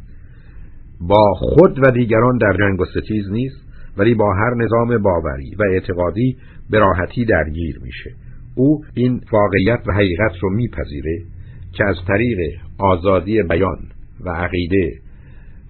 با 1.00 1.34
خود 1.34 1.78
و 1.82 1.90
دیگران 1.90 2.38
در 2.38 2.52
جنگ 2.58 2.80
و 2.80 2.84
ستیز 2.84 3.30
نیست 3.30 3.64
ولی 3.96 4.14
با 4.14 4.34
هر 4.34 4.54
نظام 4.54 5.02
باوری 5.02 5.54
و 5.58 5.62
اعتقادی 5.72 6.36
به 6.70 6.78
راحتی 6.78 7.24
درگیر 7.24 7.80
میشه. 7.82 8.10
او 8.54 8.84
این 8.94 9.20
واقعیت 9.32 9.80
و 9.86 9.92
حقیقت 9.92 10.32
رو 10.40 10.50
میپذیره 10.50 11.18
که 11.72 11.84
از 11.84 11.96
طریق 12.08 12.38
آزادی 12.78 13.42
بیان 13.42 13.78
و 14.24 14.30
عقیده 14.30 14.92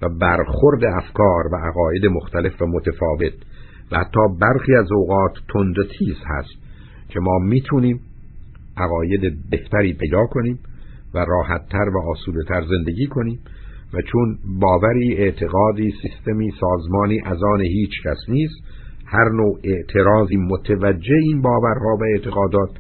و 0.03 0.09
برخورد 0.09 0.85
افکار 0.85 1.47
و 1.53 1.57
عقاید 1.57 2.07
مختلف 2.07 2.63
و 2.63 2.67
متفاوت 2.67 3.33
و 3.93 3.99
حتی 3.99 4.21
برخی 4.41 4.75
از 4.75 4.93
اوقات 4.93 5.33
تند 5.53 5.79
و 5.79 5.83
تیز 5.99 6.17
هست. 6.27 6.64
که 7.15 7.21
ما 7.21 7.39
می‌تونیم 7.39 8.01
عقاید 8.77 9.51
بهتری 9.51 9.93
پیدا 9.93 10.27
کنیم 10.27 10.59
و 11.15 11.19
راحتتر 11.19 11.89
و 11.95 12.11
آسودتر 12.11 12.62
زندگی 12.69 13.07
کنیم 13.07 13.39
و 13.93 14.03
چون 14.12 14.39
باوری 14.61 15.15
اعتقادی 15.15 15.95
سیستمی 16.03 16.53
سازمانی 16.61 17.21
از 17.25 17.43
آن 17.43 17.61
هیچ 17.61 17.91
کس 18.05 18.19
نیست 18.29 18.55
هر 19.07 19.29
نوع 19.29 19.59
اعتراضی 19.65 20.37
متوجه 20.37 21.15
این 21.15 21.43
باورها 21.43 21.97
و 22.01 22.05
اعتقادات 22.15 22.71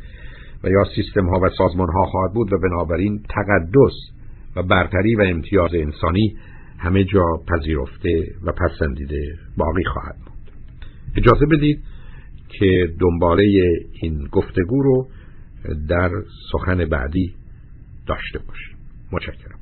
و 0.64 0.68
یا 0.68 0.84
سیستم 0.94 1.26
ها 1.26 1.40
و 1.42 1.48
سازمان 1.58 1.88
ها 1.88 2.04
خواهد 2.04 2.32
بود 2.34 2.52
و 2.52 2.58
بنابراین 2.58 3.22
تقدس 3.28 3.94
و 4.56 4.62
برتری 4.62 5.16
و 5.16 5.22
امتیاز 5.22 5.70
انسانی 5.74 6.36
همه 6.78 7.04
جا 7.04 7.24
پذیرفته 7.48 8.34
و 8.44 8.52
پسندیده 8.52 9.22
باقی 9.56 9.84
خواهد 9.84 10.16
بود. 10.24 10.34
اجازه 11.16 11.46
بدید 11.46 11.82
که 12.58 12.94
دنباله 13.00 13.42
این 13.92 14.28
گفتگو 14.32 14.82
رو 14.82 15.08
در 15.88 16.10
سخن 16.52 16.84
بعدی 16.84 17.34
داشته 18.06 18.38
باشیم. 18.38 18.76
متشکرم. 19.12 19.53